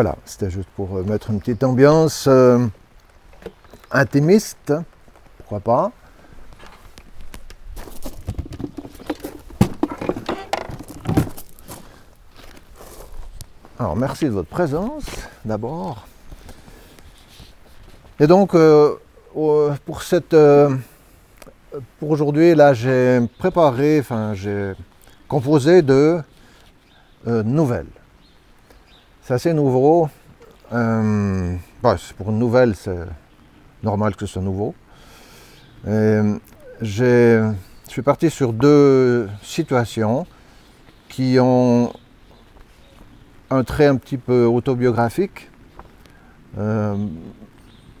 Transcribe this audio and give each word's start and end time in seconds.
Voilà, 0.00 0.14
c'était 0.24 0.48
juste 0.48 0.68
pour 0.76 0.96
euh, 0.96 1.02
mettre 1.02 1.32
une 1.32 1.40
petite 1.40 1.64
ambiance 1.64 2.26
euh, 2.28 2.64
intimiste, 3.90 4.72
pourquoi 5.38 5.58
pas. 5.58 5.92
Alors, 13.80 13.96
merci 13.96 14.26
de 14.26 14.30
votre 14.30 14.48
présence, 14.48 15.02
d'abord. 15.44 16.06
Et 18.20 18.28
donc, 18.28 18.54
euh, 18.54 18.94
pour 19.84 20.04
cette, 20.04 20.36
pour 21.98 22.10
aujourd'hui, 22.10 22.54
là, 22.54 22.72
j'ai 22.72 23.18
préparé, 23.38 23.98
enfin, 23.98 24.32
j'ai 24.34 24.74
composé 25.26 25.82
de 25.82 26.20
nouvelles. 27.26 27.86
C'est 29.28 29.34
assez 29.34 29.52
nouveau. 29.52 30.08
Euh, 30.72 31.54
bah, 31.82 31.96
pour 32.16 32.30
une 32.30 32.38
nouvelle, 32.38 32.74
c'est 32.74 33.04
normal 33.82 34.16
que 34.16 34.24
ce 34.24 34.32
soit 34.32 34.40
nouveau. 34.40 34.74
J'ai- 35.84 36.40
je 36.80 37.52
suis 37.88 38.00
parti 38.00 38.30
sur 38.30 38.54
deux 38.54 39.28
situations 39.42 40.26
qui 41.10 41.36
ont 41.38 41.92
un 43.50 43.64
trait 43.64 43.84
un 43.84 43.96
petit 43.96 44.16
peu 44.16 44.46
autobiographique. 44.46 45.50
Euh, 46.56 46.96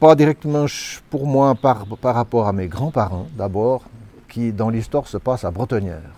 pas 0.00 0.14
directement 0.14 0.64
pour 1.10 1.26
moi 1.26 1.54
par, 1.54 1.84
par 2.00 2.14
rapport 2.14 2.48
à 2.48 2.54
mes 2.54 2.68
grands-parents 2.68 3.26
d'abord, 3.36 3.84
qui 4.30 4.50
dans 4.50 4.70
l'histoire 4.70 5.06
se 5.06 5.18
passe 5.18 5.44
à 5.44 5.50
Bretonnière. 5.50 6.10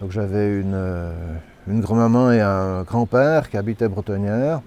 Donc 0.00 0.10
j'avais 0.10 0.58
une, 0.58 0.74
euh, 0.74 1.36
une 1.66 1.80
grand-maman 1.80 2.32
et 2.32 2.40
un 2.40 2.82
grand-père 2.82 3.48
qui 3.48 3.56
habitaient 3.56 3.88
Bretonnière, 3.88 4.60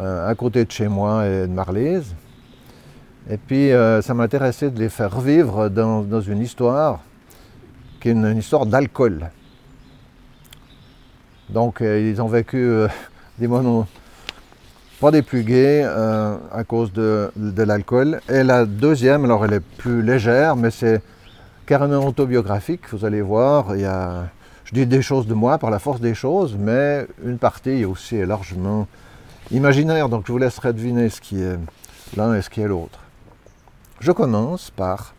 euh, 0.00 0.28
à 0.28 0.34
côté 0.34 0.64
de 0.64 0.70
chez 0.70 0.88
moi 0.88 1.26
et 1.26 1.46
de 1.46 1.52
Marlise. 1.52 2.14
Et 3.30 3.36
puis 3.36 3.72
euh, 3.72 4.00
ça 4.00 4.14
m'intéressait 4.14 4.70
de 4.70 4.78
les 4.78 4.88
faire 4.88 5.14
revivre 5.14 5.68
dans, 5.68 6.20
une 6.20 6.40
histoire 6.40 7.00
qui 8.00 8.08
est 8.08 8.12
une, 8.12 8.36
histoire 8.36 8.64
d'alcool. 8.64 9.30
Donc 11.50 11.82
euh, 11.82 12.00
ils 12.00 12.22
ont 12.22 12.28
vécu 12.28 12.70
des 13.38 13.48
moments 13.48 13.86
pas 15.00 15.10
des 15.10 15.22
plus 15.22 15.44
gais 15.44 15.84
à 15.84 16.64
cause 16.66 16.92
de 16.92 17.62
l'alcool. 17.62 18.20
Et 18.28 18.42
la 18.42 18.66
deuxième, 18.66 19.24
alors 19.26 19.44
elle 19.44 19.52
est 19.52 19.60
plus 19.60 20.02
légère, 20.02 20.56
mais 20.56 20.72
c'est 20.72 21.02
carrément 21.66 22.04
autobiographique, 22.04 22.80
vous 22.92 23.04
allez 23.04 23.20
voir. 23.20 23.76
Il 23.76 23.82
y 23.82 23.84
a, 23.84 24.24
je 24.68 24.74
dis 24.74 24.86
des 24.86 25.00
choses 25.00 25.26
de 25.26 25.32
moi 25.32 25.56
par 25.56 25.70
la 25.70 25.78
force 25.78 25.98
des 25.98 26.14
choses, 26.14 26.54
mais 26.58 27.06
une 27.24 27.38
partie 27.38 27.86
aussi 27.86 28.16
est 28.16 28.26
largement 28.26 28.86
imaginaire, 29.50 30.10
donc 30.10 30.26
je 30.26 30.32
vous 30.32 30.36
laisserai 30.36 30.74
deviner 30.74 31.08
ce 31.08 31.22
qui 31.22 31.40
est 31.40 31.58
l'un 32.18 32.34
et 32.34 32.42
ce 32.42 32.50
qui 32.50 32.60
est 32.60 32.68
l'autre. 32.68 32.98
Je 33.98 34.12
commence 34.12 34.70
par 34.70 35.14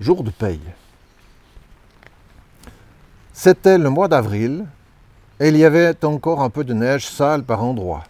jour 0.00 0.24
de 0.24 0.30
paye. 0.30 0.62
C'était 3.34 3.76
le 3.76 3.90
mois 3.90 4.08
d'avril 4.08 4.64
et 5.38 5.50
il 5.50 5.56
y 5.58 5.66
avait 5.66 6.02
encore 6.06 6.42
un 6.42 6.48
peu 6.48 6.64
de 6.64 6.72
neige 6.72 7.06
sale 7.06 7.42
par 7.42 7.62
endroits. 7.62 8.04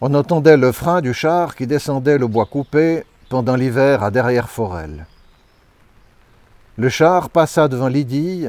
On 0.00 0.14
entendait 0.14 0.56
le 0.56 0.72
frein 0.72 1.02
du 1.02 1.12
char 1.12 1.54
qui 1.54 1.66
descendait 1.66 2.16
le 2.16 2.28
bois 2.28 2.46
coupé 2.46 3.04
pendant 3.28 3.56
l'hiver 3.56 4.02
à 4.02 4.10
derrière 4.10 4.48
Forel. 4.48 5.04
Le 6.78 6.88
char 6.88 7.30
passa 7.30 7.66
devant 7.66 7.88
Lydie 7.88 8.46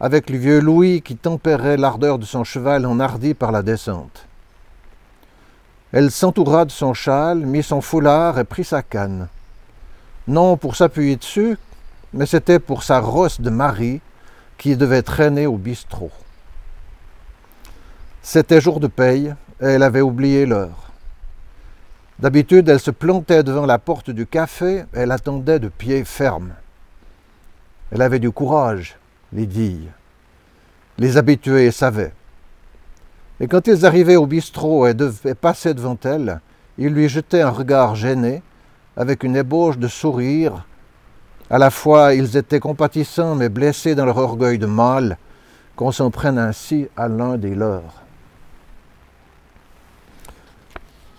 avec 0.00 0.30
le 0.30 0.36
vieux 0.36 0.58
Louis 0.58 1.00
qui 1.00 1.14
tempérait 1.14 1.76
l'ardeur 1.76 2.18
de 2.18 2.24
son 2.24 2.42
cheval 2.42 2.84
enhardi 2.84 3.34
par 3.34 3.52
la 3.52 3.62
descente. 3.62 4.26
Elle 5.92 6.10
s'entoura 6.10 6.64
de 6.64 6.72
son 6.72 6.92
châle, 6.92 7.38
mit 7.38 7.62
son 7.62 7.80
foulard 7.80 8.40
et 8.40 8.44
prit 8.44 8.64
sa 8.64 8.82
canne. 8.82 9.28
Non 10.26 10.56
pour 10.56 10.74
s'appuyer 10.74 11.14
dessus, 11.14 11.56
mais 12.12 12.26
c'était 12.26 12.58
pour 12.58 12.82
sa 12.82 12.98
rosse 12.98 13.40
de 13.40 13.50
mari 13.50 14.00
qui 14.58 14.76
devait 14.76 15.02
traîner 15.02 15.46
au 15.46 15.56
bistrot. 15.56 16.10
C'était 18.22 18.60
jour 18.60 18.80
de 18.80 18.88
paye 18.88 19.32
et 19.60 19.66
elle 19.66 19.84
avait 19.84 20.00
oublié 20.00 20.46
l'heure. 20.46 20.90
D'habitude, 22.18 22.68
elle 22.68 22.80
se 22.80 22.90
plantait 22.90 23.44
devant 23.44 23.66
la 23.66 23.78
porte 23.78 24.10
du 24.10 24.26
café 24.26 24.78
et 24.78 24.84
elle 24.98 25.12
attendait 25.12 25.60
de 25.60 25.68
pied 25.68 26.04
ferme. 26.04 26.52
Elle 27.92 28.02
avait 28.02 28.18
du 28.18 28.30
courage, 28.30 28.96
Lydie. 29.32 29.88
Les 30.98 31.16
habitués 31.16 31.70
savaient. 31.70 32.12
Et 33.38 33.46
quand 33.46 33.66
ils 33.68 33.86
arrivaient 33.86 34.16
au 34.16 34.26
bistrot 34.26 34.86
et 34.86 34.94
passer 35.34 35.74
devant 35.74 35.98
elle, 36.04 36.40
ils 36.78 36.92
lui 36.92 37.08
jetaient 37.08 37.42
un 37.42 37.50
regard 37.50 37.94
gêné, 37.94 38.42
avec 38.96 39.22
une 39.22 39.36
ébauche 39.36 39.78
de 39.78 39.88
sourire. 39.88 40.64
À 41.50 41.58
la 41.58 41.70
fois, 41.70 42.14
ils 42.14 42.36
étaient 42.36 42.60
compatissants 42.60 43.34
mais 43.34 43.48
blessés 43.48 43.94
dans 43.94 44.06
leur 44.06 44.16
orgueil 44.16 44.58
de 44.58 44.66
mâle, 44.66 45.18
qu'on 45.76 45.92
s'en 45.92 46.10
prenne 46.10 46.38
ainsi 46.38 46.88
à 46.96 47.06
l'un 47.06 47.36
des 47.36 47.54
leurs. 47.54 48.02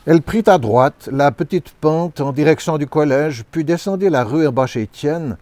Elle 0.05 0.21
prit 0.21 0.43
à 0.47 0.57
droite 0.57 1.09
la 1.11 1.31
petite 1.31 1.69
pente 1.69 2.19
en 2.19 2.31
direction 2.31 2.77
du 2.77 2.87
collège, 2.87 3.43
puis 3.51 3.63
descendit 3.63 4.09
la 4.09 4.23
rue 4.23 4.47
chez 4.65 4.81
Étienne 4.81 5.37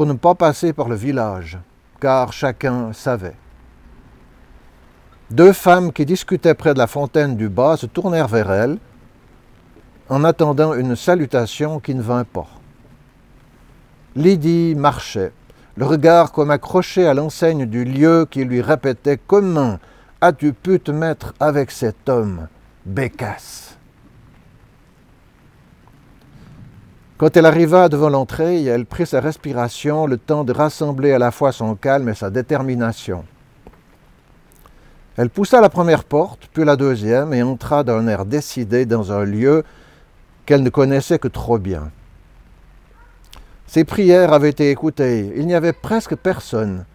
pour 0.00 0.06
ne 0.06 0.14
pas 0.14 0.34
passer 0.34 0.72
par 0.72 0.88
le 0.88 0.94
village, 0.94 1.58
car 2.00 2.32
chacun 2.32 2.90
savait. 2.94 3.36
Deux 5.30 5.52
femmes 5.52 5.92
qui 5.92 6.06
discutaient 6.06 6.54
près 6.54 6.72
de 6.72 6.78
la 6.78 6.86
fontaine 6.86 7.36
du 7.36 7.50
bas 7.50 7.76
se 7.76 7.84
tournèrent 7.84 8.26
vers 8.26 8.50
elle, 8.50 8.78
en 10.08 10.24
attendant 10.24 10.72
une 10.72 10.96
salutation 10.96 11.80
qui 11.80 11.94
ne 11.94 12.00
vint 12.00 12.24
pas. 12.24 12.46
Lydie 14.16 14.74
marchait, 14.74 15.34
le 15.76 15.84
regard 15.84 16.32
comme 16.32 16.50
accroché 16.50 17.06
à 17.06 17.12
l'enseigne 17.12 17.66
du 17.66 17.84
lieu 17.84 18.26
qui 18.30 18.46
lui 18.46 18.62
répétait 18.62 19.20
Comment 19.26 19.78
as-tu 20.22 20.54
pu 20.54 20.80
te 20.80 20.92
mettre 20.92 21.34
avec 21.40 21.70
cet 21.70 22.08
homme, 22.08 22.48
Bécasse? 22.86 23.76
Quand 27.20 27.36
elle 27.36 27.44
arriva 27.44 27.90
devant 27.90 28.08
l'entrée, 28.08 28.64
elle 28.64 28.86
prit 28.86 29.04
sa 29.04 29.20
respiration, 29.20 30.06
le 30.06 30.16
temps 30.16 30.42
de 30.42 30.54
rassembler 30.54 31.12
à 31.12 31.18
la 31.18 31.30
fois 31.30 31.52
son 31.52 31.74
calme 31.74 32.08
et 32.08 32.14
sa 32.14 32.30
détermination. 32.30 33.26
Elle 35.18 35.28
poussa 35.28 35.60
la 35.60 35.68
première 35.68 36.04
porte, 36.04 36.48
puis 36.50 36.64
la 36.64 36.76
deuxième, 36.76 37.34
et 37.34 37.42
entra 37.42 37.84
d'un 37.84 38.08
air 38.08 38.24
décidé 38.24 38.86
dans 38.86 39.12
un 39.12 39.24
lieu 39.24 39.64
qu'elle 40.46 40.62
ne 40.62 40.70
connaissait 40.70 41.18
que 41.18 41.28
trop 41.28 41.58
bien. 41.58 41.90
Ses 43.66 43.84
prières 43.84 44.32
avaient 44.32 44.48
été 44.48 44.70
écoutées. 44.70 45.30
Il 45.36 45.46
n'y 45.46 45.54
avait 45.54 45.74
presque 45.74 46.16
personne. 46.16 46.86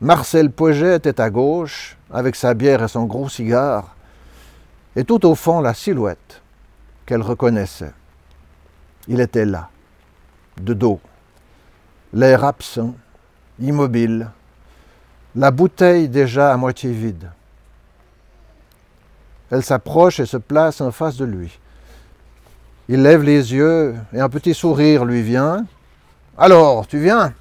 Marcel 0.00 0.50
Poget 0.50 0.96
était 0.96 1.20
à 1.20 1.30
gauche, 1.30 1.96
avec 2.12 2.34
sa 2.34 2.54
bière 2.54 2.82
et 2.82 2.88
son 2.88 3.04
gros 3.04 3.28
cigare, 3.28 3.94
et 4.96 5.04
tout 5.04 5.24
au 5.24 5.36
fond 5.36 5.60
la 5.60 5.74
silhouette 5.74 6.42
qu'elle 7.06 7.22
reconnaissait. 7.22 7.92
Il 9.08 9.20
était 9.20 9.44
là, 9.44 9.68
de 10.60 10.72
dos, 10.72 11.00
l'air 12.12 12.44
absent, 12.44 12.94
immobile, 13.60 14.30
la 15.36 15.50
bouteille 15.50 16.08
déjà 16.08 16.52
à 16.52 16.56
moitié 16.56 16.92
vide. 16.92 17.30
Elle 19.50 19.62
s'approche 19.62 20.20
et 20.20 20.26
se 20.26 20.36
place 20.36 20.80
en 20.80 20.90
face 20.90 21.16
de 21.16 21.24
lui. 21.24 21.58
Il 22.88 23.02
lève 23.02 23.22
les 23.22 23.52
yeux 23.52 23.94
et 24.12 24.20
un 24.20 24.28
petit 24.28 24.54
sourire 24.54 25.04
lui 25.04 25.22
vient. 25.22 25.66
Alors, 26.38 26.86
tu 26.86 26.98
viens? 26.98 27.34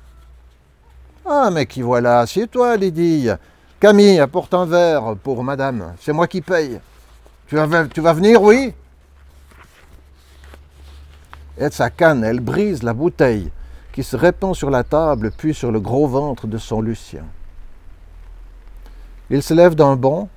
Ah, 1.25 1.49
mais 1.51 1.65
qui 1.65 1.81
voilà, 1.81 2.19
assieds-toi, 2.19 2.75
Lydie. 2.77 3.29
Camille, 3.79 4.19
apporte 4.19 4.53
un 4.53 4.65
verre 4.65 5.15
pour 5.23 5.43
madame, 5.43 5.93
c'est 5.99 6.13
moi 6.13 6.27
qui 6.27 6.41
paye. 6.41 6.79
Tu 7.47 7.55
vas, 7.55 7.85
tu 7.87 8.01
vas 8.01 8.13
venir, 8.13 8.41
oui? 8.41 8.73
Et 11.57 11.69
sa 11.69 11.89
canne, 11.89 12.23
elle 12.23 12.39
brise 12.39 12.83
la 12.83 12.93
bouteille 12.93 13.51
qui 13.91 14.03
se 14.03 14.15
répand 14.15 14.55
sur 14.55 14.69
la 14.69 14.83
table 14.83 15.31
puis 15.37 15.53
sur 15.53 15.71
le 15.71 15.79
gros 15.79 16.07
ventre 16.07 16.47
de 16.47 16.57
son 16.57 16.81
Lucien. 16.81 17.25
Il 19.29 19.43
se 19.43 19.53
lève 19.53 19.75
d'un 19.75 19.95
bond 19.95 20.29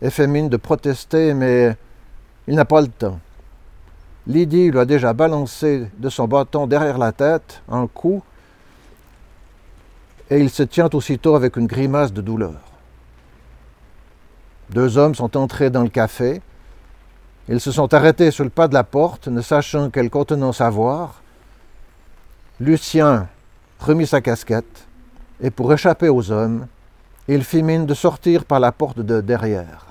et 0.00 0.10
fait 0.10 0.26
mine 0.26 0.48
de 0.48 0.56
protester, 0.56 1.32
mais 1.32 1.76
il 2.46 2.56
n'a 2.56 2.64
pas 2.64 2.80
le 2.80 2.88
temps. 2.88 3.20
Lydie 4.26 4.70
lui 4.70 4.78
a 4.78 4.84
déjà 4.84 5.12
balancé 5.12 5.88
de 5.98 6.08
son 6.08 6.28
bâton 6.28 6.66
derrière 6.66 6.98
la 6.98 7.12
tête 7.12 7.62
un 7.68 7.86
coup 7.86 8.22
et 10.30 10.38
il 10.38 10.50
se 10.50 10.62
tient 10.62 10.88
aussitôt 10.92 11.34
avec 11.34 11.56
une 11.56 11.66
grimace 11.66 12.12
de 12.12 12.20
douleur. 12.20 12.60
Deux 14.70 14.96
hommes 14.96 15.14
sont 15.14 15.36
entrés 15.36 15.68
dans 15.70 15.82
le 15.82 15.88
café. 15.88 16.40
Ils 17.48 17.60
se 17.60 17.72
sont 17.72 17.92
arrêtés 17.92 18.30
sur 18.30 18.44
le 18.44 18.50
pas 18.50 18.68
de 18.68 18.74
la 18.74 18.84
porte, 18.84 19.28
ne 19.28 19.40
sachant 19.40 19.90
quelle 19.90 20.10
contenance 20.10 20.60
avoir. 20.60 21.22
Lucien 22.60 23.28
remit 23.80 24.06
sa 24.06 24.20
casquette 24.20 24.86
et 25.40 25.50
pour 25.50 25.72
échapper 25.72 26.08
aux 26.08 26.30
hommes, 26.30 26.66
Il 27.28 27.44
fit 27.44 27.62
mine 27.62 27.86
de 27.86 27.94
sortir 27.94 28.44
par 28.44 28.58
la 28.58 28.72
porte 28.72 28.98
de 28.98 29.20
derrière. 29.20 29.86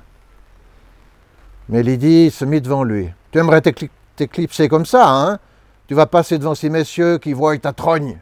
Mais 1.70 1.82
Lydie 1.82 2.30
se 2.30 2.44
mit 2.44 2.60
devant 2.60 2.84
lui. 2.84 3.10
Tu 3.32 3.40
aimerais 3.40 3.62
t'éclipser 3.62 4.68
comme 4.68 4.86
ça, 4.86 5.10
hein? 5.10 5.40
Tu 5.88 5.94
vas 5.94 6.06
passer 6.06 6.38
devant 6.38 6.56
ces 6.56 6.70
messieurs 6.70 7.18
qui 7.18 7.32
voient 7.34 7.58
ta 7.58 7.72
trogne. 7.72 8.20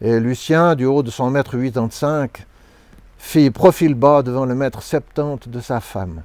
Et 0.00 0.18
Lucien, 0.20 0.74
du 0.74 0.84
haut 0.84 1.02
de 1.02 1.10
son 1.10 1.30
mètre 1.30 1.56
85, 1.56 2.46
fit 3.18 3.50
profil 3.50 3.94
bas 3.94 4.22
devant 4.22 4.44
le 4.44 4.54
mètre 4.54 4.82
70 4.82 5.48
de 5.48 5.60
sa 5.60 5.80
femme. 5.80 6.22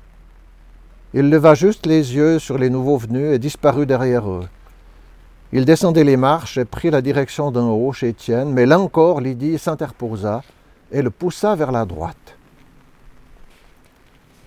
Il 1.14 1.30
leva 1.30 1.56
juste 1.56 1.86
les 1.86 2.16
yeux 2.16 2.40
sur 2.40 2.58
les 2.58 2.70
nouveaux 2.70 2.98
venus 2.98 3.34
et 3.34 3.40
disparut 3.40 3.86
derrière 3.86 4.30
eux. 4.30 4.48
Il 5.54 5.64
descendait 5.64 6.04
les 6.04 6.18
marches 6.18 6.58
et 6.58 6.66
prit 6.66 6.90
la 6.90 7.02
direction 7.02 7.52
d'en 7.52 7.70
haut 7.70 7.94
chez 7.94 8.10
Étienne, 8.10 8.52
mais 8.52 8.66
là 8.66 8.80
encore 8.80 9.22
Lydie 9.22 9.58
s'interposa 9.58 10.44
et 10.92 11.02
le 11.02 11.10
poussa 11.10 11.56
vers 11.56 11.72
la 11.72 11.86
droite. 11.86 12.36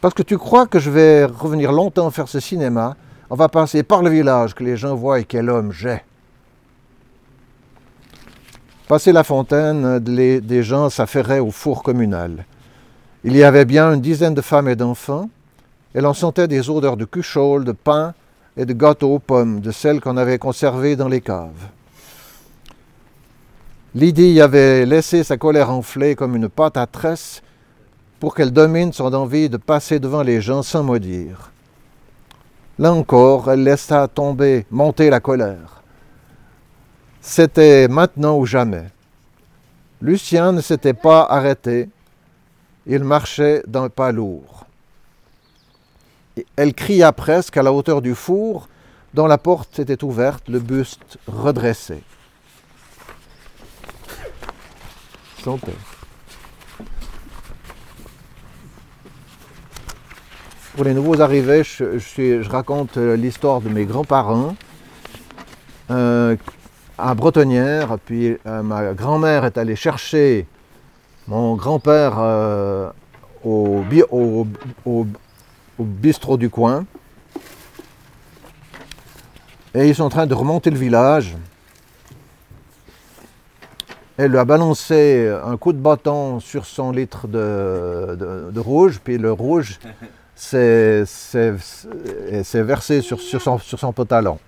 Parce 0.02 0.14
que 0.14 0.22
tu 0.22 0.36
crois 0.36 0.66
que 0.66 0.78
je 0.78 0.90
vais 0.90 1.24
revenir 1.24 1.72
longtemps 1.72 2.10
faire 2.10 2.28
ce 2.28 2.40
cinéma, 2.40 2.96
on 3.30 3.36
va 3.36 3.48
passer 3.48 3.82
par 3.82 4.02
le 4.02 4.10
village 4.10 4.54
que 4.54 4.64
les 4.64 4.76
gens 4.76 4.94
voient 4.94 5.22
quel 5.22 5.48
homme 5.48 5.72
j'ai. 5.72 6.02
Passé 8.88 9.12
la 9.12 9.24
fontaine, 9.24 10.00
des 10.00 10.62
gens 10.62 10.90
s'affairaient 10.90 11.38
au 11.38 11.50
four 11.50 11.82
communal. 11.82 12.44
Il 13.24 13.36
y 13.36 13.44
avait 13.44 13.64
bien 13.64 13.92
une 13.94 14.00
dizaine 14.00 14.34
de 14.34 14.40
femmes 14.40 14.68
et 14.68 14.76
d'enfants, 14.76 15.30
et 15.94 16.00
l'on 16.00 16.14
sentait 16.14 16.48
des 16.48 16.70
odeurs 16.70 16.96
de 16.96 17.04
cuchol, 17.04 17.64
de 17.64 17.72
pain 17.72 18.14
et 18.56 18.64
de 18.64 18.72
gâteaux 18.72 19.14
aux 19.14 19.18
pommes, 19.18 19.60
de 19.60 19.70
celles 19.70 20.00
qu'on 20.00 20.16
avait 20.16 20.38
conservées 20.38 20.96
dans 20.96 21.08
les 21.08 21.20
caves. 21.20 21.68
Lydie 23.94 24.40
avait 24.40 24.86
laissé 24.86 25.24
sa 25.24 25.36
colère 25.36 25.70
enfler 25.70 26.14
comme 26.14 26.36
une 26.36 26.48
pâte 26.48 26.76
à 26.76 26.86
tresse 26.86 27.42
pour 28.20 28.34
qu'elle 28.34 28.52
domine 28.52 28.92
son 28.92 29.12
envie 29.14 29.48
de 29.48 29.56
passer 29.56 29.98
devant 29.98 30.22
les 30.22 30.40
gens 30.40 30.62
sans 30.62 30.84
maudire. 30.84 31.50
Là 32.78 32.92
encore, 32.92 33.50
elle 33.50 33.64
laissa 33.64 34.06
tomber, 34.08 34.64
monter 34.70 35.10
la 35.10 35.20
colère. 35.20 35.82
C'était 37.20 37.88
maintenant 37.88 38.38
ou 38.38 38.46
jamais. 38.46 38.86
Lucien 40.00 40.52
ne 40.52 40.60
s'était 40.60 40.94
pas 40.94 41.24
arrêté. 41.24 41.88
Il 42.86 43.04
marchait 43.04 43.62
d'un 43.66 43.88
pas 43.88 44.12
lourd. 44.12 44.66
Elle 46.56 46.74
cria 46.74 47.12
presque 47.12 47.56
à 47.56 47.62
la 47.62 47.72
hauteur 47.72 48.02
du 48.02 48.14
four, 48.14 48.68
dont 49.14 49.26
la 49.26 49.38
porte 49.38 49.78
était 49.78 50.04
ouverte, 50.04 50.48
le 50.48 50.60
buste 50.60 51.18
redressé. 51.26 52.02
Pour 60.74 60.84
les 60.84 60.94
nouveaux 60.94 61.20
arrivés, 61.20 61.64
je, 61.64 62.48
raconte 62.48 62.96
l'histoire 62.96 63.60
de 63.60 63.68
mes 63.68 63.84
grands-parents 63.84 64.54
euh, 65.90 66.36
à 66.98 67.14
Bretonnière. 67.14 67.98
Puis 68.04 68.36
euh, 68.46 68.62
ma 68.62 68.92
grand-mère 68.92 69.44
est 69.44 69.58
allée 69.58 69.76
chercher 69.76 70.46
mon 71.26 71.54
grand-père 71.54 72.14
euh, 72.18 72.90
au, 73.44 73.82
au, 74.10 75.06
bistrot 75.84 76.36
du 76.36 76.50
coin. 76.50 76.84
Et 79.74 79.88
ils 79.88 79.94
sont 79.94 80.04
en 80.04 80.08
train 80.08 80.26
de 80.26 80.34
remonter 80.34 80.70
le 80.70 80.78
village. 80.78 81.36
Elle 84.16 84.32
lui 84.32 84.38
a 84.38 84.44
balancé 84.44 85.32
un 85.44 85.56
coup 85.56 85.72
de 85.72 85.78
bâton 85.78 86.40
sur 86.40 86.66
son 86.66 86.92
litre 86.92 87.26
de, 87.26 88.58
rouge, 88.58 89.00
puis 89.02 89.16
le 89.16 89.32
rouge 89.32 89.78
s'est 90.34 91.04
versé 92.54 93.00
sur, 93.00 93.20
sur, 93.20 93.40
son, 93.40 93.58
sur 93.58 93.78
son 93.78 93.92
pantalon. 93.92 94.38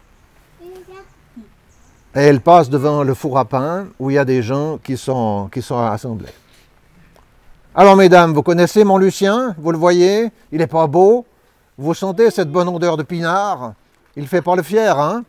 Et 2.15 2.21
elle 2.21 2.41
passe 2.43 2.69
devant 2.69 3.03
le 3.03 3.15
four 3.15 3.39
à 3.39 3.47
pain 3.47 3.87
où 3.99 4.11
il 4.11 4.15
y 4.15 4.19
a 4.19 4.25
des 4.27 4.43
gens 4.43 4.79
qui 4.83 4.99
sont, 4.99 5.49
qui 5.51 5.63
sont 5.63 5.79
assemblés. 5.79 6.29
Alors, 7.75 7.97
mesdames, 7.97 8.35
vous 8.35 8.43
connaissez 8.43 8.85
mon 8.85 8.99
Lucien? 8.99 9.55
Vous 9.57 9.73
le 9.73 9.79
voyez? 9.79 10.31
Il 10.51 10.59
n'est 10.59 10.67
pas 10.67 10.87
beau. 10.87 11.25
Vous 11.79 11.95
sentez 11.95 12.31
cette 12.31 12.53
bonne 12.53 12.69
odeur 12.69 12.99
de 12.99 13.03
pinard? 13.03 13.73
Il 14.15 14.27
fait 14.29 14.43
pas 14.43 14.57
le 14.57 14.63
fier, 14.63 14.99
hein? 14.99 15.25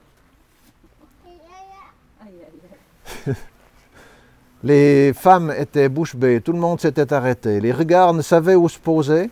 Les 4.63 5.13
femmes 5.13 5.53
étaient 5.57 5.87
bouche 5.87 6.17
bée, 6.17 6.41
tout 6.41 6.51
le 6.51 6.59
monde 6.59 6.81
s'était 6.81 7.13
arrêté. 7.13 7.61
Les 7.61 7.71
regards 7.71 8.13
ne 8.13 8.21
savaient 8.21 8.55
où 8.55 8.67
se 8.67 8.79
poser. 8.79 9.29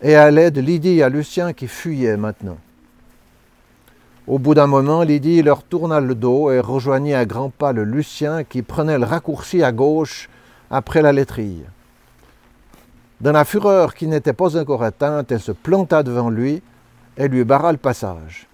Et 0.00 0.14
allaient 0.14 0.52
de 0.52 0.60
Lydie 0.60 1.02
à 1.02 1.08
Lucien 1.08 1.52
qui 1.54 1.66
fuyait 1.66 2.16
maintenant. 2.16 2.58
Au 4.28 4.38
bout 4.38 4.54
d'un 4.54 4.68
moment, 4.68 5.02
Lydie 5.02 5.42
leur 5.42 5.64
tourna 5.64 5.98
le 5.98 6.14
dos 6.14 6.52
et 6.52 6.60
rejoignit 6.60 7.14
à 7.14 7.24
grands 7.24 7.50
pas 7.50 7.72
le 7.72 7.82
Lucien 7.82 8.44
qui 8.44 8.62
prenait 8.62 8.98
le 8.98 9.06
raccourci 9.06 9.64
à 9.64 9.72
gauche 9.72 10.28
après 10.70 11.02
la 11.02 11.12
laiterie. 11.12 11.64
Dans 13.20 13.32
la 13.32 13.44
fureur 13.44 13.94
qui 13.94 14.06
n'était 14.06 14.32
pas 14.32 14.56
encore 14.56 14.82
atteinte, 14.82 15.32
elle 15.32 15.40
se 15.40 15.52
planta 15.52 16.02
devant 16.02 16.30
lui 16.30 16.62
et 17.16 17.28
lui 17.28 17.44
barra 17.44 17.72
le 17.72 17.78
passage. 17.78 18.48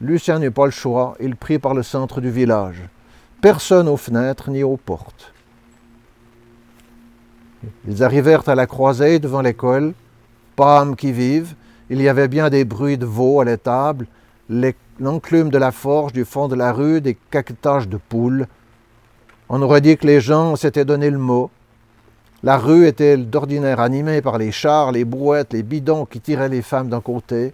Lucien 0.00 0.38
n'eut 0.38 0.50
pas 0.50 0.66
le 0.66 0.72
choix, 0.72 1.16
il 1.20 1.36
prit 1.36 1.58
par 1.58 1.74
le 1.74 1.82
centre 1.82 2.20
du 2.20 2.30
village. 2.30 2.82
Personne 3.40 3.88
aux 3.88 3.96
fenêtres 3.96 4.50
ni 4.50 4.62
aux 4.62 4.76
portes. 4.76 5.32
Ils 7.86 8.02
arrivèrent 8.02 8.48
à 8.48 8.54
la 8.54 8.66
croisée 8.66 9.18
devant 9.18 9.42
l'école, 9.42 9.94
Pâme 10.56 10.96
qui 10.96 11.12
vive, 11.12 11.54
il 11.88 12.00
y 12.02 12.08
avait 12.08 12.28
bien 12.28 12.50
des 12.50 12.64
bruits 12.64 12.98
de 12.98 13.06
veaux 13.06 13.40
à 13.40 13.44
l'étable, 13.44 14.06
l'enclume 14.48 15.50
de 15.50 15.58
la 15.58 15.72
forge 15.72 16.12
du 16.12 16.24
fond 16.24 16.48
de 16.48 16.54
la 16.54 16.72
rue, 16.72 17.00
des 17.00 17.16
caquetages 17.30 17.88
de 17.88 17.96
poules. 17.96 18.46
On 19.48 19.62
aurait 19.62 19.80
dit 19.80 19.96
que 19.96 20.06
les 20.06 20.20
gens 20.20 20.56
s'étaient 20.56 20.84
donné 20.84 21.10
le 21.10 21.18
mot. 21.18 21.50
La 22.42 22.56
rue 22.56 22.86
était 22.86 23.18
d'ordinaire 23.18 23.80
animée 23.80 24.22
par 24.22 24.38
les 24.38 24.50
chars, 24.50 24.92
les 24.92 25.04
brouettes, 25.04 25.52
les 25.52 25.62
bidons 25.62 26.06
qui 26.06 26.20
tiraient 26.20 26.48
les 26.48 26.62
femmes 26.62 26.88
d'un 26.88 27.02
côté? 27.02 27.52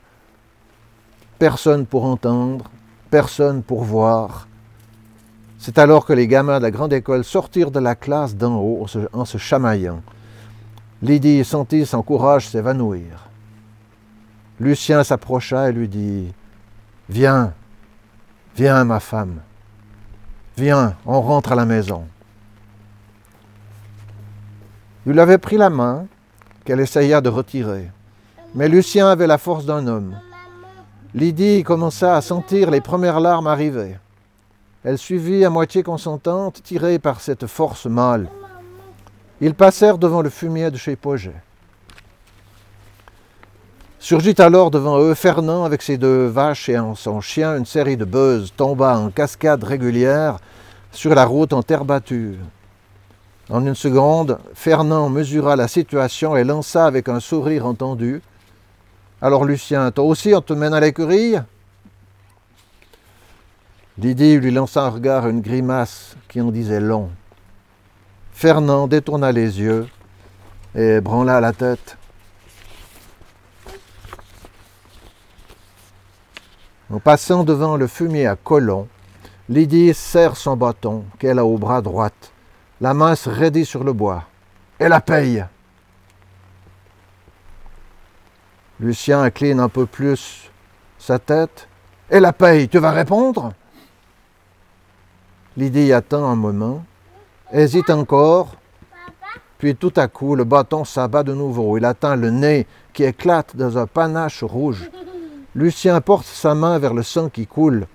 Personne 1.38 1.86
pour 1.86 2.04
entendre, 2.04 2.70
personne 3.10 3.62
pour 3.62 3.82
voir. 3.82 4.46
C'est 5.58 5.78
alors 5.78 6.06
que 6.06 6.12
les 6.12 6.28
gamins 6.28 6.58
de 6.58 6.62
la 6.62 6.70
grande 6.70 6.92
école 6.92 7.24
sortirent 7.24 7.72
de 7.72 7.80
la 7.80 7.96
classe 7.96 8.36
d'en 8.36 8.56
haut 8.58 8.86
en 9.12 9.24
se 9.24 9.38
chamaillant. 9.38 10.02
Lydie 11.02 11.44
sentit 11.44 11.84
son 11.84 12.02
courage 12.02 12.48
s'évanouir. 12.48 13.28
Lucien 14.60 15.04
s'approcha 15.04 15.68
et 15.68 15.72
lui 15.72 15.88
dit 15.88 16.32
Viens, 17.08 17.52
viens 18.56 18.84
ma 18.84 19.00
femme, 19.00 19.40
viens, 20.56 20.94
on 21.04 21.20
rentre 21.20 21.52
à 21.52 21.54
la 21.54 21.66
maison. 21.66 22.04
Il 25.08 25.20
avait 25.20 25.38
pris 25.38 25.56
la 25.56 25.70
main 25.70 26.06
qu'elle 26.64 26.80
essaya 26.80 27.20
de 27.20 27.28
retirer, 27.28 27.90
mais 28.56 28.68
Lucien 28.68 29.08
avait 29.08 29.28
la 29.28 29.38
force 29.38 29.64
d'un 29.64 29.86
homme. 29.86 30.16
Lydie 31.14 31.62
commença 31.62 32.16
à 32.16 32.20
sentir 32.20 32.72
les 32.72 32.80
premières 32.80 33.20
larmes 33.20 33.46
arriver. 33.46 33.96
Elle 34.82 34.98
suivit 34.98 35.44
à 35.44 35.50
moitié 35.50 35.84
consentante, 35.84 36.60
tirée 36.64 36.98
par 36.98 37.20
cette 37.20 37.46
force 37.46 37.86
mâle. 37.86 38.28
Ils 39.40 39.54
passèrent 39.54 39.98
devant 39.98 40.22
le 40.22 40.28
fumier 40.30 40.72
de 40.72 40.76
chez 40.76 40.96
Poget. 40.96 41.40
Surgit 44.00 44.34
alors 44.38 44.70
devant 44.70 44.98
eux 44.98 45.14
Fernand 45.14 45.64
avec 45.64 45.82
ses 45.82 45.98
deux 45.98 46.26
vaches 46.26 46.68
et 46.68 46.78
son 46.96 47.20
chien. 47.20 47.56
Une 47.56 47.64
série 47.64 47.96
de 47.96 48.04
beuses 48.04 48.52
tomba 48.56 48.98
en 48.98 49.10
cascade 49.10 49.62
régulière 49.62 50.38
sur 50.90 51.14
la 51.14 51.24
route 51.24 51.52
en 51.52 51.62
terre 51.62 51.84
battue. 51.84 52.38
En 53.48 53.64
une 53.64 53.76
seconde, 53.76 54.38
Fernand 54.54 55.08
mesura 55.08 55.54
la 55.54 55.68
situation 55.68 56.36
et 56.36 56.42
lança 56.42 56.84
avec 56.84 57.08
un 57.08 57.20
sourire 57.20 57.64
entendu 57.64 58.20
Alors 59.22 59.44
Lucien, 59.44 59.92
toi 59.92 60.04
aussi 60.04 60.34
on 60.34 60.40
te 60.40 60.52
mène 60.52 60.74
à 60.74 60.80
l'écurie? 60.80 61.36
Lydie 63.98 64.36
lui 64.38 64.50
lança 64.50 64.82
un 64.82 64.88
regard, 64.88 65.28
une 65.28 65.42
grimace 65.42 66.16
qui 66.28 66.40
en 66.40 66.50
disait 66.50 66.80
long. 66.80 67.08
Fernand 68.32 68.88
détourna 68.88 69.30
les 69.30 69.60
yeux 69.60 69.86
et 70.74 71.00
branla 71.00 71.40
la 71.40 71.52
tête. 71.52 71.96
En 76.90 76.98
passant 76.98 77.44
devant 77.44 77.76
le 77.76 77.86
fumier 77.86 78.26
à 78.26 78.34
Colomb, 78.34 78.88
Lydie 79.48 79.94
serre 79.94 80.36
son 80.36 80.56
bâton 80.56 81.04
qu'elle 81.20 81.38
a 81.38 81.46
au 81.46 81.58
bras 81.58 81.80
droite. 81.80 82.32
La 82.80 82.94
main 82.94 83.14
se 83.14 83.30
raidit 83.30 83.64
sur 83.64 83.84
le 83.84 83.92
bois. 83.92 84.24
Et 84.78 84.88
la 84.88 85.00
paye. 85.00 85.44
Lucien 88.78 89.22
incline 89.22 89.60
un 89.60 89.68
peu 89.68 89.86
plus 89.86 90.50
sa 90.98 91.18
tête. 91.18 91.68
Et 92.10 92.20
la 92.20 92.32
paye, 92.32 92.68
tu 92.68 92.78
vas 92.78 92.90
répondre? 92.90 93.52
Lydie 95.56 95.94
attend 95.94 96.28
un 96.28 96.36
moment, 96.36 96.84
hésite 97.50 97.88
encore, 97.88 98.56
Puis 99.58 99.74
tout 99.74 99.92
à 99.96 100.06
coup, 100.06 100.34
le 100.34 100.44
bâton 100.44 100.84
s'abat 100.84 101.22
de 101.22 101.32
nouveau. 101.32 101.78
Il 101.78 101.84
atteint 101.84 102.16
le 102.16 102.30
nez 102.30 102.66
qui 102.92 103.04
éclate 103.04 103.56
dans 103.56 103.78
un 103.78 103.86
panache 103.86 104.42
rouge. 104.42 104.90
Lucien 105.54 106.00
porte 106.02 106.26
sa 106.26 106.54
main 106.54 106.78
vers 106.78 106.92
le 106.92 107.02
sang 107.02 107.30
qui 107.30 107.46
coule. 107.46 107.86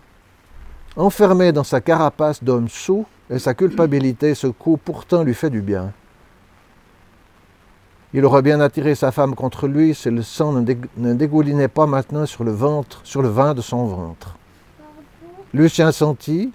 Enfermé 0.96 1.52
dans 1.52 1.64
sa 1.64 1.80
carapace 1.80 2.44
d'homme 2.44 2.68
sous, 2.68 3.06
et 3.32 3.40
sa 3.40 3.54
culpabilité, 3.54 4.36
ce 4.36 4.48
coup 4.48 4.78
pourtant 4.78 5.24
lui 5.24 5.34
fait 5.34 5.50
du 5.50 5.62
bien. 5.62 5.94
Il 8.14 8.26
aurait 8.26 8.42
bien 8.42 8.60
attiré 8.60 8.94
sa 8.94 9.14
femme 9.14 9.36
contre 9.36 9.68
lui 9.68 9.96
si 9.96 10.10
le 10.10 10.22
sang 10.22 10.52
ne 10.52 11.14
dégoulinait 11.14 11.70
pas 11.70 11.88
maintenant 11.88 12.26
sur 12.26 12.44
le 12.44 12.52
ventre, 12.52 13.00
sur 13.06 13.22
le 13.22 13.30
vin 13.30 13.54
de 13.54 13.62
son 13.62 13.86
ventre. 13.86 14.36
Lucien 15.54 15.94
sentit, 15.94 16.52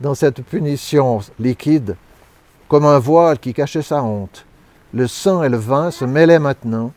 dans 0.00 0.14
cette 0.14 0.42
punition 0.42 1.20
liquide, 1.38 1.96
comme 2.68 2.84
un 2.84 2.98
voile 2.98 3.38
qui 3.38 3.54
cachait 3.54 3.82
sa 3.82 4.02
honte. 4.02 4.44
Le 4.92 5.06
sang 5.06 5.42
et 5.42 5.48
le 5.48 5.56
vin 5.56 5.90
se 5.90 6.04
mêlaient 6.04 6.38
maintenant, 6.38 6.92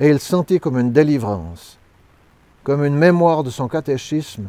et 0.00 0.08
il 0.08 0.18
sentit 0.18 0.60
comme 0.60 0.78
une 0.78 0.92
délivrance, 0.92 1.78
comme 2.64 2.84
une 2.84 2.96
mémoire 2.96 3.42
de 3.42 3.50
son 3.50 3.68
catéchisme 3.68 4.46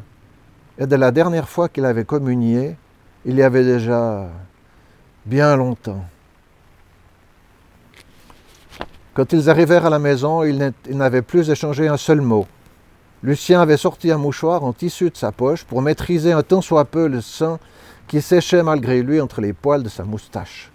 et 0.77 0.87
de 0.87 0.95
la 0.95 1.11
dernière 1.11 1.49
fois 1.49 1.69
qu'il 1.69 1.85
avait 1.85 2.05
communié, 2.05 2.75
il 3.25 3.35
y 3.35 3.43
avait 3.43 3.63
déjà 3.63 4.27
bien 5.25 5.55
longtemps. 5.55 6.03
Quand 9.13 9.33
ils 9.33 9.49
arrivèrent 9.49 9.85
à 9.85 9.89
la 9.89 9.99
maison, 9.99 10.43
ils 10.43 10.73
n'avaient 10.89 11.21
plus 11.21 11.49
échangé 11.49 11.87
un 11.87 11.97
seul 11.97 12.21
mot. 12.21 12.45
Lucien 13.23 13.61
avait 13.61 13.77
sorti 13.77 14.11
un 14.11 14.17
mouchoir 14.17 14.63
en 14.63 14.73
tissu 14.73 15.09
de 15.09 15.17
sa 15.17 15.31
poche 15.31 15.63
pour 15.63 15.81
maîtriser 15.81 16.31
un 16.31 16.43
tant 16.43 16.61
soit 16.61 16.85
peu 16.85 17.07
le 17.07 17.21
sang 17.21 17.59
qui 18.07 18.21
séchait 18.21 18.61
malgré 18.61 19.01
lui 19.01 19.19
entre 19.19 19.41
les 19.41 19.53
poils 19.53 19.83
de 19.83 19.89
sa 19.89 20.03
moustache. 20.03 20.71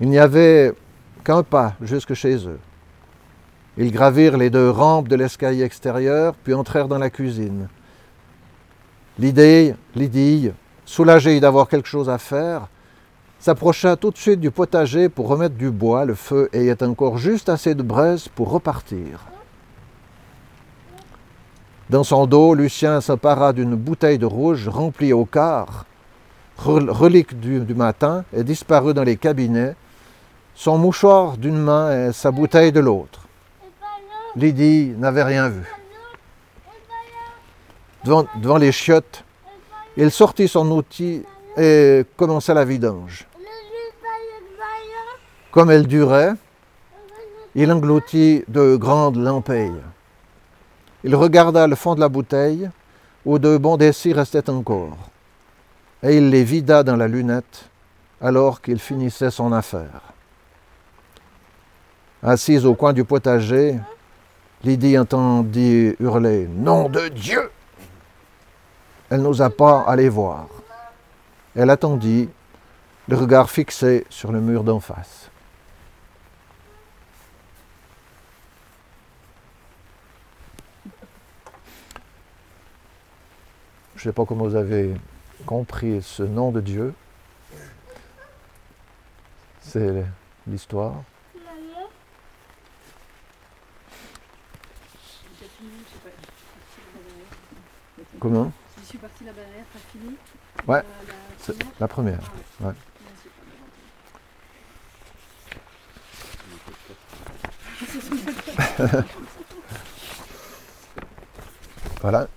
Il 0.00 0.08
n'y 0.08 0.18
avait 0.18 0.72
qu'un 1.24 1.42
pas 1.42 1.74
jusque 1.82 2.14
chez 2.14 2.48
eux. 2.48 2.58
Ils 3.76 3.92
gravirent 3.92 4.36
les 4.36 4.50
deux 4.50 4.70
rampes 4.70 5.08
de 5.08 5.16
l'escalier 5.16 5.62
extérieur, 5.62 6.34
puis 6.42 6.52
entrèrent 6.52 6.88
dans 6.88 6.98
la 6.98 7.10
cuisine. 7.10 7.68
L'idée, 9.18 9.74
Lydie, 9.94 10.52
soulagée 10.92 11.40
d'avoir 11.40 11.68
quelque 11.68 11.88
chose 11.88 12.10
à 12.10 12.18
faire, 12.18 12.68
s'approcha 13.38 13.96
tout 13.96 14.10
de 14.10 14.18
suite 14.18 14.40
du 14.40 14.50
potager 14.50 15.08
pour 15.08 15.26
remettre 15.26 15.54
du 15.54 15.70
bois, 15.70 16.04
le 16.04 16.14
feu 16.14 16.50
ayant 16.52 16.76
encore 16.82 17.16
juste 17.16 17.48
assez 17.48 17.74
de 17.74 17.82
braise 17.82 18.28
pour 18.28 18.50
repartir. 18.50 19.20
Dans 21.88 22.04
son 22.04 22.26
dos, 22.26 22.54
Lucien 22.54 23.00
s'empara 23.00 23.54
d'une 23.54 23.74
bouteille 23.74 24.18
de 24.18 24.26
rouge 24.26 24.68
remplie 24.68 25.14
au 25.14 25.24
quart, 25.24 25.86
relique 26.58 27.40
du, 27.40 27.74
matin, 27.74 28.26
et 28.36 28.44
disparut 28.44 28.92
dans 28.92 29.02
les 29.02 29.16
cabinets, 29.16 29.74
son 30.54 30.76
mouchoir 30.76 31.38
d'une 31.38 31.58
main 31.58 32.08
et 32.08 32.12
sa 32.12 32.30
bouteille 32.30 32.70
de 32.70 32.80
l'autre. 32.80 33.20
Lydie 34.36 34.92
n'avait 34.98 35.24
rien 35.24 35.48
vu. 35.48 35.64
Devant 38.04 38.58
les 38.58 38.72
chiottes, 38.72 39.24
il 39.96 40.10
sortit 40.10 40.48
son 40.48 40.70
outil 40.70 41.22
et 41.56 42.04
commença 42.16 42.54
la 42.54 42.64
vidange. 42.64 43.26
Comme 45.50 45.70
elle 45.70 45.86
durait, 45.86 46.32
il 47.54 47.70
engloutit 47.70 48.44
de 48.48 48.76
grandes 48.76 49.16
lampées. 49.16 49.70
Il 51.04 51.14
regarda 51.14 51.66
le 51.66 51.76
fond 51.76 51.94
de 51.94 52.00
la 52.00 52.08
bouteille, 52.08 52.70
où 53.24 53.38
deux 53.38 53.58
bons 53.58 53.76
d'essie 53.76 54.12
restaient 54.12 54.48
encore, 54.48 54.96
et 56.02 56.16
il 56.16 56.30
les 56.30 56.42
vida 56.42 56.82
dans 56.82 56.96
la 56.96 57.06
lunette 57.06 57.68
alors 58.20 58.62
qu'il 58.62 58.78
finissait 58.78 59.30
son 59.30 59.52
affaire. 59.52 60.00
Assise 62.22 62.64
au 62.64 62.74
coin 62.74 62.92
du 62.92 63.04
potager, 63.04 63.78
Lydie 64.62 64.96
entendit 64.96 65.94
hurler 65.98 66.48
Nom 66.48 66.88
de 66.88 67.08
Dieu 67.08 67.50
Elle 69.12 69.20
n'osa 69.20 69.50
pas 69.50 69.82
aller 69.82 70.08
voir. 70.08 70.46
Elle 71.54 71.68
attendit, 71.68 72.30
le 73.08 73.14
regard 73.14 73.50
fixé 73.50 74.06
sur 74.08 74.32
le 74.32 74.40
mur 74.40 74.64
d'en 74.64 74.80
face. 74.80 75.28
Je 83.96 84.00
ne 84.00 84.02
sais 84.04 84.12
pas 84.12 84.24
comment 84.24 84.44
vous 84.44 84.56
avez 84.56 84.94
compris 85.44 86.00
ce 86.00 86.22
nom 86.22 86.50
de 86.50 86.62
Dieu. 86.62 86.94
C'est 89.60 90.06
l'histoire. 90.46 90.94
Comment? 98.18 98.50
Suis 98.92 98.98
partie 98.98 99.24
la 99.24 99.32
barrière, 99.32 99.64
t'as 99.72 99.78
fini 99.90 100.16
Ouais, 100.68 100.82
la, 101.48 101.54
la 101.80 101.88
première. 101.88 102.20
Ouais. 102.60 102.74
voilà 112.02 112.28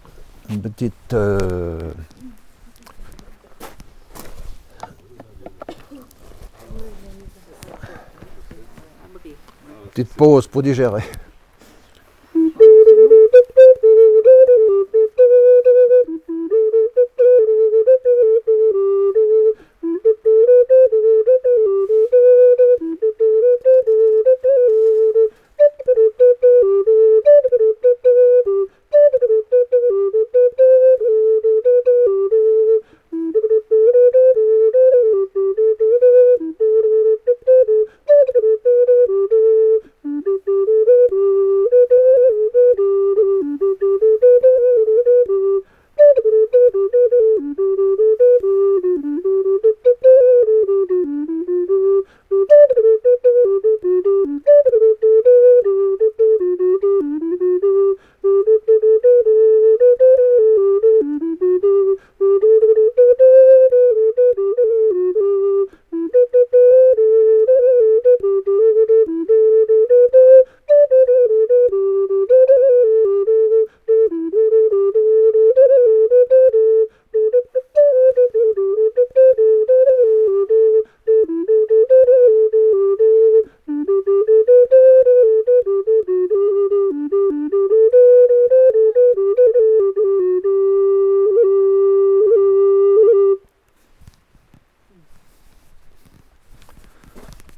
une 0.50 0.62
petite 0.62 1.14
euh, 1.14 1.92
petite 9.92 10.14
pause 10.14 10.48
pour 10.48 10.64
digérer. 10.64 11.04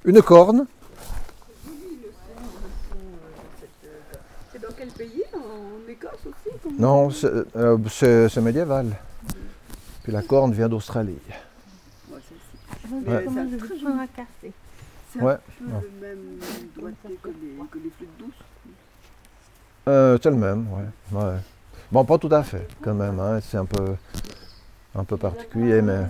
Une 0.07 0.21
corne. 0.21 0.65
C'est 4.53 4.61
dans 4.61 4.69
quel 4.77 4.87
pays 4.87 5.23
En 5.35 5.89
Écosse 5.91 6.11
aussi 6.25 6.55
Non, 6.79 7.09
euh, 7.57 7.77
c'est 8.29 8.41
médiéval. 8.41 8.95
Puis 10.03 10.13
la 10.13 10.21
corne 10.21 10.53
vient 10.53 10.69
d'Australie. 10.69 11.17
Ouais, 12.09 12.19
c'est 12.25 13.05
Ouais. 15.21 15.23
Ouais. 15.25 15.33
un 15.33 15.37
peu 15.59 15.87
le 16.01 16.07
même 16.07 16.39
doigté 16.77 17.19
que 17.21 17.27
les, 17.27 17.57
que 17.69 17.77
les 17.79 17.91
flûtes 17.97 18.17
douces. 18.17 18.33
Euh, 19.89 20.17
c'est 20.23 20.29
le 20.29 20.35
même, 20.37 20.67
ouais. 20.71 21.19
ouais. 21.19 21.35
Bon, 21.91 22.05
pas 22.05 22.17
tout 22.17 22.29
à 22.31 22.43
fait, 22.43 22.65
quand 22.81 22.93
même. 22.93 23.19
hein, 23.19 23.39
C'est 23.41 23.57
un 23.57 23.65
peu, 23.65 23.95
un 24.95 25.03
peu 25.03 25.17
particulier, 25.17 25.81
mais 25.81 26.03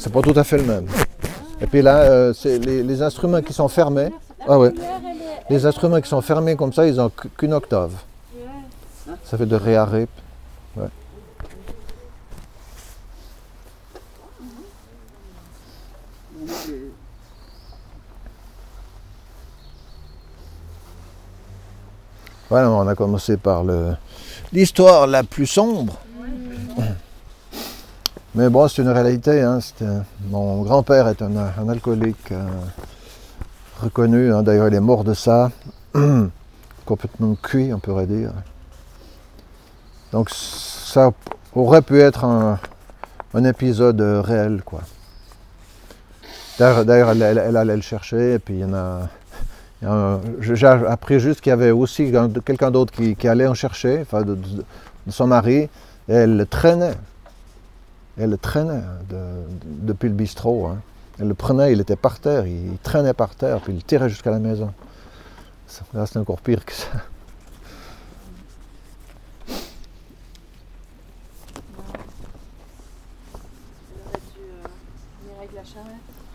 c'est 0.00 0.12
pas 0.12 0.22
tout 0.22 0.34
à 0.36 0.42
fait 0.44 0.56
le 0.58 0.64
même. 0.64 0.86
Et 1.60 1.66
puis 1.66 1.82
là, 1.82 1.98
euh, 1.98 2.32
c'est 2.34 2.58
les, 2.58 3.02
instruments 3.02 3.42
qui 3.42 3.52
sont 3.52 3.68
fermés. 3.68 4.10
Ah 4.46 4.58
ouais. 4.58 4.72
Les 5.48 5.64
instruments 5.66 6.00
qui 6.00 6.08
sont 6.08 6.20
fermés 6.20 6.56
comme 6.56 6.72
ça, 6.72 6.86
ils 6.86 7.00
ont 7.00 7.10
qu- 7.10 7.28
qu'une 7.36 7.54
octave. 7.54 7.92
Ça 9.24 9.38
fait 9.38 9.46
de 9.46 9.56
ré 9.56 9.76
à 9.76 9.84
ré. 9.84 10.06
Voilà, 22.48 22.70
on 22.70 22.86
a 22.86 22.94
commencé 22.94 23.36
par 23.36 23.64
l'histoire 24.52 25.06
la 25.06 25.22
plus 25.22 25.46
sombre. 25.46 25.98
Mais 28.34 28.48
bon, 28.48 28.66
c'est 28.66 28.82
une 28.82 28.88
réalité. 28.88 29.42
hein, 29.42 29.60
Mon 30.28 30.62
grand-père 30.62 31.06
est 31.06 31.22
un, 31.22 31.68
alcoolique 31.68 32.32
euh, 32.32 32.44
reconnu. 33.80 34.32
hein, 34.34 34.42
D'ailleurs, 34.42 34.66
il 34.68 34.74
est 34.74 34.80
mort 34.80 35.04
de 35.04 35.14
ça. 35.14 35.50
Complètement 36.84 37.36
cuit, 37.40 37.72
on 37.72 37.78
pourrait 37.78 38.06
dire. 38.06 38.30
Donc, 40.10 40.30
ça 40.30 41.12
aurait 41.54 41.82
pu 41.82 42.00
être 42.00 42.24
un, 42.24 42.58
épisode 43.44 44.00
euh, 44.00 44.20
réel, 44.20 44.62
quoi. 44.64 44.80
D'ailleurs, 46.58 47.10
elle, 47.10 47.56
allait 47.56 47.76
le 47.76 47.82
chercher, 47.82 48.34
et 48.34 48.38
puis 48.38 48.54
il 48.54 48.60
y 48.60 48.64
en 48.64 48.74
a. 48.74 49.08
J'ai 50.40 50.66
appris 50.66 51.20
juste 51.20 51.40
qu'il 51.40 51.50
y 51.50 51.52
avait 51.52 51.72
aussi 51.72 52.16
un- 52.16 52.30
quelqu'un 52.30 52.70
d'autre 52.70 52.92
qui, 52.92 53.28
allait 53.28 53.46
en 53.46 53.54
chercher, 53.54 54.00
enfin, 54.02 54.22
de 54.22 54.36
son 55.08 55.26
mari, 55.26 55.68
et 56.08 56.12
elle 56.12 56.36
le 56.36 56.46
traînait. 56.46 56.94
Elle 58.18 58.30
le 58.30 58.38
traînait 58.38 58.72
hein, 58.72 58.98
de- 59.08 59.14
de- 59.14 59.86
depuis 59.92 60.08
le 60.08 60.14
bistrot. 60.14 60.66
hein. 60.68 60.78
Elle 61.18 61.28
le 61.28 61.34
prenait, 61.34 61.72
il 61.72 61.80
était 61.80 61.96
par 61.96 62.18
terre, 62.18 62.46
il, 62.46 62.76
traînait 62.82 63.12
par 63.14 63.34
terre, 63.36 63.60
puis 63.60 63.72
il 63.74 63.84
tirait 63.84 64.08
jusqu'à 64.08 64.30
la 64.30 64.38
maison. 64.40 64.72
Là, 65.92 66.06
c'est 66.06 66.18
encore 66.18 66.40
pire 66.40 66.64
que 66.64 66.72
ça. 66.72 66.86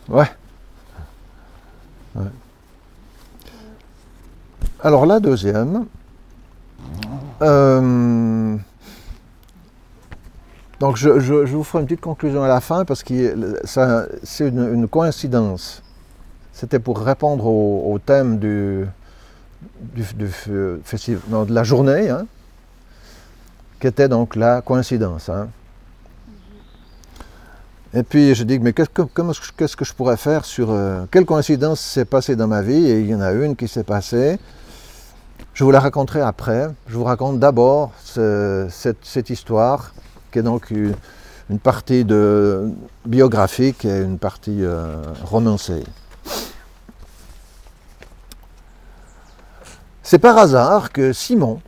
Ouais. 0.08 0.30
Ouais. 2.16 2.24
Alors 4.82 5.06
la 5.06 5.20
deuxième. 5.20 5.86
euh, 7.42 8.58
donc 10.80 10.96
je, 10.96 11.10
vous 11.10 11.64
ferai 11.64 11.82
une 11.82 11.88
petite 11.88 12.02
conclusion 12.02 12.44
à 12.44 12.48
la 12.48 12.62
fin 12.62 12.86
parce 12.86 13.04
que 13.04 13.60
c'est 14.24 14.48
une, 14.48 14.88
coïncidence. 14.88 15.84
C'était 16.54 16.80
pour 16.80 17.00
répondre 17.00 17.46
au, 17.46 18.00
thème 18.06 18.38
du, 18.40 18.86
de 19.96 21.54
la 21.54 21.64
journée, 21.64 22.10
hein, 22.10 22.26
qui 23.80 23.88
était 23.88 24.08
donc 24.08 24.36
la 24.36 24.62
coïncidence. 24.62 25.30
hein. 25.30 25.50
Et 27.94 28.04
puis 28.04 28.36
je 28.36 28.44
dis, 28.44 28.60
mais 28.60 28.72
qu'est-ce 28.72 28.90
que, 28.90 29.02
que- 29.02 29.84
je 29.86 29.94
pourrais 29.94 30.18
faire 30.18 30.46
sur 30.46 30.70
euh, 30.70 31.06
quelle 31.10 31.26
coïncidence 31.26 31.80
s'est 31.80 32.06
passée 32.06 32.36
dans 32.36 32.48
ma 32.48 32.62
vie? 32.62 32.86
Et 32.86 33.00
il 33.00 33.08
y 33.08 33.16
en 33.16 33.22
a 33.22 33.32
une 33.32 33.56
qui 33.56 33.68
s'est 33.68 33.84
passée. 33.84 34.38
Je 35.56 35.64
vous 35.64 35.72
la 35.72 35.80
raconterai 35.80 36.22
après. 36.22 36.68
Je 36.88 36.96
vous 36.96 37.04
raconte 37.04 37.40
d'abord 37.40 37.92
ce- 38.04 38.68
cette, 38.70 39.04
cette 39.04 39.32
histoire, 39.32 39.92
qui 40.32 40.40
est 40.40 40.44
donc 40.44 40.72
une, 40.72 40.94
partie 41.60 42.06
de, 42.06 42.70
biographique 43.06 43.86
et 43.86 44.02
une 44.02 44.20
partie 44.20 44.64
euh, 44.64 45.02
romancée. 45.24 45.84
C'est 50.04 50.20
par 50.20 50.38
hasard 50.38 50.92
que 50.92 51.14
Simon, 51.14 51.62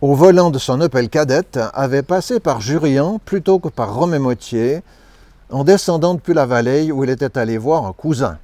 au 0.00 0.14
volant 0.14 0.50
de 0.50 0.58
son 0.58 0.80
Opel 0.80 1.08
cadette, 1.08 1.60
avait 1.74 2.02
passé 2.02 2.40
par 2.40 2.60
Jurian 2.60 3.20
plutôt 3.24 3.58
que 3.58 3.68
par 3.68 3.94
Romé-Motier, 3.94 4.82
en 5.50 5.64
descendant 5.64 6.14
depuis 6.14 6.34
la 6.34 6.46
vallée 6.46 6.90
où 6.90 7.04
il 7.04 7.10
était 7.10 7.36
allé 7.36 7.58
voir 7.58 7.86
un 7.86 7.92
cousin. 7.92 8.38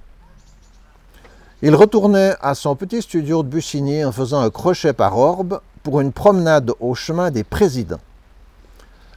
Il 1.62 1.74
retournait 1.74 2.34
à 2.40 2.54
son 2.54 2.76
petit 2.76 3.02
studio 3.02 3.42
de 3.42 3.48
Bussigny 3.48 4.04
en 4.04 4.12
faisant 4.12 4.40
un 4.40 4.50
crochet 4.50 4.92
par 4.92 5.18
orbe 5.18 5.60
pour 5.82 6.00
une 6.00 6.12
promenade 6.12 6.70
au 6.78 6.94
chemin 6.94 7.30
des 7.30 7.42
présidents. 7.42 7.98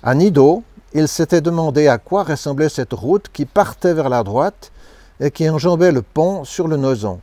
À 0.04 0.16
Nido, 0.16 0.64
il 0.94 1.08
s'était 1.08 1.42
demandé 1.42 1.88
à 1.88 2.00
quoi 2.00 2.24
ressemblait 2.24 2.70
cette 2.70 2.94
route 2.94 3.28
qui 3.32 3.46
partait 3.46 3.94
vers 3.94 4.10
la 4.10 4.24
droite 4.24 4.72
et 5.20 5.30
qui 5.30 5.48
enjambait 5.48 5.92
le 5.92 6.02
pont 6.02 6.44
sur 6.44 6.68
le 6.68 6.76
Nozon. 6.76 7.20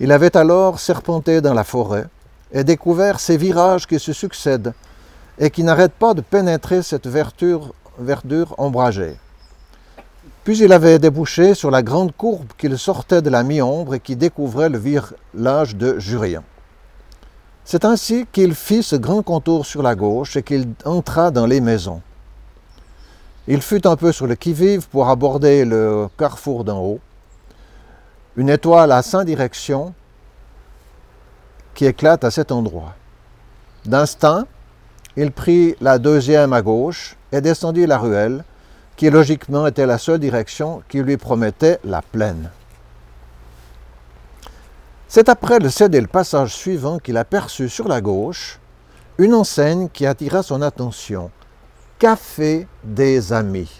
Il 0.00 0.10
avait 0.10 0.38
alors 0.38 0.80
serpenté 0.80 1.42
dans 1.42 1.52
la 1.52 1.64
forêt 1.64 2.06
et 2.50 2.64
découvert 2.64 3.20
ces 3.20 3.36
virages 3.36 3.86
qui 3.86 3.98
se 3.98 4.14
succèdent 4.14 4.72
et 5.38 5.50
qui 5.50 5.62
n'arrêtent 5.62 5.92
pas 5.92 6.14
de 6.14 6.22
pénétrer 6.22 6.82
cette 6.82 7.06
verdure, 7.06 7.74
ombragée. 8.56 9.18
Puis 10.44 10.56
il 10.60 10.72
avait 10.72 10.98
débouché 10.98 11.52
sur 11.52 11.70
la 11.70 11.82
grande 11.82 12.16
courbe 12.16 12.52
qu'il 12.56 12.78
sortait 12.78 13.20
de 13.20 13.28
la 13.28 13.42
mi-ombre 13.42 13.96
et 13.96 14.00
qui 14.00 14.16
découvrait 14.16 14.70
le 14.70 14.78
village 14.78 15.76
de 15.76 15.98
Jurien. 15.98 16.42
C'est 17.70 17.84
ainsi 17.84 18.26
qu'il 18.32 18.56
fit 18.56 18.82
ce 18.82 18.96
grand 18.96 19.22
contour 19.22 19.64
sur 19.64 19.80
la 19.80 19.94
gauche 19.94 20.36
et 20.36 20.42
qu'il 20.42 20.70
entra 20.84 21.30
dans 21.30 21.46
les 21.46 21.60
maisons. 21.60 22.02
Il 23.46 23.62
fut 23.62 23.86
un 23.86 23.94
peu 23.94 24.10
sur 24.10 24.26
le 24.26 24.34
qui-vive 24.34 24.88
pour 24.88 25.08
aborder 25.08 25.64
le 25.64 26.08
carrefour 26.18 26.64
d'en 26.64 26.80
haut. 26.80 26.98
Une 28.36 28.48
étoile 28.48 28.90
à 28.90 29.02
cinq 29.02 29.22
directions 29.22 29.94
qui 31.72 31.86
éclate 31.86 32.24
à 32.24 32.32
cet 32.32 32.50
endroit. 32.50 32.96
D'instinct, 33.84 34.46
il 35.16 35.30
prit 35.30 35.76
la 35.80 36.00
deuxième 36.00 36.52
à 36.52 36.62
gauche 36.62 37.14
et 37.30 37.40
descendit 37.40 37.86
la 37.86 37.98
ruelle 37.98 38.42
qui 38.96 39.10
logiquement 39.10 39.68
était 39.68 39.86
la 39.86 39.98
seule 39.98 40.18
direction 40.18 40.82
qui 40.88 41.04
lui 41.04 41.16
promettait 41.16 41.78
la 41.84 42.02
plaine. 42.02 42.50
C'est 45.12 45.28
après 45.28 45.58
le 45.58 45.70
céder 45.70 46.00
le 46.00 46.06
passage 46.06 46.54
suivant 46.54 47.00
qu'il 47.00 47.16
aperçut 47.16 47.68
sur 47.68 47.88
la 47.88 48.00
gauche 48.00 48.60
une 49.18 49.34
enseigne 49.34 49.88
qui 49.88 50.06
attira 50.06 50.44
son 50.44 50.62
attention. 50.62 51.32
Café 51.98 52.68
des 52.84 53.32
Amis, 53.32 53.72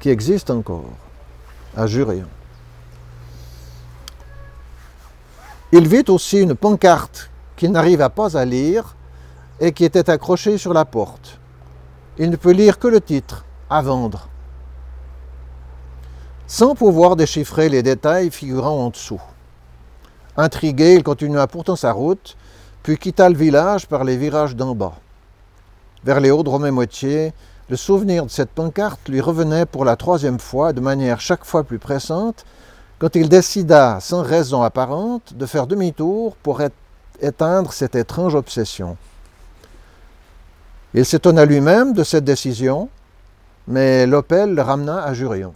qui 0.00 0.10
existe 0.10 0.50
encore 0.50 0.90
à 1.76 1.86
Jurion. 1.86 2.26
Il 5.70 5.86
vit 5.86 6.04
aussi 6.08 6.40
une 6.40 6.56
pancarte 6.56 7.30
qu'il 7.54 7.70
n'arriva 7.70 8.10
pas 8.10 8.36
à 8.36 8.44
lire 8.44 8.96
et 9.60 9.70
qui 9.70 9.84
était 9.84 10.10
accrochée 10.10 10.58
sur 10.58 10.74
la 10.74 10.84
porte. 10.84 11.38
Il 12.18 12.30
ne 12.30 12.36
peut 12.36 12.50
lire 12.50 12.80
que 12.80 12.88
le 12.88 13.00
titre, 13.00 13.44
à 13.70 13.80
vendre. 13.80 14.28
Sans 16.52 16.74
pouvoir 16.74 17.14
déchiffrer 17.14 17.68
les 17.68 17.84
détails 17.84 18.28
figurant 18.32 18.86
en 18.86 18.90
dessous. 18.90 19.22
Intrigué, 20.36 20.94
il 20.94 21.04
continua 21.04 21.46
pourtant 21.46 21.76
sa 21.76 21.92
route, 21.92 22.36
puis 22.82 22.98
quitta 22.98 23.28
le 23.28 23.36
village 23.36 23.86
par 23.86 24.02
les 24.02 24.16
virages 24.16 24.56
d'en 24.56 24.74
bas. 24.74 24.94
Vers 26.02 26.18
les 26.18 26.32
hauts 26.32 26.42
de 26.42 26.48
Romé-Moitié, 26.48 27.32
le 27.68 27.76
souvenir 27.76 28.24
de 28.24 28.30
cette 28.30 28.50
pancarte 28.50 29.08
lui 29.08 29.20
revenait 29.20 29.64
pour 29.64 29.84
la 29.84 29.94
troisième 29.94 30.40
fois, 30.40 30.72
de 30.72 30.80
manière 30.80 31.20
chaque 31.20 31.44
fois 31.44 31.62
plus 31.62 31.78
pressante, 31.78 32.44
quand 32.98 33.14
il 33.14 33.28
décida, 33.28 34.00
sans 34.00 34.22
raison 34.22 34.62
apparente, 34.62 35.34
de 35.34 35.46
faire 35.46 35.68
demi-tour 35.68 36.34
pour 36.42 36.62
éteindre 37.20 37.72
cette 37.72 37.94
étrange 37.94 38.34
obsession. 38.34 38.96
Il 40.94 41.06
s'étonna 41.06 41.44
lui-même 41.44 41.92
de 41.92 42.02
cette 42.02 42.24
décision, 42.24 42.88
mais 43.68 44.04
l'Opel 44.04 44.52
le 44.52 44.62
ramena 44.62 45.04
à 45.04 45.14
Jurion. 45.14 45.54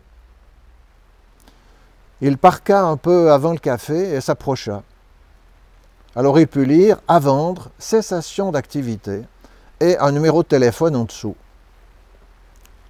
Il 2.20 2.38
parqua 2.38 2.83
un 2.83 2.96
peu 2.96 3.33
avant 3.33 3.53
le 3.53 3.59
café 3.59 4.14
et 4.14 4.20
s'approcha. 4.20 4.83
Alors 6.16 6.38
il 6.38 6.46
put 6.46 6.64
lire 6.64 6.98
à 7.09 7.18
vendre, 7.18 7.70
cessation 7.79 8.53
d'activité 8.53 9.22
et 9.81 9.98
un 9.98 10.12
numéro 10.12 10.42
de 10.42 10.48
téléphone 10.48 10.94
en 10.96 11.05
dessous. 11.05 11.37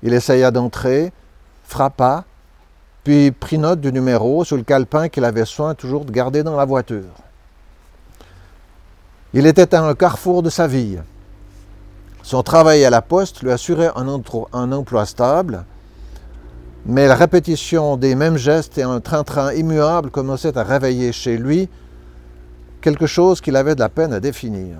Il 0.03 0.13
essaya 0.13 0.51
d'entrer, 0.51 1.13
frappa, 1.65 2.25
puis 3.03 3.31
prit 3.31 3.59
note 3.59 3.81
du 3.81 3.93
numéro 3.93 4.45
sur 4.45 4.57
le 4.57 4.63
calepin 4.63 5.09
qu'il 5.09 5.25
avait 5.25 5.45
soin 5.45 5.75
toujours 5.75 6.05
de 6.05 6.11
garder 6.11 6.43
dans 6.43 6.57
la 6.57 6.65
voiture. 6.65 7.13
Il 9.33 9.47
était 9.47 9.75
à 9.75 9.83
un 9.83 9.95
carrefour 9.95 10.43
de 10.43 10.51
sa 10.51 10.67
vie. 10.67 10.99
Son 12.23 12.43
travail 12.43 12.85
à 12.85 12.91
la 12.91 13.03
poste 13.03 13.43
lui 13.43 13.51
assurait 13.51 13.91
un, 13.97 14.09
emploi 14.73 15.07
stable, 15.07 15.65
mais 16.87 17.07
la 17.07 17.15
répétition 17.15 17.97
des 17.97 18.15
mêmes 18.15 18.37
gestes 18.37 18.77
et 18.79 18.83
un 18.83 19.01
train-train 19.01 19.53
immuable 19.55 20.11
commençaient 20.11 20.57
à 20.59 20.63
réveiller 20.63 21.13
chez 21.13 21.39
lui 21.39 21.69
quelque 22.81 23.07
chose 23.07 23.41
qu'il 23.41 23.57
avait 23.57 23.75
de 23.75 23.81
la 23.81 23.89
peine 23.89 24.13
à 24.13 24.21
définir. 24.21 24.77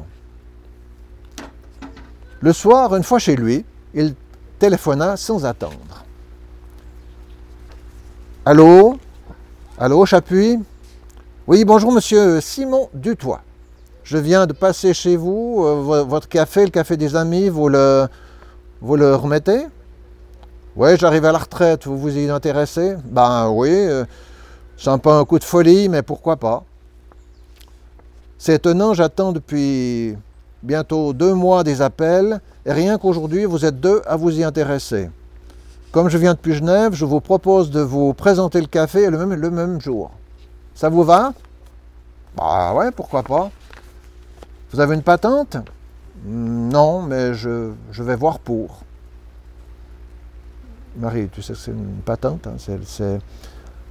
Le 2.41 2.53
soir, 2.53 2.95
une 2.95 3.03
fois 3.03 3.19
chez 3.19 3.37
lui, 3.37 3.65
il 3.95 4.15
téléphona 4.59 5.17
sans 5.17 5.47
attendre. 5.47 6.05
Allô? 8.45 8.99
Allô, 9.79 10.05
Chapuis? 10.05 10.59
Oui, 11.47 11.65
bonjour 11.65 11.93
monsieur 11.93 12.41
Simon 12.43 12.91
Dutoit. 12.93 13.41
Je 14.03 14.19
viens 14.19 14.47
de 14.47 14.53
passer 14.53 14.93
chez 14.93 15.17
vous, 15.17 15.65
euh, 15.65 16.03
votre 16.03 16.29
café, 16.29 16.65
le 16.67 16.71
café 16.71 16.99
des 16.99 17.17
amis, 17.17 17.49
vous 17.49 17.71
le, 17.71 18.07
vous 18.83 18.97
le 18.97 19.15
remettez? 19.15 19.67
Oui, 20.77 20.97
j'arrive 20.99 21.25
à 21.25 21.31
la 21.31 21.39
retraite, 21.39 21.87
vous 21.87 21.97
vous 21.97 22.19
y 22.19 22.29
intéressez? 22.29 22.97
Ben 23.05 23.49
oui, 23.49 23.71
euh, 23.71 24.05
c'est 24.77 24.91
un 24.91 24.99
peu 24.99 25.11
un 25.11 25.25
coup 25.25 25.39
de 25.39 25.45
folie, 25.45 25.89
mais 25.89 26.03
pourquoi 26.03 26.37
pas 26.37 26.65
C'est 28.39 28.55
étonnant, 28.55 28.93
j'attends 28.93 29.31
depuis 29.31 30.17
bientôt 30.65 31.13
deux 31.13 31.35
mois 31.35 31.63
des 31.63 31.81
appels, 31.81 32.41
et 32.67 32.73
rien 32.73 32.99
qu'aujourd'hui, 32.99 33.45
vous 33.45 33.65
êtes 33.65 33.79
deux 33.79 34.03
à 34.05 34.17
vous 34.17 34.37
y 34.37 34.43
intéresser. 34.43 35.11
Comme 35.93 36.09
je 36.09 36.19
viens 36.19 36.35
depuis 36.35 36.55
Genève, 36.55 36.93
je 36.95 37.05
vous 37.05 37.21
propose 37.21 37.71
de 37.71 37.81
vous 37.81 38.13
présenter 38.15 38.61
le 38.61 38.67
café 38.67 39.09
le 39.11 39.51
même, 39.51 39.81
jour. 39.81 40.11
Ça 40.75 40.89
vous 40.89 41.05
va? 41.05 41.33
Bah 42.37 42.75
ouais, 42.75 42.91
pourquoi 42.91 43.23
pas. 43.23 43.49
Vous 44.73 44.81
avez 44.81 44.97
une 44.97 45.03
patente? 45.03 45.57
Non, 46.25 47.03
mais 47.03 47.33
je, 47.35 47.71
vais 47.93 48.17
voir 48.17 48.41
pour. 48.41 48.84
Marie, 50.97 51.29
tu 51.29 51.43
sais 51.43 51.53
que 51.53 51.59
c'est 51.59 51.71
une 51.71 52.01
patente. 52.05 52.47
Hein, 52.47 52.57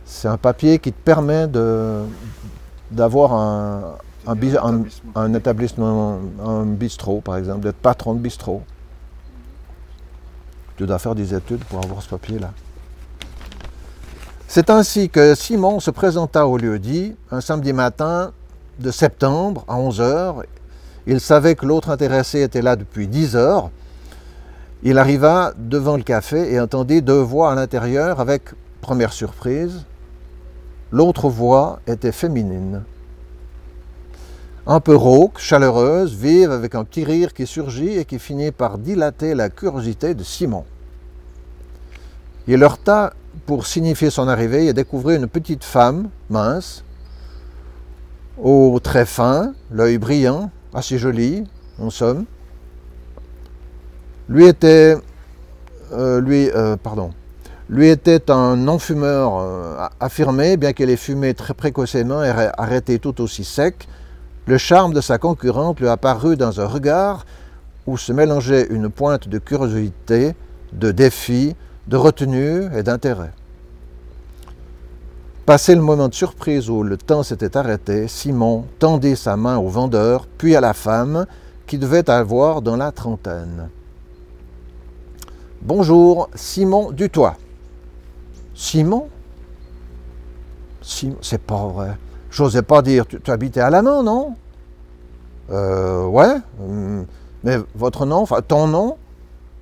c'est 0.05 0.27
un 0.27 0.37
papier 0.37 0.79
qui 0.79 0.91
te 0.91 0.99
permet 1.03 1.47
d'avoir 2.91 3.33
un, 3.33 3.97
un, 5.15 5.33
établissement, 5.33 6.19
un 6.45 6.65
bistrot, 6.65 7.21
par 7.21 7.37
exemple, 7.37 7.61
d'être 7.61 7.77
patron 7.77 8.13
de 8.13 8.19
bistrot. 8.19 8.61
Tu 10.77 10.85
dois 10.85 10.99
faire 10.99 11.15
des 11.15 11.33
études 11.33 11.63
pour 11.65 11.83
avoir 11.83 12.01
ce 12.01 12.09
papier-là. 12.09 12.51
C'est 14.47 14.69
ainsi 14.69 15.09
que 15.09 15.35
Simon 15.35 15.79
se 15.79 15.91
présenta 15.91 16.47
au 16.47 16.57
lieu 16.57 16.77
dit 16.79 17.15
un 17.31 17.41
samedi 17.41 17.73
matin 17.73 18.31
de 18.79 18.91
septembre 18.91 19.65
à 19.67 19.77
11 19.77 20.01
heures 20.01 20.43
il 21.05 21.19
savait 21.19 21.55
que 21.55 21.65
l'autre 21.65 21.89
intéressé 21.89 22.41
était 22.41 22.61
là 22.61 22.75
depuis 22.75 23.07
dix 23.07 23.35
heures. 23.35 23.69
Il 24.85 24.97
arriva 24.97 25.53
devant 25.57 25.95
le 25.95 26.03
café 26.03 26.51
et 26.51 26.59
entendit 26.59 27.01
deux 27.01 27.21
voix 27.21 27.53
à 27.53 27.55
l'intérieur 27.55 28.19
avec, 28.19 28.49
première 28.81 29.13
surprise, 29.13 29.85
l'autre 30.91 31.29
voix 31.29 31.79
était 31.87 32.11
féminine. 32.11 32.83
Un 34.67 34.81
peu 34.81 34.95
rauque, 34.95 35.39
chaleureuse, 35.39 36.13
vive, 36.13 36.51
avec 36.51 36.75
un 36.75 36.83
petit 36.83 37.05
rire 37.05 37.33
qui 37.33 37.47
surgit 37.47 37.97
et 37.97 38.03
qui 38.03 38.19
finit 38.19 38.51
par 38.51 38.77
dilater 38.77 39.35
la 39.35 39.49
curiosité 39.49 40.15
de 40.15 40.23
Simon. 40.23 40.65
Il 42.47 42.61
heurta 42.61 43.13
pour 43.45 43.65
signifier 43.65 44.09
son 44.09 44.27
arrivée 44.27 44.67
et 44.67 44.73
découvrit 44.73 45.15
une 45.15 45.27
petite 45.27 45.63
femme, 45.63 46.09
mince, 46.29 46.83
aux 48.37 48.79
traits 48.81 49.07
fins, 49.07 49.53
l'œil 49.71 49.97
brillant, 49.97 50.51
assez 50.73 50.97
joli, 50.97 51.45
en 51.79 51.89
somme. 51.89 52.25
Lui 54.29 54.45
était, 54.45 54.95
euh, 55.91 56.21
euh, 56.21 57.09
lui 57.69 57.87
était 57.87 58.31
un 58.31 58.55
non-fumeur 58.55 59.37
euh, 59.37 59.87
affirmé, 59.99 60.55
bien 60.55 60.71
qu'elle 60.71 60.89
ait 60.89 60.95
fumé 60.95 61.33
très 61.33 61.53
précocement 61.53 62.23
et 62.23 62.29
arrêté 62.57 62.99
tout 62.99 63.19
aussi 63.21 63.43
sec. 63.43 63.87
Le 64.45 64.57
charme 64.57 64.93
de 64.93 65.01
sa 65.01 65.17
concurrente 65.17 65.79
lui 65.79 65.89
apparut 65.89 66.37
dans 66.37 66.61
un 66.61 66.67
regard 66.67 67.25
où 67.85 67.97
se 67.97 68.13
mélangeait 68.13 68.67
une 68.69 68.89
pointe 68.89 69.27
de 69.27 69.39
curiosité, 69.39 70.35
de 70.71 70.91
défi, 70.91 71.55
de 71.87 71.97
retenue 71.97 72.63
et 72.75 72.83
d'intérêt. 72.83 73.31
Passé 75.45 75.75
le 75.75 75.81
moment 75.81 76.07
de 76.07 76.13
surprise 76.13 76.69
où 76.69 76.83
le 76.83 76.95
temps 76.95 77.23
s'était 77.23 77.57
arrêté, 77.57 78.07
Simon 78.07 78.65
tendit 78.79 79.17
sa 79.17 79.35
main 79.35 79.57
au 79.57 79.67
vendeur, 79.67 80.27
puis 80.37 80.55
à 80.55 80.61
la 80.61 80.73
femme, 80.73 81.25
qui 81.67 81.77
devait 81.77 82.09
avoir 82.09 82.61
dans 82.61 82.77
la 82.77 82.93
trentaine. 82.93 83.69
Bonjour, 85.65 86.29
Simon 86.35 86.91
Dutoit. 86.91 87.37
Simon? 88.53 89.07
Simon, 90.81 91.15
c'est 91.21 91.41
pas 91.41 91.67
vrai. 91.67 91.95
J'osais 92.29 92.63
pas 92.63 92.81
dire, 92.81 93.05
tu, 93.07 93.17
habitais 93.31 93.61
à 93.61 93.69
la 93.69 93.81
main, 93.81 94.03
non? 94.03 94.35
Euh, 95.51 96.05
ouais. 96.05 96.35
Hmm. 96.59 97.03
Mais 97.45 97.59
votre 97.75 98.05
nom, 98.05 98.17
enfin 98.17 98.41
ton 98.45 98.67
nom? 98.67 98.97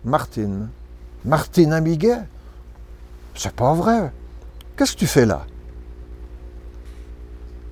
Martine. 0.03 0.69
Martine 1.23 1.71
Amiguet? 1.71 2.23
C'est 3.35 3.53
pas 3.53 3.75
vrai. 3.75 4.11
Qu'est-ce 4.75 4.93
que 4.93 4.99
tu 4.99 5.07
fais 5.07 5.27
là? 5.27 5.45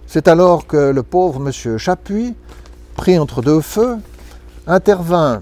C'est 0.05 0.27
alors 0.27 0.67
que 0.67 0.91
le 0.91 1.01
pauvre 1.01 1.39
monsieur 1.39 1.79
Chapuis, 1.79 2.35
pris 2.95 3.17
entre 3.17 3.41
deux 3.41 3.61
feux, 3.61 3.97
intervint 4.67 5.41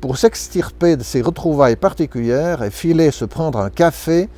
pour 0.00 0.18
s'extirper 0.18 0.96
de 0.96 1.02
ses 1.02 1.22
retrouvailles 1.22 1.76
particulières 1.76 2.62
et 2.62 2.70
filer 2.70 3.10
se 3.10 3.24
prendre 3.24 3.58
un 3.58 3.70
café 3.70 4.28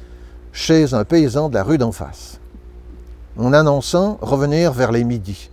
chez 0.52 0.94
un 0.94 1.04
paysan 1.04 1.48
de 1.48 1.54
la 1.54 1.62
rue 1.62 1.78
d'en 1.78 1.92
face, 1.92 2.38
en 3.36 3.52
annonçant 3.52 4.18
revenir 4.20 4.72
vers 4.72 4.92
les 4.92 5.04
midis. 5.04 5.50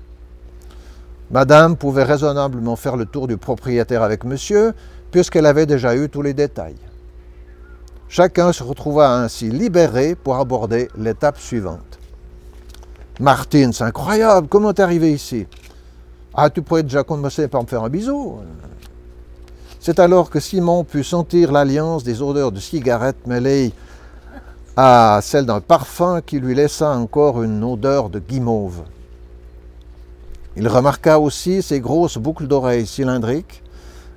Madame 1.32 1.76
pouvait 1.76 2.04
raisonnablement 2.04 2.76
faire 2.76 2.96
le 2.96 3.06
tour 3.06 3.28
du 3.28 3.38
propriétaire 3.38 4.04
avec 4.04 4.24
monsieur, 4.24 4.74
puisqu'elle 5.12 5.46
avait 5.46 5.65
déjà 5.65 5.96
eu 5.96 6.08
tous 6.08 6.22
les 6.22 6.34
détails. 6.34 6.76
Chacun 8.08 8.54
se 8.54 8.63
retrouva 8.63 9.18
ainsi 9.18 9.50
libéré 9.50 10.15
pour 10.15 10.36
aborder 10.36 10.88
l'étape 10.98 11.39
suivante. 11.39 12.00
Martine, 13.20 13.74
c'est 13.74 13.84
incroyable, 13.84 14.48
comment 14.48 14.74
t'es 14.74 14.84
arrivé 14.84 15.12
ici? 15.12 15.48
Ah, 16.34 16.50
tu 16.50 16.62
pourrais 16.62 16.84
déjà 16.84 17.04
commencer 17.04 17.48
par 17.48 17.63
me 17.63 17.68
faire 17.68 17.84
un 17.84 17.89
bisou. 17.89 18.39
C'est 19.86 20.00
alors 20.00 20.32
que 20.32 20.39
Simon 20.39 20.84
put 20.84 21.04
sentir 21.04 21.52
l'alliance 21.52 22.04
des 22.04 22.24
odeurs 22.24 22.52
de 22.52 22.60
cigarettes 22.60 23.28
mêlées 23.28 23.71
à 24.76 25.19
celle 25.21 25.45
d'un 25.45 25.62
parfum 25.62 26.21
qui 26.26 26.39
lui 26.39 26.56
laissa 26.56 26.89
encore 26.89 27.43
une 27.43 27.63
odeur 27.63 28.10
de 28.10 28.17
guimauve. 28.17 28.82
Il 30.56 30.67
remarqua 30.67 31.19
aussi 31.19 31.62
ses 31.62 31.82
grosses 31.82 32.17
boucles 32.17 32.48
d'oreilles 32.48 32.88
cylindriques 32.88 33.62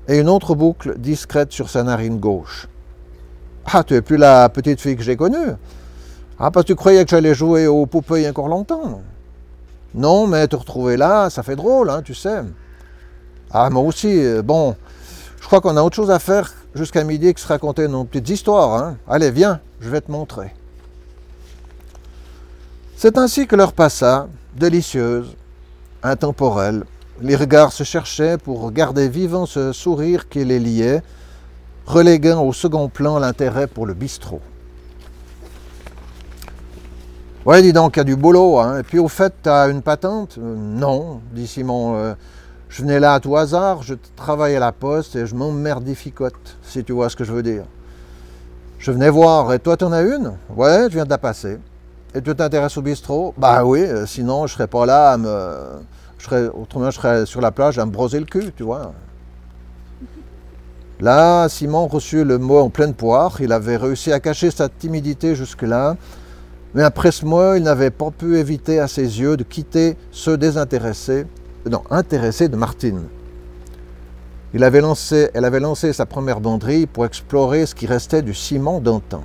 et 0.09 0.19
une 0.19 0.31
autre 0.31 0.55
boucle 0.55 0.99
discrète 0.99 1.53
sur 1.53 1.69
sa 1.69 1.83
narine 1.83 2.19
gauche. 2.19 2.67
Ah, 3.67 3.85
tu 3.85 3.93
es 3.93 4.01
plus 4.01 4.17
la 4.17 4.49
petite 4.49 4.81
fille 4.81 4.97
que 4.97 5.03
j'ai 5.03 5.17
connue. 5.17 5.53
Ah, 6.39 6.51
parce 6.51 6.65
que 6.65 6.69
tu 6.69 6.77
croyais 6.77 7.05
que 7.05 7.11
j'allais 7.11 7.35
jouer 7.35 7.67
au 7.67 7.85
poupées 7.85 8.27
encore 8.27 8.49
longtemps. 8.49 9.03
Non, 9.95 10.27
mais 10.27 10.49
te 10.49 10.57
retrouver 10.57 10.97
là, 10.97 11.29
ça 11.29 11.43
fait 11.43 11.57
drôle, 11.57 11.91
hein, 11.91 12.01
tu 12.03 12.15
sais. 12.15 12.41
Ah, 13.51 13.69
moi 13.69 13.83
aussi, 13.83 14.25
euh, 14.25 14.41
bon, 14.41 14.75
je 15.41 15.47
crois 15.47 15.61
qu'on 15.61 15.77
a 15.77 15.83
autre 15.83 15.97
chose 15.97 16.11
à 16.11 16.19
faire 16.19 16.53
jusqu'à 16.75 17.05
midi 17.05 17.33
que 17.33 17.41
se 17.41 17.47
raconter 17.47 17.89
nos 17.89 18.05
petites 18.05 18.29
histoires. 18.29 18.75
Hein. 18.75 18.97
Allez, 19.09 19.31
viens, 19.31 19.61
je 19.81 19.89
vais 19.89 20.01
te 20.01 20.11
montrer. 20.11 20.55
C'est 22.97 23.17
ainsi 23.17 23.47
que 23.47 23.57
l'heure 23.57 23.73
passa, 23.73 24.29
délicieuse, 24.57 25.37
intemporelle. 26.03 26.85
Les 27.21 27.37
regards 27.37 27.73
se 27.73 27.85
cherchaient 27.85 28.39
pour 28.39 28.71
garder 28.73 29.09
vivant 29.09 29.47
ce 29.47 29.73
sourire 29.73 30.29
qui 30.29 30.45
les 30.45 30.59
liait, 30.59 31.03
reléguant 31.87 32.43
au 32.43 32.53
second 32.53 32.89
plan 32.89 33.19
l'intérêt 33.19 33.67
pour 33.67 33.87
le 33.87 33.95
bistrot. 33.95 34.41
Ouais, 37.45 37.63
dis 37.63 37.73
donc, 37.73 37.97
il 37.97 38.01
y 38.01 38.03
a 38.03 38.05
du 38.05 38.17
boulot. 38.17 38.59
Hein. 38.59 38.81
Et 38.81 38.83
puis 38.83 38.99
au 38.99 39.09
fait, 39.09 39.33
tu 39.43 39.49
as 39.49 39.69
une 39.69 39.81
patente? 39.81 40.37
Euh, 40.39 40.55
Non, 40.55 41.23
dit 41.33 41.47
Simon. 41.47 41.97
Euh, 41.97 42.15
je 42.69 42.83
venais 42.83 43.01
là 43.01 43.15
à 43.15 43.21
tout 43.21 43.37
hasard, 43.37 43.83
je 43.83 43.95
travaille 44.17 44.55
à 44.57 44.61
la 44.61 44.73
poste 44.73 45.17
et 45.17 45.27
je 45.27 45.35
m'emmerdificote, 45.35 46.57
si 46.63 46.85
tu 46.85 46.93
vois 46.93 47.09
ce 47.09 47.17
que 47.17 47.25
je 47.25 47.33
veux 47.33 47.43
dire. 47.43 47.65
Je 48.79 48.93
venais 48.93 49.11
voir, 49.11 49.53
et 49.53 49.59
toi, 49.59 49.77
tu 49.77 49.85
en 49.85 49.93
as 49.93 50.03
une? 50.03 50.35
Ouais, 50.55 50.85
je 50.89 50.95
viens 50.95 51.05
de 51.05 51.11
la 51.11 51.19
passer. 51.19 51.59
Et 52.15 52.23
tu 52.23 52.35
t'intéresses 52.35 52.77
au 52.77 52.83
bistrot? 52.83 53.35
Bah 53.37 53.65
oui, 53.65 53.81
euh, 53.81 54.07
sinon 54.07 54.47
je 54.47 54.55
serais 54.55 54.67
pas 54.67 54.87
là 54.87 55.13
à 55.13 55.17
me. 55.19 55.57
Je 56.19 56.25
serais, 56.25 56.49
autrement, 56.49 56.91
je 56.91 56.97
serais 56.97 57.27
sur 57.27 57.41
la 57.41 57.51
plage 57.51 57.79
à 57.79 57.87
me 57.87 57.91
broser 57.91 58.19
le 58.19 58.25
cul, 58.25 58.53
tu 58.57 58.63
vois. 58.63 58.93
Là, 61.01 61.49
Simon 61.49 61.87
reçut 61.87 62.25
le 62.25 62.39
mot 62.39 62.59
en 62.59 62.71
pleine 62.71 62.95
poire. 62.95 63.41
Il 63.41 63.53
avait 63.53 63.77
réussi 63.77 64.13
à 64.13 64.19
cacher 64.19 64.51
sa 64.51 64.69
timidité 64.69 65.37
jusque-là. 65.37 65.97
Mais 66.75 66.83
après 66.83 67.13
ce 67.13 67.25
mois, 67.25 67.57
il 67.57 67.63
n'avait 67.63 67.91
pas 67.91 68.11
pu 68.11 68.37
éviter 68.37 68.81
à 68.81 68.89
ses 68.89 69.21
yeux 69.21 69.37
de 69.37 69.45
quitter 69.45 69.97
ceux 70.11 70.37
désintéressés, 70.37 71.27
non, 71.69 71.83
intéressés 71.91 72.49
de 72.49 72.57
Martine. 72.57 73.05
Il 74.55 74.65
avait 74.65 74.81
lancé, 74.81 75.31
elle 75.35 75.45
avait 75.45 75.61
lancé 75.61 75.93
sa 75.93 76.07
première 76.07 76.41
banderie 76.41 76.87
pour 76.87 77.05
explorer 77.05 77.67
ce 77.67 77.75
qui 77.75 77.87
restait 77.87 78.23
du 78.23 78.35
ciment 78.35 78.81
d'antan. 78.81 79.25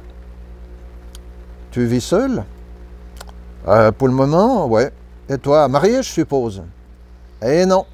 Tu 1.72 1.86
vis 1.86 2.02
seul? 2.02 2.44
Euh, 3.68 3.92
Pour 3.92 4.08
le 4.08 4.14
moment, 4.14 4.68
ouais. 4.68 4.92
Et 5.30 5.38
toi, 5.38 5.68
marié, 5.70 6.04
je 6.04 6.10
suppose? 6.10 6.62
Eh 7.42 7.66
non. 7.66 7.86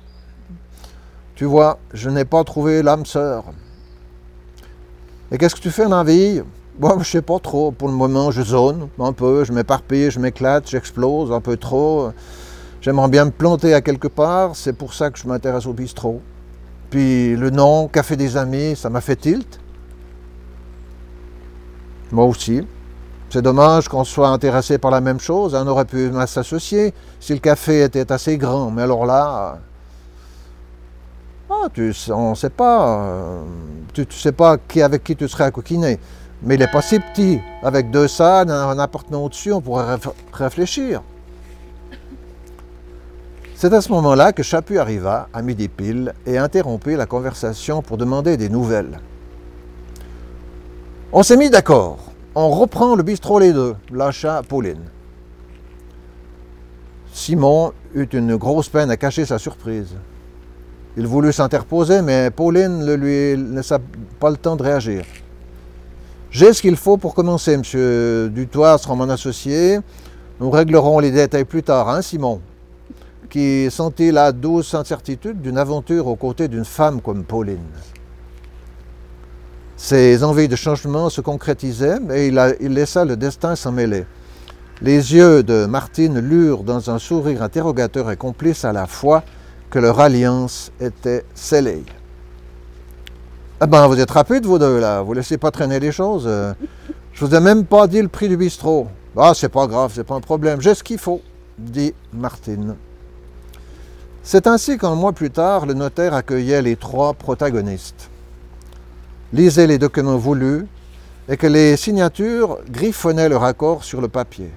Tu 1.35 1.45
vois, 1.45 1.77
je 1.93 2.09
n'ai 2.09 2.25
pas 2.25 2.43
trouvé 2.43 2.81
l'âme 2.81 3.05
sœur. 3.05 3.45
Et 5.31 5.37
qu'est-ce 5.37 5.55
que 5.55 5.61
tu 5.61 5.71
fais 5.71 5.87
dans 5.87 5.97
la 5.97 6.03
vie? 6.03 6.41
Je 6.81 7.03
sais 7.03 7.21
pas 7.21 7.39
trop. 7.39 7.71
Pour 7.71 7.87
le 7.87 7.93
moment, 7.93 8.31
je 8.31 8.41
zone 8.41 8.87
un 8.99 9.13
peu, 9.13 9.43
je 9.43 9.53
m'éparpille, 9.53 10.09
je 10.09 10.19
m'éclate, 10.19 10.67
j'explose 10.69 11.31
un 11.31 11.41
peu 11.41 11.55
trop. 11.55 12.11
J'aimerais 12.81 13.09
bien 13.09 13.25
me 13.25 13.31
planter 13.31 13.73
à 13.73 13.81
quelque 13.81 14.07
part, 14.07 14.55
c'est 14.55 14.73
pour 14.73 14.93
ça 14.93 15.09
que 15.09 15.19
je 15.19 15.27
m'intéresse 15.27 15.65
au 15.65 15.73
bistrot. 15.73 16.21
Puis 16.89 17.35
le 17.35 17.49
nom, 17.49 17.87
Café 17.87 18.15
des 18.15 18.37
Amis, 18.37 18.75
ça 18.75 18.89
m'a 18.89 19.01
fait 19.01 19.17
tilt. 19.17 19.59
Moi 22.11 22.25
aussi. 22.25 22.65
C'est 23.29 23.43
dommage 23.43 23.87
qu'on 23.87 24.03
soit 24.03 24.29
intéressé 24.29 24.79
par 24.79 24.89
la 24.89 25.01
même 25.01 25.19
chose. 25.19 25.53
On 25.53 25.67
aurait 25.67 25.85
pu 25.85 26.11
s'associer 26.25 26.93
si 27.19 27.33
le 27.33 27.39
café 27.39 27.83
était 27.83 28.11
assez 28.11 28.37
grand. 28.37 28.71
Mais 28.71 28.81
alors 28.81 29.05
là, 29.05 29.59
ah, 31.51 31.67
tu, 31.71 31.93
on 32.09 32.31
ne 32.31 32.35
sait 32.35 32.49
pas. 32.49 33.03
Euh, 33.03 33.43
tu 33.93 34.01
ne 34.01 34.11
sais 34.11 34.31
pas 34.31 34.57
avec 34.81 35.03
qui 35.03 35.15
tu 35.15 35.27
serais 35.27 35.43
à 35.43 35.51
coquiner. 35.51 35.99
Mais 36.41 36.55
il 36.55 36.59
n'est 36.59 36.71
pas 36.71 36.81
si 36.81 36.99
petit. 36.99 37.39
Avec 37.61 37.91
deux 37.91 38.07
salles, 38.07 38.49
un 38.49 38.79
appartement 38.79 39.25
au-dessus, 39.25 39.51
on 39.51 39.61
pourrait 39.61 39.97
réfléchir. 40.33 41.03
C'est 43.61 43.73
à 43.73 43.81
ce 43.81 43.91
moment-là 43.91 44.31
que 44.31 44.41
Chapu 44.41 44.79
arriva, 44.79 45.27
à 45.33 45.41
midi 45.41 45.67
pile, 45.67 46.13
et 46.25 46.37
interrompit 46.37 46.95
la 46.95 47.05
conversation 47.05 47.81
pour 47.81 47.97
demander 47.97 48.37
des 48.37 48.47
nouvelles. 48.47 49.01
On 51.11 51.23
s'est 51.23 51.35
mis 51.35 51.49
d'accord. 51.49 51.97
On 52.35 52.47
reprend 52.51 52.95
le 52.95 53.03
bistrot 53.03 53.37
les 53.37 53.51
deux, 53.51 53.75
lâcha 53.91 54.43
Pauline. 54.47 54.85
Simon 57.11 57.73
eut 57.93 58.07
une 58.13 58.37
grosse 58.37 58.69
peine 58.69 58.91
à 58.91 58.95
cacher 58.95 59.25
sa 59.25 59.37
surprise. 59.37 59.93
Il 60.95 61.05
voulut 61.05 61.33
s'interposer, 61.33 62.01
mais 62.01 62.31
Pauline 62.31 62.85
ne 62.85 62.93
lui 62.93 63.35
laissa 63.35 63.79
pas 64.21 64.29
le 64.29 64.37
temps 64.37 64.55
de 64.55 64.63
réagir. 64.63 65.03
J'ai 66.31 66.53
ce 66.53 66.61
qu'il 66.61 66.77
faut 66.77 66.95
pour 66.95 67.13
commencer, 67.13 67.57
monsieur 67.57 68.29
Dutoit 68.29 68.77
sera 68.77 68.95
mon 68.95 69.09
associé. 69.09 69.79
Nous 70.39 70.49
réglerons 70.49 70.99
les 70.99 71.11
détails 71.11 71.43
plus 71.43 71.63
tard, 71.63 71.89
hein, 71.89 72.01
Simon? 72.01 72.39
Qui 73.29 73.69
sentit 73.69 74.11
la 74.11 74.31
douce 74.31 74.73
incertitude 74.73 75.41
d'une 75.41 75.57
aventure 75.59 76.07
aux 76.07 76.15
côtés 76.15 76.47
d'une 76.47 76.65
femme 76.65 76.99
comme 76.99 77.23
Pauline. 77.23 77.59
Ses 79.77 80.23
envies 80.23 80.47
de 80.47 80.55
changement 80.55 81.09
se 81.09 81.21
concrétisaient, 81.21 81.99
mais 81.99 82.27
il, 82.27 82.73
laissa 82.73 83.05
le 83.05 83.15
destin 83.15 83.55
s'en 83.55 83.71
mêler. 83.71 84.05
Les 84.81 85.13
yeux 85.13 85.43
de 85.43 85.65
Martine 85.65 86.19
lurent 86.19 86.63
dans 86.63 86.89
un 86.89 86.99
sourire 86.99 87.43
interrogateur 87.43 88.09
et 88.11 88.17
complice 88.17 88.65
à 88.65 88.73
la 88.73 88.87
fois 88.87 89.23
que 89.69 89.77
leur 89.77 89.99
alliance 89.99 90.71
était 90.81 91.23
scellée. 91.35 91.83
Ah 93.59 93.67
ben, 93.67 93.87
vous 93.87 93.99
êtes 93.99 94.11
rapide, 94.11 94.45
vous 94.45 94.57
deux, 94.57 94.79
là. 94.79 95.01
Vous 95.01 95.13
laissez 95.13 95.37
pas 95.37 95.51
traîner 95.51 95.79
les 95.79 95.91
choses. 95.91 96.25
Euh. 96.27 96.53
Je 97.13 97.25
vous 97.25 97.35
ai 97.35 97.39
même 97.39 97.65
pas 97.65 97.87
dit 97.87 98.01
le 98.01 98.07
prix 98.07 98.27
du 98.27 98.37
bistrot. 98.37 98.87
Ah, 99.15 99.33
c'est 99.35 99.49
pas 99.49 99.67
grave, 99.67 99.91
c'est 99.93 100.03
pas 100.03 100.15
un 100.15 100.21
problème. 100.21 100.61
J'ai 100.61 100.73
ce 100.73 100.83
qu'il 100.83 100.97
faut, 100.97 101.21
dit 101.57 101.93
Martine. 102.11 102.75
C'est 104.23 104.47
ainsi 104.47 104.77
qu'un 104.77 104.95
mois 104.95 105.13
plus 105.13 105.31
tard, 105.31 105.65
le 105.65 105.73
notaire 105.73 106.13
accueillait 106.13 106.61
les 106.61 106.75
trois 106.75 107.13
protagonistes. 107.13 108.09
Lisait 109.33 109.67
les 109.67 109.77
documents 109.77 110.17
voulus 110.17 110.67
et 111.27 111.37
que 111.37 111.47
les 111.47 111.77
signatures 111.77 112.59
griffonnaient 112.69 113.29
leur 113.29 113.43
accord 113.43 113.83
sur 113.83 114.01
le 114.01 114.07
papier. 114.07 114.51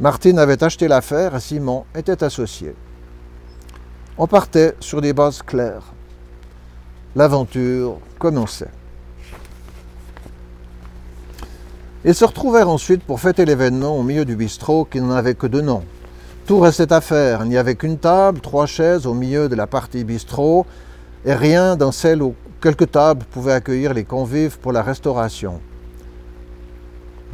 Martine 0.00 0.38
avait 0.38 0.62
acheté 0.62 0.88
l'affaire 0.88 1.34
et 1.36 1.40
Simon 1.40 1.84
était 1.94 2.22
associé. 2.22 2.74
On 4.16 4.26
partait 4.26 4.74
sur 4.80 5.00
des 5.00 5.12
bases 5.12 5.42
claires 5.42 5.92
l'aventure 7.18 7.98
commençait. 8.18 8.70
Ils 12.04 12.14
se 12.14 12.24
retrouvèrent 12.24 12.68
ensuite 12.68 13.02
pour 13.02 13.18
fêter 13.18 13.44
l'événement 13.44 13.98
au 13.98 14.04
milieu 14.04 14.24
du 14.24 14.36
bistrot 14.36 14.84
qui 14.84 15.00
n'en 15.00 15.10
avait 15.10 15.34
que 15.34 15.48
deux 15.48 15.60
noms. 15.60 15.82
Tout 16.48 16.60
restait 16.60 16.94
à 16.94 17.02
faire. 17.02 17.44
Il 17.44 17.50
n'y 17.50 17.58
avait 17.58 17.74
qu'une 17.74 17.98
table, 17.98 18.40
trois 18.40 18.64
chaises 18.64 19.06
au 19.06 19.12
milieu 19.12 19.50
de 19.50 19.54
la 19.54 19.66
partie 19.66 20.02
bistrot 20.02 20.64
et 21.26 21.34
rien 21.34 21.76
dans 21.76 21.92
celle 21.92 22.22
où 22.22 22.34
quelques 22.62 22.90
tables 22.90 23.26
pouvaient 23.30 23.52
accueillir 23.52 23.92
les 23.92 24.04
convives 24.04 24.58
pour 24.58 24.72
la 24.72 24.80
restauration. 24.80 25.60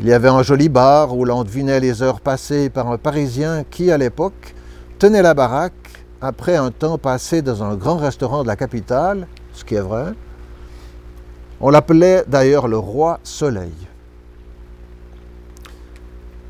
Il 0.01 0.09
y 0.09 0.13
avait 0.13 0.29
un 0.29 0.43
joli 0.43 0.69
bar 0.69 1.17
où 1.17 1.25
l'on 1.25 1.45
devinait 1.45 1.79
les 1.79 2.03
heures 2.03 2.21
passées 2.21 2.71
par 2.71 2.91
un 2.91 2.99
Parisien 2.99 3.63
qui, 3.71 3.93
à 3.93 3.99
l'époque, 3.99 4.53
tenait 4.99 5.23
la 5.23 5.35
baraque 5.35 6.05
après 6.21 6.57
un 6.57 6.73
temps 6.73 6.99
passé 6.99 7.41
dans 7.41 7.63
un 7.63 7.77
grand 7.77 7.99
restaurant 7.99 8.43
de 8.43 8.49
la 8.49 8.57
capitale 8.57 9.29
ce 9.53 9.65
qui 9.65 9.77
est 9.77 9.81
vrai. 9.81 10.07
On 11.61 11.71
l'appelait 11.71 12.25
d'ailleurs 12.27 12.67
le 12.67 12.79
roi 12.79 13.21
Soleil. 13.23 13.94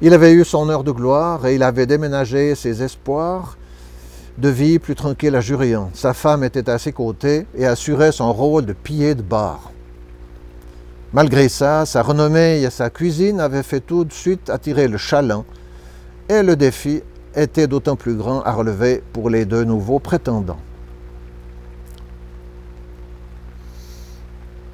Il 0.02 0.12
avait 0.12 0.32
eu 0.32 0.44
son 0.44 0.68
heure 0.68 0.84
de 0.84 0.90
gloire 0.90 1.46
et 1.46 1.54
il 1.54 1.62
avait 1.62 1.86
déménagé 1.86 2.54
ses 2.54 2.82
espoirs 2.82 3.56
de 4.38 4.48
vie 4.48 4.78
plus 4.78 4.96
tranquille 4.96 5.34
à 5.36 5.40
Jurian. 5.40 5.90
Sa 5.94 6.12
femme 6.12 6.42
était 6.42 6.68
à 6.68 6.78
ses 6.78 6.92
côtés 6.92 7.46
et 7.54 7.66
assurait 7.66 8.12
son 8.12 8.32
rôle 8.32 8.66
de 8.66 8.72
pilier 8.72 9.14
de 9.14 9.22
bar. 9.22 9.70
Malgré 11.12 11.48
ça, 11.48 11.86
sa 11.86 12.02
renommée 12.02 12.62
et 12.62 12.70
sa 12.70 12.90
cuisine 12.90 13.38
avaient 13.38 13.62
fait 13.62 13.80
tout 13.80 14.04
de 14.04 14.12
suite 14.12 14.50
attirer 14.50 14.88
le 14.88 14.98
chaland 14.98 15.44
et 16.28 16.42
le 16.42 16.56
défi 16.56 17.02
était 17.36 17.68
d'autant 17.68 17.94
plus 17.94 18.14
grand 18.14 18.42
à 18.42 18.52
relever 18.52 19.02
pour 19.12 19.30
les 19.30 19.44
deux 19.44 19.62
nouveaux 19.62 20.00
prétendants. 20.00 20.58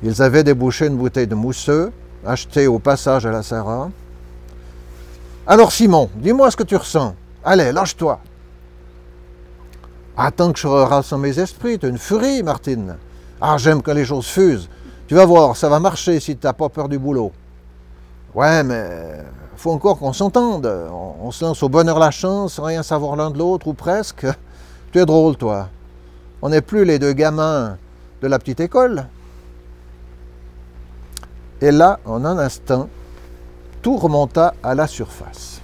Ils 0.02 0.22
avaient 0.22 0.44
débouché 0.44 0.86
une 0.86 0.96
bouteille 0.96 1.26
de 1.26 1.34
mousseux, 1.34 1.92
achetée 2.24 2.66
au 2.66 2.78
passage 2.78 3.26
à 3.26 3.30
la 3.30 3.42
Sarah. 3.42 3.90
Alors 5.50 5.72
Simon, 5.72 6.08
dis-moi 6.14 6.48
ce 6.52 6.56
que 6.56 6.62
tu 6.62 6.76
ressens. 6.76 7.16
Allez, 7.42 7.72
lâche-toi. 7.72 8.20
Attends 10.16 10.52
que 10.52 10.60
je 10.60 10.68
rassemble 10.68 11.22
mes 11.22 11.40
esprits, 11.40 11.76
tu 11.76 11.88
une 11.88 11.98
furie, 11.98 12.44
Martine. 12.44 12.96
Ah, 13.40 13.56
j'aime 13.58 13.82
quand 13.82 13.92
les 13.92 14.04
choses 14.04 14.28
fusent. 14.28 14.68
Tu 15.08 15.16
vas 15.16 15.24
voir, 15.26 15.56
ça 15.56 15.68
va 15.68 15.80
marcher 15.80 16.20
si 16.20 16.36
tu 16.36 16.46
n'as 16.46 16.52
pas 16.52 16.68
peur 16.68 16.88
du 16.88 17.00
boulot. 17.00 17.32
Ouais, 18.32 18.62
mais 18.62 19.24
faut 19.56 19.72
encore 19.72 19.98
qu'on 19.98 20.12
s'entende. 20.12 20.72
On, 20.92 21.26
on, 21.26 21.32
se 21.32 21.44
lance 21.44 21.64
au 21.64 21.68
bonheur 21.68 21.98
la 21.98 22.12
chance, 22.12 22.52
sans 22.52 22.62
rien 22.62 22.84
savoir 22.84 23.16
l'un 23.16 23.32
de 23.32 23.38
l'autre, 23.38 23.66
ou 23.66 23.74
presque. 23.74 24.28
Tu 24.92 25.00
es 25.00 25.04
drôle, 25.04 25.36
toi. 25.36 25.68
On 26.42 26.50
n'est 26.50 26.60
plus 26.60 26.84
les 26.84 27.00
deux 27.00 27.12
gamins 27.12 27.76
de 28.22 28.28
la 28.28 28.38
petite 28.38 28.60
école. 28.60 29.08
Et 31.60 31.72
là, 31.72 31.98
en 32.04 32.24
un 32.24 32.38
instant, 32.38 32.88
tout 33.82 33.96
remonta 33.96 34.54
à 34.62 34.74
la 34.74 34.86
surface. 34.86 35.60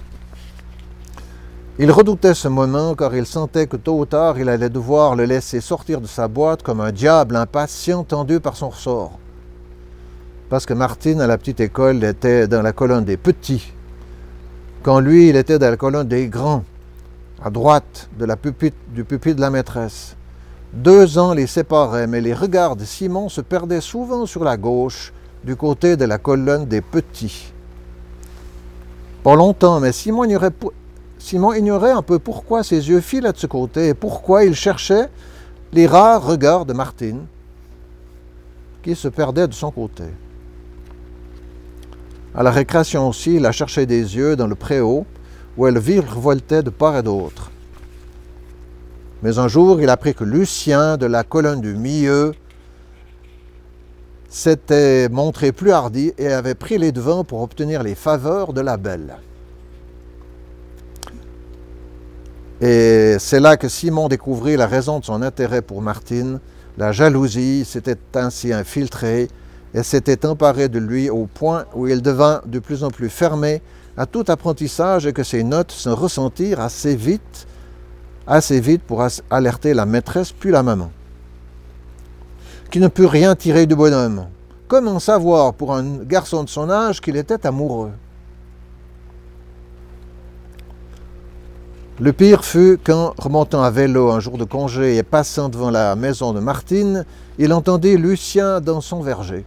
Il 1.79 1.91
redoutait 1.91 2.33
ce 2.33 2.47
moment 2.47 2.95
car 2.95 3.15
il 3.15 3.25
sentait 3.25 3.67
que 3.67 3.77
tôt 3.77 3.99
ou 3.99 4.05
tard 4.05 4.39
il 4.39 4.49
allait 4.49 4.69
devoir 4.69 5.15
le 5.15 5.25
laisser 5.25 5.61
sortir 5.61 6.01
de 6.01 6.07
sa 6.07 6.27
boîte 6.27 6.63
comme 6.63 6.81
un 6.81 6.91
diable 6.91 7.35
impatient 7.35 8.03
tendu 8.03 8.39
par 8.39 8.55
son 8.57 8.69
ressort. 8.69 9.19
Parce 10.49 10.65
que 10.65 10.73
Martine, 10.73 11.21
à 11.21 11.27
la 11.27 11.37
petite 11.37 11.59
école, 11.59 12.03
était 12.03 12.47
dans 12.47 12.61
la 12.61 12.71
colonne 12.71 13.03
des 13.03 13.17
petits, 13.17 13.73
quand 14.81 15.01
lui, 15.01 15.27
il 15.27 15.35
était 15.35 15.59
dans 15.59 15.69
la 15.69 15.75
colonne 15.75 16.07
des 16.07 16.29
grands, 16.29 16.63
à 17.43 17.49
droite 17.49 18.09
de 18.17 18.23
la 18.23 18.37
du 18.93 19.03
pupitre 19.03 19.35
de 19.35 19.41
la 19.41 19.49
maîtresse. 19.49 20.15
Deux 20.71 21.17
ans 21.17 21.33
les 21.33 21.45
séparaient, 21.45 22.07
mais 22.07 22.21
les 22.21 22.33
regards 22.33 22.77
de 22.77 22.85
Simon 22.85 23.27
se 23.27 23.41
perdaient 23.41 23.81
souvent 23.81 24.25
sur 24.25 24.45
la 24.45 24.55
gauche, 24.55 25.11
du 25.43 25.57
côté 25.57 25.97
de 25.97 26.05
la 26.05 26.17
colonne 26.17 26.65
des 26.65 26.79
petits. 26.79 27.51
Pas 29.23 29.35
longtemps, 29.35 29.79
mais 29.79 29.91
Simon 29.91 30.23
ignorait, 30.25 31.91
un 31.91 32.01
peu 32.01 32.19
pourquoi 32.19 32.63
ses 32.63 32.89
yeux 32.89 33.01
filaient 33.01 33.33
de 33.33 33.37
ce 33.37 33.47
côté 33.47 33.89
et 33.89 33.93
pourquoi 33.93 34.45
il 34.45 34.55
cherchait 34.55 35.09
les 35.73 35.87
rares 35.87 36.25
regards 36.25 36.65
de 36.65 36.73
Martine 36.73 37.25
qui 38.83 38.95
se 38.95 39.07
perdaient 39.07 39.47
de 39.47 39.53
son 39.53 39.71
côté. 39.71 40.05
À 42.33 42.43
la 42.43 42.51
récréation 42.51 43.09
aussi, 43.09 43.35
il 43.35 43.45
a 43.45 43.51
cherché 43.51 43.85
des 43.85 44.15
yeux 44.15 44.35
dans 44.35 44.47
le 44.47 44.55
préau 44.55 45.05
où 45.57 45.67
elle 45.67 45.79
virevoltait 45.79 46.63
de 46.63 46.69
part 46.69 46.97
et 46.97 47.03
d'autre. 47.03 47.51
Mais 49.23 49.39
un 49.39 49.47
jour, 49.47 49.81
il 49.81 49.89
apprit 49.89 50.13
que 50.13 50.23
Lucien 50.23 50.97
de 50.97 51.07
la 51.07 51.23
colonne 51.23 51.61
du 51.61 51.73
milieu 51.73 52.33
s'était 54.29 55.09
montré 55.09 55.51
plus 55.51 55.71
hardi 55.71 56.13
et 56.17 56.27
avait 56.27 56.55
pris 56.55 56.77
les 56.77 56.91
devants 56.91 57.23
pour 57.23 57.41
obtenir 57.41 57.83
les 57.83 57.95
faveurs 57.95 58.53
de 58.53 58.61
la 58.61 58.77
belle. 58.77 59.17
Et 62.59 63.17
c'est 63.19 63.39
là 63.39 63.55
que 63.55 63.69
Simon 63.69 64.07
découvrit 64.07 64.57
la 64.57 64.67
raison 64.67 64.99
de 64.99 65.05
son 65.05 65.21
intérêt 65.21 65.61
pour 65.61 65.81
Martine. 65.81 66.39
La 66.77 66.91
jalousie 66.91 67.65
s'était 67.65 67.97
ainsi 68.15 68.51
infiltrée 68.51 69.27
et 69.73 69.83
s'était 69.83 70.25
emparée 70.25 70.67
de 70.67 70.79
lui 70.79 71.09
au 71.09 71.27
point 71.27 71.65
où 71.75 71.87
il 71.87 72.01
devint 72.01 72.41
de 72.45 72.59
plus 72.59 72.83
en 72.83 72.89
plus 72.89 73.09
fermé 73.09 73.61
à 73.95 74.05
tout 74.05 74.25
apprentissage 74.27 75.05
et 75.05 75.13
que 75.13 75.23
ses 75.23 75.43
notes 75.43 75.71
se 75.71 75.89
ressentirent 75.89 76.59
assez 76.59 76.95
vite, 76.95 77.47
assez 78.25 78.59
vite 78.59 78.81
pour 78.83 79.05
alerter 79.29 79.73
la 79.73 79.85
maîtresse 79.85 80.31
puis 80.31 80.51
la 80.51 80.63
maman 80.63 80.91
qui 82.69 82.79
ne 82.79 82.87
put 82.87 83.05
rien 83.05 83.35
tirer 83.35 83.65
du 83.65 83.75
bonhomme. 83.75 84.27
Comment 84.67 84.99
savoir 84.99 85.53
pour 85.53 85.73
un 85.73 86.03
garçon 86.03 86.43
de 86.43 86.49
son 86.49 86.69
âge 86.69 86.99
qu'il 86.99 87.15
était 87.15 87.45
amoureux 87.45 87.91
Le 91.99 92.13
pire 92.13 92.45
fut 92.45 92.77
quand, 92.83 93.13
remontant 93.17 93.63
à 93.63 93.71
vélo 93.71 94.11
un 94.11 94.19
jour 94.19 94.37
de 94.37 94.43
congé 94.43 94.97
et 94.97 95.03
passant 95.03 95.49
devant 95.49 95.71
la 95.71 95.95
maison 95.95 96.31
de 96.31 96.39
Martine, 96.39 97.05
il 97.39 97.53
entendit 97.53 97.97
Lucien 97.97 98.61
dans 98.61 98.81
son 98.81 99.01
verger. 99.01 99.45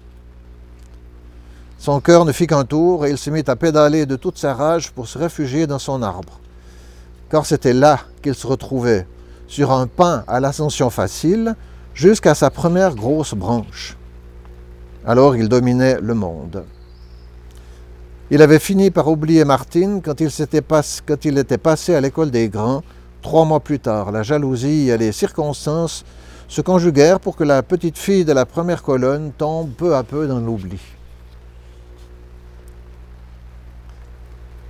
Son 1.79 2.01
cœur 2.01 2.25
ne 2.25 2.33
fit 2.33 2.47
qu'un 2.47 2.65
tour 2.65 3.07
et 3.07 3.11
il 3.11 3.19
se 3.19 3.31
mit 3.31 3.45
à 3.47 3.55
pédaler 3.55 4.05
de 4.05 4.17
toute 4.17 4.37
sa 4.37 4.53
rage 4.53 4.91
pour 4.91 5.07
se 5.07 5.17
réfugier 5.17 5.67
dans 5.67 5.79
son 5.79 6.03
arbre. 6.03 6.41
Car 7.31 7.47
c'était 7.47 7.73
là 7.73 8.01
qu'il 8.23 8.35
se 8.35 8.47
retrouvait, 8.47 9.07
sur 9.47 9.71
un 9.71 9.87
pain 9.87 10.25
à 10.27 10.41
l'ascension 10.41 10.91
facile, 10.91 11.55
jusqu'à 12.01 12.35
sa 12.35 12.49
première 12.49 12.95
grosse 12.95 13.35
branche. 13.35 13.95
Alors 15.05 15.37
il 15.37 15.51
dominait 15.51 15.99
le 16.01 16.15
monde. 16.15 16.65
Il 18.31 18.41
avait 18.41 18.59
fini 18.59 18.91
par 18.91 19.07
oublier 19.09 19.45
Martine 19.45 20.01
quand 20.01 20.19
il, 20.19 20.29
était 21.39 21.59
passé 21.59 21.95
à 21.95 22.01
l'école 22.01 22.31
des 22.31 22.49
grands, 22.49 22.83
trois 23.21 23.45
mois 23.45 23.61
plus 23.61 23.81
tard. 23.81 24.13
La 24.13 24.23
jalousie 24.23 24.89
et 24.89 24.97
les 24.97 25.13
circonstances 25.13 26.07
se 26.49 26.63
conjuguèrent 26.63 27.21
pour 27.21 27.37
que 27.37 27.45
la 27.45 27.63
petite 27.63 27.99
fille 27.99 28.25
de 28.25 28.33
la 28.33 28.47
première 28.47 28.83
colonne 28.83 29.33
tombe 29.37 29.71
peu 29.73 29.95
à 29.95 30.03
peu 30.03 30.27
dans 30.27 30.41
l'oubli. 30.41 30.81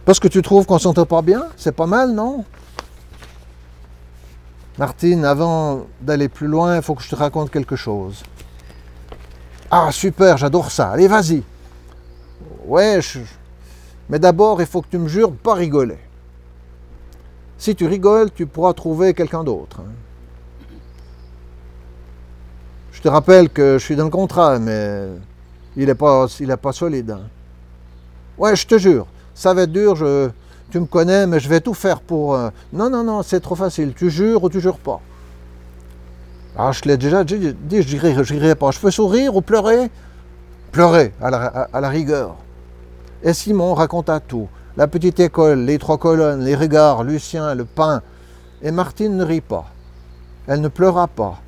Parce 0.04 0.18
que 0.18 0.26
tu 0.26 0.42
trouves 0.42 0.66
qu'on 0.66 0.80
s'entend 0.80 1.06
pas 1.06 1.22
bien? 1.22 1.44
C'est 1.56 1.76
pas 1.76 1.86
mal, 1.86 2.10
non? 2.10 2.44
Martine, 4.80 5.26
avant 5.26 5.88
d'aller 6.00 6.30
plus 6.30 6.46
loin, 6.46 6.76
il 6.76 6.82
faut 6.82 6.94
que 6.94 7.02
je 7.02 7.10
te 7.10 7.14
raconte 7.14 7.50
quelque 7.50 7.76
chose. 7.76 8.22
Ah, 9.70 9.90
super, 9.92 10.38
j'adore 10.38 10.70
ça. 10.70 10.92
Allez, 10.92 11.06
vas-y. 11.06 11.42
Ouais, 12.64 12.98
je, 13.02 13.18
mais 14.08 14.18
d'abord, 14.18 14.58
il 14.62 14.66
faut 14.66 14.80
que 14.80 14.88
tu 14.90 14.96
me 14.96 15.06
jures 15.06 15.32
pas 15.32 15.52
rigoler. 15.52 15.98
Si 17.58 17.76
tu 17.76 17.86
rigoles, 17.86 18.30
tu 18.32 18.46
pourras 18.46 18.72
trouver 18.72 19.12
quelqu'un 19.12 19.44
d'autre. 19.44 19.80
Hein. 19.80 19.92
Je 22.90 23.02
te 23.02 23.08
rappelle 23.08 23.50
que 23.50 23.76
je 23.76 23.84
suis 23.84 23.96
dans 23.96 24.04
le 24.04 24.10
contrat, 24.10 24.58
mais 24.58 25.08
il 25.76 25.88
n'est 25.88 25.94
pas, 25.94 26.26
pas 26.62 26.72
solide. 26.72 27.10
Hein. 27.10 27.28
Ouais, 28.38 28.56
je 28.56 28.66
te 28.66 28.78
jure, 28.78 29.06
ça 29.34 29.52
va 29.52 29.64
être 29.64 29.72
dur, 29.72 29.94
je, 29.94 30.30
tu 30.70 30.80
me 30.80 30.86
connais, 30.86 31.26
mais 31.26 31.40
je 31.40 31.48
vais 31.48 31.60
tout 31.60 31.74
faire 31.74 32.00
pour... 32.00 32.34
Euh, 32.34 32.50
non, 32.72 32.88
non, 32.88 33.04
non, 33.04 33.22
c'est 33.22 33.40
trop 33.40 33.54
facile. 33.54 33.92
Tu 33.94 34.10
jures 34.10 34.42
ou 34.44 34.48
tu 34.48 34.60
jures 34.60 34.78
pas? 34.78 35.00
Ah, 36.56 36.72
je 36.72 36.82
l'ai 36.84 36.96
déjà 36.96 37.24
dit, 37.24 37.54
je 37.70 38.34
n'irai 38.34 38.54
pas. 38.54 38.70
Je 38.70 38.80
peux 38.80 38.90
sourire 38.90 39.36
ou 39.36 39.40
pleurer? 39.40 39.90
Pleurer, 40.72 41.12
à 41.20 41.80
la 41.80 41.88
rigueur. 41.88 42.36
Et 43.22 43.32
Simon 43.32 43.74
raconta 43.74 44.20
tout. 44.20 44.48
La 44.76 44.86
petite 44.86 45.20
école, 45.20 45.60
les 45.60 45.78
trois 45.78 45.98
colonnes, 45.98 46.44
les 46.44 46.54
regards, 46.54 47.04
Lucien, 47.04 47.54
le 47.54 47.64
pain. 47.64 48.02
Et 48.62 48.70
Martine 48.70 49.16
ne 49.16 49.24
rit 49.24 49.40
pas. 49.40 49.66
Elle 50.46 50.60
ne 50.60 50.68
pleura 50.68 51.06
pas. 51.06 51.40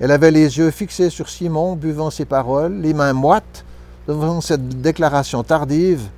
Elle 0.00 0.10
avait 0.10 0.30
les 0.30 0.58
yeux 0.58 0.70
fixés 0.70 1.10
sur 1.10 1.28
Simon, 1.28 1.76
buvant 1.76 2.10
ses 2.10 2.24
paroles, 2.24 2.80
les 2.80 2.92
mains 2.92 3.12
moites 3.12 3.64
devant 4.06 4.40
cette 4.40 4.80
déclaration 4.80 5.42
tardive. 5.42 6.08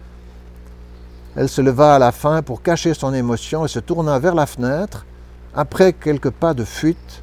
Elle 1.38 1.48
se 1.48 1.60
leva 1.60 1.94
à 1.94 2.00
la 2.00 2.10
fin 2.10 2.42
pour 2.42 2.62
cacher 2.62 2.94
son 2.94 3.14
émotion 3.14 3.64
et 3.64 3.68
se 3.68 3.78
tourna 3.78 4.18
vers 4.18 4.34
la 4.34 4.44
fenêtre, 4.44 5.06
après 5.54 5.92
quelques 5.92 6.30
pas 6.30 6.52
de 6.52 6.64
fuite. 6.64 7.22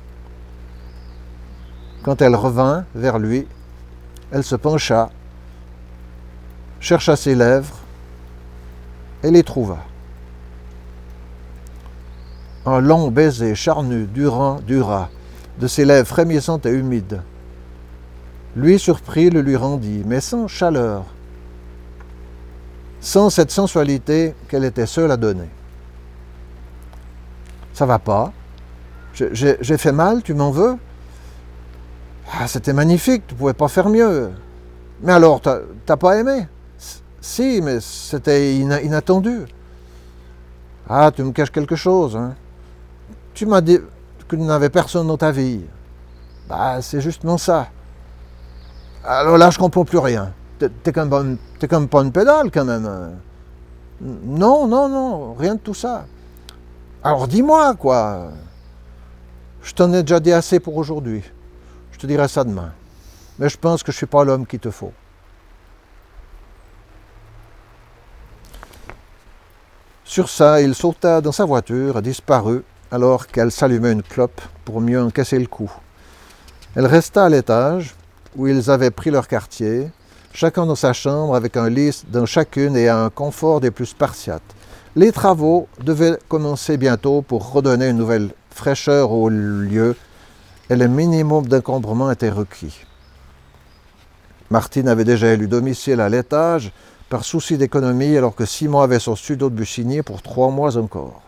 Quand 2.01 2.21
elle 2.21 2.33
revint 2.33 2.85
vers 2.95 3.19
lui, 3.19 3.45
elle 4.31 4.45
se 4.45 4.55
pencha 4.55 5.09
chercha 6.79 7.17
ses 7.17 7.35
lèvres 7.35 7.75
et 9.21 9.31
les 9.31 9.43
trouva. 9.43 9.79
Un 12.65 12.79
long 12.79 13.11
baiser 13.11 13.53
charnu 13.53 14.05
dura, 14.05 14.59
dura 14.65 15.09
de 15.59 15.67
ses 15.67 15.83
lèvres 15.83 16.07
frémissantes 16.07 16.65
et 16.65 16.71
humides. 16.71 17.21
Lui 18.55 18.79
surpris 18.79 19.29
le 19.29 19.41
lui 19.41 19.57
rendit, 19.57 20.03
mais 20.05 20.21
sans 20.21 20.47
chaleur, 20.47 21.03
sans 23.05 23.29
cette 23.29 23.51
sensualité 23.51 24.33
qu'elle 24.49 24.63
était 24.63 24.87
seule 24.87 25.11
à 25.11 25.15
donner. 25.15 25.47
Ça 27.71 27.85
va 27.85 27.99
pas 27.99 28.33
J'ai 29.13 29.77
fait 29.77 29.91
mal, 29.91 30.23
tu 30.23 30.33
m'en 30.33 30.49
veux? 30.49 30.75
Ah, 32.33 32.47
c'était 32.47 32.73
magnifique, 32.73 33.27
tu 33.27 33.35
pouvais 33.35 33.53
pas 33.53 33.67
faire 33.67 33.89
mieux. 33.89 34.31
Mais 35.03 35.13
alors, 35.13 35.39
t'as 35.39 35.97
pas 35.97 36.17
aimé? 36.17 36.47
Si, 37.21 37.61
mais 37.61 37.79
c'était 37.79 38.55
inattendu. 38.55 39.45
Ah, 40.89 41.11
tu 41.15 41.21
me 41.21 41.31
caches 41.31 41.51
quelque 41.51 41.75
chose. 41.75 42.15
Hein. 42.15 42.33
Tu 43.35 43.45
m'as 43.45 43.61
dit 43.61 43.77
que 44.27 44.35
tu 44.35 44.41
n'avais 44.41 44.69
personne 44.69 45.05
dans 45.05 45.17
ta 45.17 45.31
vie. 45.31 45.61
Bah, 46.49 46.81
c'est 46.81 47.01
justement 47.01 47.37
ça. 47.37 47.67
Alors 49.03 49.37
là, 49.37 49.51
je 49.51 49.59
comprends 49.59 49.85
plus 49.85 49.99
rien. 49.99 50.33
T'es 50.59 50.91
comme, 50.93 51.37
comme 51.69 51.87
pas 51.89 52.01
une 52.01 52.11
pédale 52.11 52.49
quand 52.51 52.65
même. 52.65 53.17
Non, 54.01 54.67
non, 54.67 54.89
non, 54.89 55.33
rien 55.33 55.55
de 55.55 55.59
tout 55.59 55.73
ça. 55.73 56.05
Alors 57.03 57.27
dis-moi, 57.27 57.75
quoi. 57.75 58.31
Je 59.61 59.73
t'en 59.73 59.91
ai 59.93 60.01
déjà 60.03 60.19
dit 60.19 60.31
assez 60.31 60.59
pour 60.59 60.77
aujourd'hui. 60.77 61.23
Je 61.91 61.99
te 61.99 62.07
dirai 62.07 62.27
ça 62.27 62.43
demain. 62.43 62.71
Mais 63.39 63.49
je 63.49 63.57
pense 63.57 63.83
que 63.83 63.91
je 63.91 63.97
ne 63.97 63.99
suis 63.99 64.05
pas 64.05 64.23
l'homme 64.23 64.45
qu'il 64.45 64.59
te 64.59 64.71
faut. 64.71 64.93
Sur 70.03 70.29
ça, 70.29 70.61
il 70.61 70.75
sauta 70.75 71.19
dans 71.19 71.31
sa 71.31 71.45
voiture 71.45 72.01
disparut 72.01 72.63
alors 72.91 73.27
qu'elle 73.27 73.51
s'allumait 73.51 73.91
une 73.91 74.03
clope 74.03 74.41
pour 74.63 74.79
mieux 74.79 75.01
encaisser 75.01 75.39
le 75.39 75.47
coup. 75.47 75.71
Elle 76.75 76.85
resta 76.85 77.25
à 77.25 77.29
l'étage 77.29 77.95
où 78.35 78.47
ils 78.47 78.69
avaient 78.69 78.91
pris 78.91 79.11
leur 79.11 79.27
quartier, 79.27 79.91
chacun 80.35 80.65
dans 80.65 80.75
sa 80.75 80.91
chambre 80.91 81.33
avec 81.33 81.55
un 81.55 81.69
lit 81.69 82.03
dans 82.09 82.25
chacune 82.25 82.75
et 82.75 82.89
un 82.89 83.09
confort 83.09 83.61
des 83.61 83.71
plus 83.71 83.85
spartiates. 83.85 84.43
Les 84.95 85.13
travaux 85.13 85.67
devaient 85.81 86.19
commencer 86.27 86.77
bientôt 86.77 87.21
pour 87.21 87.53
redonner 87.53 87.89
une 87.89 87.97
nouvelle 87.97 88.31
fraîcheur 88.51 89.11
au 89.11 89.29
lieu 89.29 89.95
et 90.69 90.75
le 90.75 90.87
minimum 90.87 91.47
d'encombrement 91.47 92.11
était 92.11 92.29
requis. 92.29 92.81
Martine 94.49 94.89
avait 94.89 95.05
déjà 95.05 95.27
élu 95.27 95.47
domicile 95.47 96.01
à 96.01 96.09
l'étage 96.09 96.71
par 97.09 97.23
souci 97.23 97.57
d'économie, 97.57 98.17
alors 98.17 98.35
que 98.35 98.45
Simon 98.45 98.81
avait 98.81 98.99
son 98.99 99.15
studio 99.15 99.49
de 99.49 99.55
Bussigny 99.55 100.01
pour 100.01 100.21
trois 100.21 100.49
mois 100.49 100.75
encore. 100.77 101.21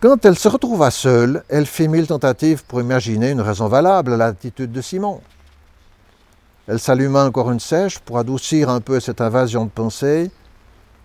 Quand 0.00 0.24
elle 0.24 0.38
se 0.38 0.48
retrouva 0.48 0.90
seule, 0.90 1.42
elle 1.48 1.66
fit 1.66 1.88
mille 1.88 2.06
tentatives 2.06 2.64
pour 2.64 2.80
imaginer 2.80 3.30
une 3.30 3.40
raison 3.40 3.68
valable 3.68 4.14
à 4.14 4.16
l'attitude 4.16 4.72
de 4.72 4.80
Simon. 4.80 5.20
Elle 6.68 6.78
s'alluma 6.78 7.24
encore 7.24 7.50
une 7.50 7.60
sèche 7.60 7.98
pour 7.98 8.18
adoucir 8.18 8.68
un 8.68 8.82
peu 8.82 9.00
cette 9.00 9.22
invasion 9.22 9.64
de 9.64 9.70
pensée, 9.70 10.30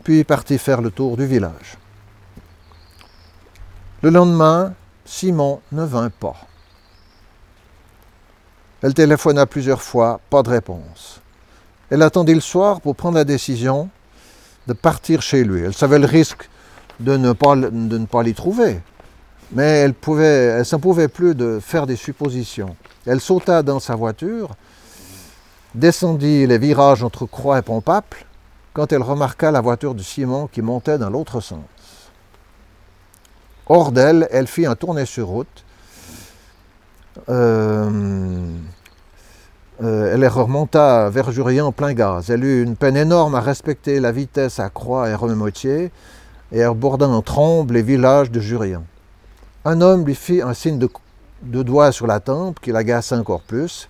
puis 0.04 0.26
partit 0.26 0.58
faire 0.58 0.82
le 0.82 0.92
tour 0.92 1.16
du 1.16 1.26
village. 1.26 1.78
Le 4.02 4.10
lendemain, 4.10 4.74
Simon 5.06 5.62
ne 5.72 5.84
vint 5.86 6.10
pas. 6.10 6.36
Elle 8.82 8.94
téléphona 8.94 9.46
plusieurs 9.46 9.82
fois, 9.82 10.20
pas 10.30 10.44
de 10.44 10.50
réponse. 10.50 11.22
Elle 11.90 12.02
attendit 12.02 12.34
le 12.34 12.42
soir 12.42 12.82
pour 12.82 12.98
prendre 12.98 13.16
la 13.16 13.24
décision 13.24 13.90
de 14.68 14.74
partir 14.74 15.22
chez 15.22 15.46
lui. 15.46 15.62
Elle 15.62 15.74
savait 15.74 16.00
le 16.00 16.06
risque 16.06 16.50
de 17.00 17.16
ne 17.16 17.32
pas, 17.32 18.24
l'y 18.24 18.34
trouver, 18.34 18.82
mais 19.54 19.80
elle 19.80 19.94
pouvait, 19.94 20.26
elle 20.26 20.66
s'en 20.66 20.80
pouvait 20.80 21.08
plus 21.08 21.36
de 21.36 21.60
faire 21.62 21.88
des 21.88 21.96
suppositions. 21.96 22.76
Elle 23.06 23.22
sauta 23.22 23.64
dans 23.64 23.80
sa 23.80 23.96
voiture, 23.96 24.50
descendit 25.76 26.46
les 26.48 26.58
virages 26.58 27.04
entre 27.04 27.26
Croix 27.26 27.60
et 27.60 27.62
Pompaple, 27.62 28.26
quand 28.74 28.92
elle 28.92 29.02
remarqua 29.02 29.52
la 29.52 29.62
voiture 29.62 29.96
de 29.96 30.02
Simon 30.02 30.48
qui 30.48 30.62
montait 30.62 30.98
dans 30.98 31.10
l'autre 31.10 31.40
sens. 31.40 31.64
Hors 33.68 33.92
d'elle, 33.92 34.28
elle 34.32 34.48
fit 34.48 34.66
un 34.66 34.76
tourné 34.76 35.06
sur 35.06 35.28
route. 35.28 35.64
Euh, 37.30 38.50
euh, 39.82 40.14
elle 40.14 40.28
remonta 40.28 41.10
vers 41.10 41.32
Jurien 41.32 41.66
en 41.66 41.72
plein 41.72 41.94
gaz. 41.94 42.30
Elle 42.30 42.44
eut 42.44 42.64
une 42.64 42.76
peine 42.76 42.98
énorme 42.98 43.36
à 43.36 43.42
respecter 43.42 44.00
la 44.00 44.12
vitesse 44.12 44.60
à 44.60 44.70
Croix 44.70 45.10
et 45.10 45.16
Remotier 45.16 45.92
et 46.52 46.64
aborda 46.64 47.08
en 47.08 47.22
trombe 47.22 47.72
les 47.72 47.82
villages 47.82 48.32
de 48.32 48.40
Jurien. 48.40 48.84
Un 49.66 49.82
homme 49.82 50.06
lui 50.06 50.16
fit 50.16 50.42
un 50.42 50.54
signe 50.54 50.78
de, 50.78 51.64
doigt 51.64 51.92
sur 51.92 52.06
la 52.06 52.20
tempe 52.20 52.60
qui 52.60 52.72
l'agaça 52.72 53.18
encore 53.18 53.42
plus. 53.42 53.90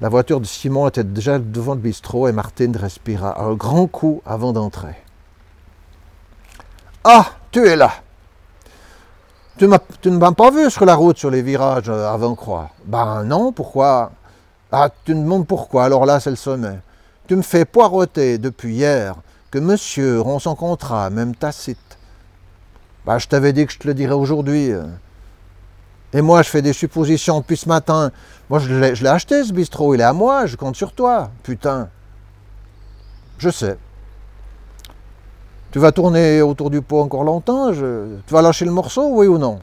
La 0.00 0.08
voiture 0.08 0.40
de 0.40 0.46
Simon 0.46 0.88
était 0.88 1.04
déjà 1.04 1.38
devant 1.38 1.74
le 1.74 1.80
bistrot 1.80 2.26
et 2.26 2.32
Martine 2.32 2.74
respira 2.74 3.42
un 3.42 3.52
grand 3.52 3.86
coup 3.86 4.22
avant 4.24 4.54
d'entrer. 4.54 4.94
Ah, 7.04 7.26
tu 7.50 7.66
es 7.66 7.76
là 7.76 7.92
Tu, 9.58 9.66
ne 9.66 10.16
m'as 10.16 10.32
pas 10.32 10.50
vu 10.50 10.70
sur 10.70 10.86
la 10.86 10.94
route 10.94 11.18
sur 11.18 11.30
les 11.30 11.42
virages 11.42 11.90
avant 11.90 12.34
Croix 12.34 12.70
Ben 12.86 13.24
non, 13.24 13.52
pourquoi? 13.52 14.12
Ah, 14.72 14.88
tu 15.04 15.14
me 15.14 15.22
demandes 15.22 15.46
pourquoi, 15.46 15.84
alors 15.84 16.06
là, 16.06 16.18
c'est 16.18 16.30
le 16.30 16.36
sommet. 16.36 16.78
Tu 17.26 17.36
me 17.36 17.42
fais 17.42 17.66
poireauter 17.66 18.38
depuis 18.38 18.74
hier 18.74 19.16
que 19.50 19.58
monsieur 19.58 20.20
rompt 20.20 20.40
son 20.40 20.54
contrat, 20.54 21.10
même 21.10 21.34
tacite. 21.34 21.98
Bah, 23.04 23.18
je 23.18 23.26
t'avais 23.26 23.52
dit 23.52 23.66
que 23.66 23.72
je 23.72 23.78
te 23.78 23.86
le 23.86 23.94
dirais 23.94 24.14
aujourd'hui. 24.14 24.72
Et 26.12 26.22
moi, 26.22 26.42
je 26.42 26.48
fais 26.48 26.62
des 26.62 26.72
suppositions 26.72 27.38
depuis 27.38 27.56
ce 27.56 27.68
matin. 27.68 28.10
Moi, 28.48 28.58
je 28.58 28.74
l'ai 28.74 29.08
acheté, 29.08 29.44
ce 29.44 29.52
bistrot. 29.52 29.94
Il 29.94 30.00
est 30.00 30.04
à 30.04 30.12
moi. 30.12 30.46
Je 30.46 30.56
compte 30.56 30.74
sur 30.76 30.92
toi. 30.92 31.30
Putain. 31.42 31.88
Je 33.38 33.48
sais. 33.48 33.78
Tu 35.70 35.78
vas 35.78 35.92
tourner 35.92 36.42
autour 36.42 36.68
du 36.68 36.82
pot 36.82 37.00
encore 37.00 37.22
longtemps. 37.22 37.72
Tu 37.72 38.32
vas 38.34 38.42
lâcher 38.42 38.64
le 38.64 38.72
morceau, 38.72 39.08
oui 39.12 39.28
ou 39.28 39.38
non? 39.38 39.60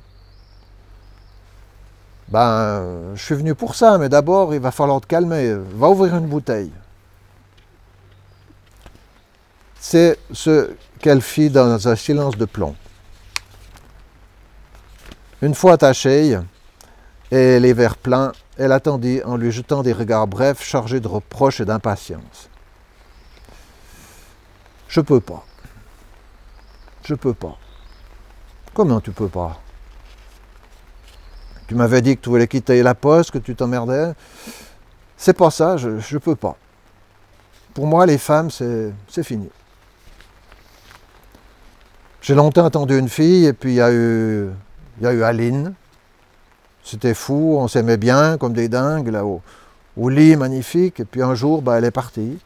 Ben, 2.29 3.13
je 3.13 3.23
suis 3.23 3.35
venu 3.35 3.55
pour 3.55 3.75
ça, 3.75 3.97
mais 3.97 4.07
d'abord, 4.07 4.53
il 4.53 4.61
va 4.61 4.71
falloir 4.71 5.01
te 5.01 5.07
calmer. 5.07 5.53
Va 5.75 5.89
ouvrir 5.89 6.15
une 6.15 6.27
bouteille. 6.27 6.71
C'est 9.79 10.17
ce 10.31 10.71
qu'elle 10.99 11.21
fit 11.21 11.49
dans 11.49 11.87
un 11.87 11.95
silence 11.95 12.37
de 12.37 12.45
plomb. 12.45 12.75
Une 15.41 15.53
fois 15.53 15.73
attachée 15.73 16.39
et 17.31 17.59
les 17.59 17.73
verres 17.73 17.97
pleins, 17.97 18.31
elle 18.57 18.71
attendit 18.71 19.21
en 19.23 19.37
lui 19.37 19.51
jetant 19.51 19.83
des 19.83 19.93
regards 19.93 20.27
brefs 20.27 20.63
chargés 20.63 20.99
de 20.99 21.07
reproches 21.07 21.59
et 21.59 21.65
d'impatience. 21.65 22.49
Je 24.87 25.01
peux 25.01 25.19
pas. 25.19 25.45
Je 27.03 27.13
peux 27.13 27.33
pas. 27.33 27.57
Comment 28.73 28.99
tu 28.99 29.11
peux 29.11 29.27
pas? 29.27 29.59
Tu 31.67 31.75
m'avais 31.75 32.01
dit 32.01 32.15
que 32.15 32.21
tu 32.21 32.29
voulais 32.29 32.47
quitter 32.47 32.81
la 32.81 32.95
poste, 32.95 33.31
que 33.31 33.37
tu 33.37 33.53
t'emmerdais. 33.55 34.13
C'est 35.17 35.33
pas 35.33 35.51
ça, 35.51 35.77
je, 35.77 36.17
peux 36.17 36.35
pas. 36.35 36.55
Pour 37.73 37.85
moi, 37.85 38.05
les 38.05 38.17
femmes, 38.17 38.49
c'est 38.49 39.23
fini. 39.23 39.49
J'ai 42.21 42.35
longtemps 42.35 42.65
attendu 42.65 42.97
une 42.97 43.09
fille, 43.09 43.45
et 43.45 43.53
puis 43.53 43.71
il 43.71 43.75
y 43.75 43.81
a 43.81 43.91
eu 43.91 44.49
il 44.97 45.03
y 45.03 45.07
a 45.07 45.13
eu 45.13 45.23
Aline. 45.23 45.73
C'était 46.83 47.13
fou, 47.13 47.57
on 47.59 47.67
s'aimait 47.67 47.97
bien 47.97 48.37
comme 48.37 48.53
des 48.53 48.69
dingues 48.69 49.09
là 49.09 49.25
haut 49.25 49.41
au 49.97 50.09
lit 50.09 50.35
magnifique. 50.35 50.99
Et 50.99 51.05
puis 51.05 51.21
un 51.21 51.35
jour, 51.35 51.61
bah, 51.61 51.77
elle 51.77 51.85
est 51.85 51.91
partie. 51.91 52.37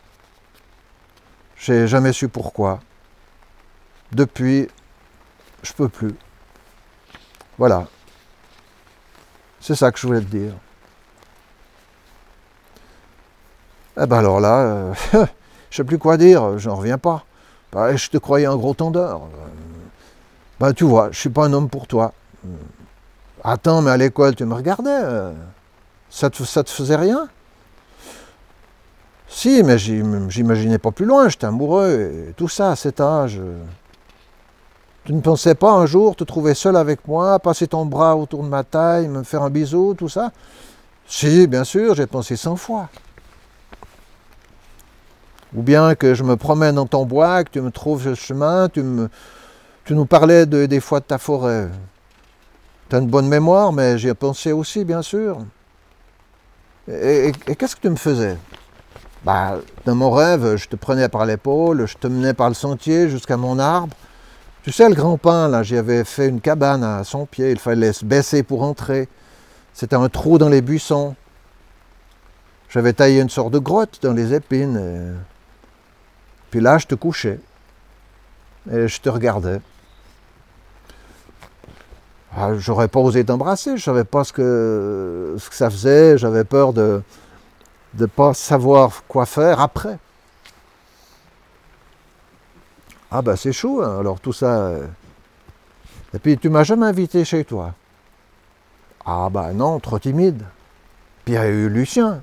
J'ai 1.58 1.88
jamais 1.88 2.14
su 2.14 2.28
pourquoi. 2.28 2.80
Depuis, 4.12 4.68
je 5.62 5.74
peux 5.74 5.90
plus. 5.90 6.16
Voilà. 7.58 7.88
C'est 9.60 9.76
ça 9.76 9.92
que 9.92 10.00
je 10.00 10.08
voulais 10.08 10.22
te 10.22 10.26
dire. 10.26 10.54
Eh 14.02 14.08
ben 14.08 14.18
alors 14.18 14.40
là, 14.40 14.60
euh, 14.60 14.94
je 15.70 15.76
sais 15.76 15.84
plus 15.84 16.00
quoi 16.00 16.18
dire, 16.18 16.58
j'en 16.58 16.76
reviens 16.76 16.98
pas. 16.98 17.26
Bah, 17.72 17.96
je 17.96 18.10
te 18.10 18.18
croyais 18.18 18.48
un 18.48 18.56
gros 18.56 18.74
tendeur. 18.74 19.22
Ben 20.60 20.74
tu 20.74 20.86
vois, 20.86 21.12
je 21.12 21.20
suis 21.20 21.30
pas 21.30 21.46
un 21.46 21.54
homme 21.54 21.70
pour 21.70 21.88
toi. 21.88 22.14
Attends, 23.44 23.82
mais 23.82 23.92
à 23.92 23.98
l'école, 23.98 24.36
tu 24.36 24.46
me 24.46 24.54
regardais. 24.54 24.90
Euh, 24.90 25.34
ça 26.10 26.30
te, 26.30 26.44
ça 26.44 26.64
te 26.64 26.70
faisait 26.70 26.96
rien? 26.96 27.28
Si, 29.28 29.64
mais 29.64 29.78
j'imaginais 29.78 30.78
pas 30.78 30.92
plus 30.92 31.06
loin. 31.06 31.30
J'étais 31.30 31.48
amoureux 31.48 32.34
tout 32.36 32.50
ça 32.50 32.72
à 32.72 32.76
cet 32.76 33.00
âge. 33.00 33.40
Tu 35.04 35.14
ne 35.14 35.22
pensais 35.22 35.56
pas 35.56 35.72
un 35.72 35.88
jour 35.88 36.16
te 36.16 36.24
trouver 36.24 36.54
seul 36.54 36.76
avec 36.76 37.08
moi, 37.08 37.40
passer 37.40 37.66
ton 37.66 37.86
bras 37.86 38.16
autour 38.16 38.44
de 38.44 38.50
ma 38.50 38.64
taille, 38.64 39.08
me 39.08 39.24
faire 39.24 39.42
un 39.42 39.50
bisou, 39.50 39.96
tout 39.96 40.10
ça? 40.10 40.32
Si, 41.08 41.48
bien 41.48 41.64
sûr, 41.64 41.96
j'ai 41.96 42.06
pensé 42.06 42.36
cent 42.36 42.56
fois. 42.56 42.90
Ou 45.56 45.64
bien 45.64 45.96
que 45.96 46.14
je 46.14 46.24
me 46.24 46.36
promène 46.36 46.76
dans 46.76 46.86
ton 46.86 47.06
bois, 47.06 47.44
que 47.44 47.50
tu 47.50 47.62
me 47.62 47.72
trouves 47.72 48.04
ce 48.04 48.16
chemin, 48.16 48.70
tu, 48.70 48.84
me, 48.84 49.10
tu 49.86 49.96
nous 49.96 50.06
parlais 50.06 50.46
de, 50.46 50.68
des 50.68 50.80
fois 50.80 51.00
de 51.00 51.06
ta 51.06 51.18
forêt. 51.18 51.70
Tu 52.92 52.98
une 52.98 53.08
bonne 53.08 53.30
mémoire, 53.30 53.72
mais 53.72 53.98
j'y 53.98 54.10
ai 54.10 54.14
pensé 54.14 54.52
aussi, 54.52 54.84
bien 54.84 55.02
sûr. 55.02 55.38
Et, 56.90 57.32
qu'est-ce 57.58 57.74
que 57.74 57.80
tu 57.80 57.90
me 57.90 57.96
faisais? 57.96 58.36
Bah, 59.24 59.60
Dans 59.86 59.96
mon 59.96 60.12
rêve, 60.12 60.58
je 60.58 60.68
te 60.68 60.76
prenais 60.76 61.08
par 61.08 61.26
l'épaule, 61.26 61.86
je 61.86 61.96
te 61.96 62.08
menais 62.08 62.34
par 62.34 62.50
le 62.50 62.54
sentier 62.54 63.10
jusqu'à 63.10 63.38
mon 63.38 63.60
arbre. 63.60 63.96
Tu 64.64 64.74
sais, 64.74 64.90
le 64.90 64.96
grand 64.96 65.18
pin, 65.18 65.48
là, 65.48 65.64
j'y 65.64 65.78
avais 65.78 66.04
fait 66.04 66.28
une 66.28 66.42
cabane 66.42 66.84
à 66.84 67.06
son 67.06 67.26
pied, 67.26 67.52
il 67.52 67.60
fallait 67.60 67.94
se 67.94 68.04
baisser 68.04 68.44
pour 68.44 68.62
entrer. 68.62 69.08
C'était 69.74 69.96
un 69.96 70.10
trou 70.10 70.38
dans 70.38 70.50
les 70.50 70.62
buissons. 70.62 71.16
J'avais 72.68 72.92
taillé 72.92 73.22
une 73.22 73.30
sorte 73.30 73.54
de 73.54 73.60
grotte 73.60 74.00
dans 74.02 74.12
les 74.12 74.34
épines. 74.34 75.16
Puis 76.50 76.60
là, 76.60 76.78
je 76.78 76.88
te 76.88 76.96
couchais. 76.96 77.40
Et 78.70 78.90
je 78.90 79.00
te 79.00 79.08
regardais. 79.08 79.62
Ah, 82.36 82.58
j'aurais 82.58 82.88
pas 82.88 83.00
osé 83.00 83.26
t'embrasser, 83.26 83.78
je 83.78 83.84
savais 83.84 84.06
pas 84.06 84.24
ce 84.24 84.32
que, 84.32 85.36
ça 85.52 85.70
faisait, 85.70 86.18
j'avais 86.18 86.46
peur 86.46 86.72
de 86.72 87.02
ne 87.98 88.06
pas 88.06 88.34
savoir 88.34 89.04
quoi 89.08 89.26
faire 89.26 89.60
après. 89.60 89.98
Ah 93.14 93.22
ben 93.22 93.36
c'est 93.36 93.52
chaud, 93.52 93.84
hein. 93.84 94.00
alors 94.00 94.22
tout 94.22 94.32
ça. 94.32 94.68
Euh. 94.68 94.88
Et 96.14 96.20
puis 96.20 96.38
tu 96.38 96.50
m'as 96.50 96.64
jamais 96.64 96.86
invité 96.86 97.26
chez 97.26 97.44
toi. 97.44 97.74
Ah 99.06 99.28
ben 99.30 99.52
non, 99.52 99.82
trop 99.82 100.00
timide. 100.00 100.44
Puis 101.26 101.34
il 101.34 101.36
y 101.36 101.38
a 101.38 101.48
eu 101.50 101.68
Lucien. 101.68 102.22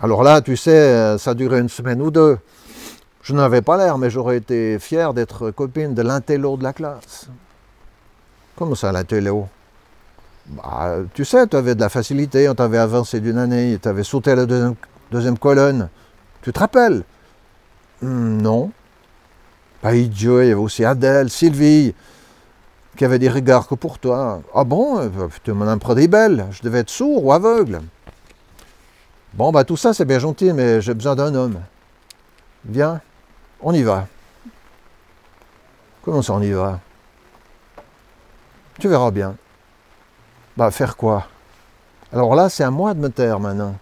Alors 0.00 0.22
là, 0.22 0.42
tu 0.42 0.56
sais, 0.56 0.70
euh, 0.70 1.16
ça 1.16 1.32
durait 1.32 1.60
une 1.60 1.70
semaine 1.70 2.02
ou 2.02 2.10
deux. 2.10 2.38
Je 3.22 3.34
n'avais 3.34 3.62
pas 3.62 3.78
l'air, 3.78 3.96
mais 3.96 4.10
j'aurais 4.10 4.36
été 4.36 4.78
fier 4.78 5.14
d'être 5.14 5.50
copine 5.50 5.94
de 5.94 6.02
l'intello 6.02 6.58
de 6.58 6.62
la 6.62 6.74
classe. 6.74 7.28
Comment 8.58 8.74
ça, 8.74 8.90
la 8.90 9.04
téléo 9.04 9.46
bah, 10.46 10.96
Tu 11.14 11.24
sais, 11.24 11.46
tu 11.46 11.54
avais 11.54 11.76
de 11.76 11.80
la 11.80 11.88
facilité, 11.88 12.48
on 12.48 12.56
t'avait 12.56 12.78
avancé 12.78 13.20
d'une 13.20 13.38
année, 13.38 13.78
tu 13.80 13.86
avais 13.86 14.02
sauté 14.02 14.32
à 14.32 14.34
la 14.34 14.46
deuxième, 14.46 15.38
colonne. 15.38 15.88
Tu 16.42 16.52
te 16.52 16.58
rappelles? 16.58 17.04
Hmm, 18.02 18.42
Non. 18.42 18.72
Pas 19.80 19.94
idiot, 19.94 20.42
il 20.42 20.48
y 20.48 20.50
avait 20.50 20.60
aussi 20.60 20.84
Adèle, 20.84 21.30
Sylvie, 21.30 21.94
qui 22.96 23.04
avaient 23.04 23.20
des 23.20 23.28
regards 23.28 23.68
que 23.68 23.76
pour 23.76 24.00
toi. 24.00 24.42
Ah 24.52 24.64
bon? 24.64 25.08
Tu 25.44 25.52
m'en 25.52 25.68
as 25.68 25.94
des 25.94 26.08
belles. 26.08 26.46
Je 26.50 26.60
devais 26.62 26.80
être 26.80 26.90
sourd 26.90 27.24
ou 27.24 27.32
aveugle. 27.32 27.80
Bon, 29.34 29.52
bah 29.52 29.62
tout 29.62 29.76
ça, 29.76 29.94
c'est 29.94 30.04
bien 30.04 30.18
gentil, 30.18 30.52
mais 30.52 30.80
j'ai 30.80 30.94
besoin 30.94 31.14
d'un 31.14 31.32
homme. 31.32 31.60
Viens, 32.64 33.00
on 33.60 33.72
y 33.72 33.84
va. 33.84 34.08
Comment 36.02 36.22
ça, 36.22 36.32
on 36.32 36.42
y 36.42 36.50
va? 36.50 36.80
Tu 38.78 38.88
verras 38.88 39.10
bien. 39.10 39.36
Bah, 40.56 40.70
faire 40.70 40.96
quoi? 40.96 41.26
Alors 42.12 42.34
là, 42.34 42.48
c'est 42.48 42.64
à 42.64 42.70
moi 42.70 42.94
de 42.94 43.00
me 43.00 43.10
taire 43.10 43.40
maintenant. 43.40 43.74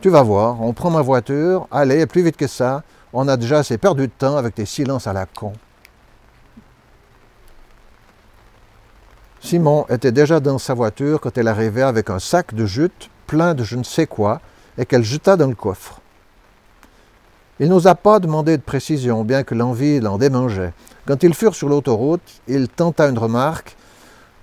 Tu 0.00 0.10
vas 0.10 0.22
voir, 0.22 0.60
on 0.60 0.72
prend 0.72 0.90
ma 0.90 1.02
voiture, 1.02 1.66
allez, 1.70 2.06
plus 2.06 2.22
vite 2.22 2.36
que 2.36 2.46
ça. 2.46 2.82
On 3.12 3.26
a 3.26 3.36
déjà 3.36 3.58
assez 3.58 3.78
perdu 3.78 4.02
de 4.02 4.12
temps 4.12 4.36
avec 4.36 4.54
tes 4.54 4.66
silences 4.66 5.06
à 5.06 5.12
la 5.12 5.26
con. 5.26 5.52
Simon 9.40 9.86
était 9.88 10.12
déjà 10.12 10.40
dans 10.40 10.58
sa 10.58 10.74
voiture 10.74 11.20
quand 11.20 11.38
elle 11.38 11.48
arrivait 11.48 11.82
avec 11.82 12.10
un 12.10 12.18
sac 12.18 12.54
de 12.54 12.66
jute 12.66 13.08
plein 13.26 13.54
de 13.54 13.64
je 13.64 13.76
ne 13.76 13.82
sais 13.82 14.06
quoi 14.06 14.40
et 14.76 14.84
qu'elle 14.84 15.04
jeta 15.04 15.36
dans 15.36 15.46
le 15.46 15.54
coffre. 15.54 16.00
Il 17.60 17.68
n'osa 17.68 17.94
pas 17.94 18.20
demander 18.20 18.56
de 18.56 18.62
précision, 18.62 19.24
bien 19.24 19.42
que 19.42 19.54
l'envie 19.54 20.00
l'en 20.00 20.18
démangeait. 20.18 20.72
Quand 21.06 21.22
ils 21.22 21.34
furent 21.34 21.54
sur 21.54 21.68
l'autoroute, 21.68 22.42
il 22.46 22.68
tenta 22.68 23.08
une 23.08 23.18
remarque 23.18 23.76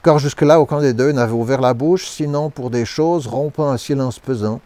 car 0.05 0.19
jusque-là, 0.19 0.59
aucun 0.59 0.81
des 0.81 0.93
deux 0.93 1.11
n'avait 1.11 1.33
ouvert 1.33 1.59
la 1.59 1.73
bouche, 1.73 2.07
sinon 2.07 2.51
pour 2.51 2.69
des 2.69 2.85
choses 2.85 3.25
rompant 3.25 3.71
un 3.71 3.77
silence 3.77 4.19
pesant, 4.19 4.61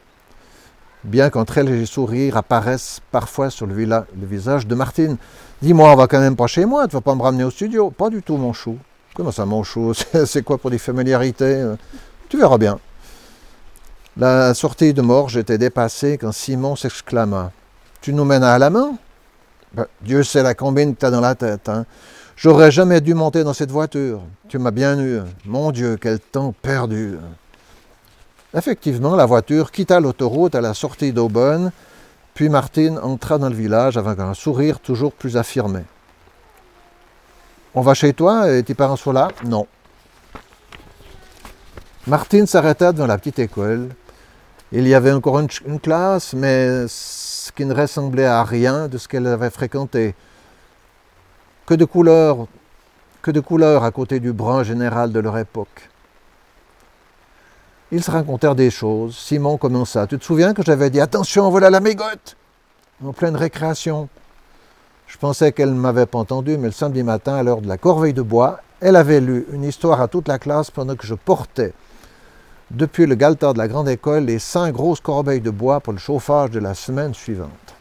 bien 1.06 1.30
qu'un 1.30 1.46
très 1.46 1.64
léger 1.64 1.86
sourire 1.86 2.36
apparaisse 2.36 3.00
parfois 3.10 3.50
sur 3.50 3.66
le, 3.66 3.74
visage 4.22 4.68
de 4.68 4.76
Martine. 4.76 5.16
Dis-moi, 5.62 5.94
on 5.94 5.96
va 5.96 6.08
quand 6.08 6.20
même 6.20 6.36
pas 6.36 6.48
chez 6.48 6.66
moi, 6.66 6.90
tu 6.90 6.98
vas 6.98 7.02
pas 7.02 7.16
me 7.16 7.22
ramener 7.22 7.46
au 7.46 7.52
studio 7.52 7.90
Pas 7.90 8.10
du 8.10 8.22
tout, 8.22 8.36
mon 8.36 8.52
chou. 8.52 8.78
Comment 9.16 9.32
ça, 9.32 9.46
mon 9.46 9.64
chou? 9.64 9.94
C'est 10.26 10.44
quoi 10.44 10.58
pour 10.58 10.72
des 10.72 10.78
familiarités 10.78 11.66
Tu 12.28 12.38
verras 12.38 12.58
bien. 12.58 12.78
La 14.18 14.54
sortie 14.54 14.94
de 14.94 15.02
Morge 15.02 15.38
était 15.38 15.58
dépassée 15.58 16.18
quand 16.18 16.34
Simon 16.34 16.76
s'exclama 16.76 17.54
Tu 18.02 18.12
nous 18.12 18.26
mènes 18.26 18.44
à 18.44 18.60
la 18.60 18.70
main? 18.70 18.92
Ben, 19.72 19.86
Dieu 20.02 20.22
sait 20.24 20.44
la 20.44 20.54
combine 20.54 20.98
que 20.98 21.06
tu 21.06 21.10
dans 21.10 21.22
la 21.22 21.36
tête. 21.36 21.70
Hein. 21.70 21.86
J'aurais 22.42 22.72
jamais 22.72 23.02
dû 23.02 23.16
monter 23.16 23.44
dans 23.44 23.52
cette 23.52 23.70
voiture. 23.70 24.22
Tu 24.48 24.60
m'as 24.60 24.72
bien 24.72 24.98
eu. 24.98 25.20
Mon 25.44 25.72
Dieu, 25.72 25.98
quel 26.00 26.22
temps 26.22 26.54
perdu. 26.62 27.18
Effectivement, 28.56 29.18
la 29.18 29.26
voiture 29.26 29.72
quitta 29.72 30.00
l'autoroute 30.00 30.56
à 30.56 30.62
la 30.62 30.74
sortie 30.74 31.12
d'Aubonne, 31.12 31.74
puis 32.34 32.48
Martine 32.48 32.98
entra 33.00 33.40
dans 33.40 33.50
le 33.50 33.56
village 33.56 33.98
avec 33.98 34.20
un 34.20 34.34
sourire 34.34 34.80
toujours 34.80 35.12
plus 35.12 35.36
affirmé. 35.36 35.82
On 37.76 37.82
va 37.82 37.94
chez 37.94 38.14
toi 38.14 38.50
et 38.50 38.64
tes 38.64 38.74
parents 38.74 38.96
sont 38.96 39.12
là? 39.12 39.28
Non. 39.44 39.68
Martine 42.08 42.48
s'arrêta 42.48 42.94
devant 42.94 43.08
la 43.08 43.18
petite 43.18 43.40
école 43.40 43.90
Il 44.72 44.88
y 44.88 44.94
avait 44.94 45.12
encore 45.12 45.40
une, 45.40 45.50
une 45.68 45.82
classe, 45.82 46.34
mais 46.34 46.88
ce 46.88 47.52
qui 47.52 47.66
ne 47.66 47.74
ressemblait 47.74 48.26
à 48.26 48.46
rien 48.46 48.88
de 48.88 48.98
ce 48.98 49.10
qu'elle 49.10 49.28
avait 49.28 49.50
fréquenté. 49.50 50.16
Que 51.70 51.76
de 51.76 51.86
couleurs, 51.86 52.48
que 53.22 53.30
de 53.30 53.40
couleurs 53.40 53.84
à 53.84 53.92
côté 53.92 54.20
du 54.20 54.34
brun 54.34 54.64
général 54.64 55.12
de 55.12 55.20
leur 55.20 55.38
époque. 55.38 55.92
Ils 57.92 58.04
se 58.04 58.10
racontèrent 58.10 58.56
des 58.56 58.72
choses. 58.72 59.16
Simon 59.16 59.58
commença. 59.58 60.08
Tu 60.08 60.18
te 60.18 60.24
souviens 60.26 60.56
que 60.56 60.64
j'avais 60.64 60.90
dit 60.90 61.00
Attention, 61.00 61.52
voilà 61.52 61.70
la 61.70 61.80
mégotte 61.80 62.36
En 63.06 63.14
pleine 63.14 63.36
récréation. 63.36 64.10
Je 65.06 65.20
pensais 65.20 65.52
qu'elle 65.52 65.72
ne 65.72 65.80
m'avait 65.80 66.08
pas 66.08 66.18
entendu, 66.18 66.58
mais 66.58 66.70
le 66.70 66.74
samedi 66.74 67.04
matin, 67.04 67.36
à 67.36 67.44
l'heure 67.44 67.62
de 67.62 67.68
la 67.68 67.78
corveille 67.78 68.14
de 68.14 68.24
bois, 68.24 68.62
elle 68.80 68.96
avait 68.96 69.22
lu 69.22 69.46
une 69.54 69.64
histoire 69.64 70.02
à 70.02 70.08
toute 70.08 70.28
la 70.28 70.40
classe 70.40 70.72
pendant 70.72 70.96
que 70.96 71.06
je 71.06 71.14
portais, 71.14 71.74
depuis 72.72 73.06
le 73.06 73.14
galetas 73.14 73.54
de 73.54 73.60
la 73.60 73.68
grande 73.68 73.90
école, 73.90 74.24
les 74.24 74.40
cinq 74.40 74.74
grosses 74.74 75.02
corbeilles 75.02 75.40
de 75.40 75.52
bois 75.52 75.82
pour 75.82 75.94
le 75.94 76.00
chauffage 76.00 76.50
de 76.50 76.60
la 76.60 76.74
semaine 76.74 77.14
suivante. 77.14 77.76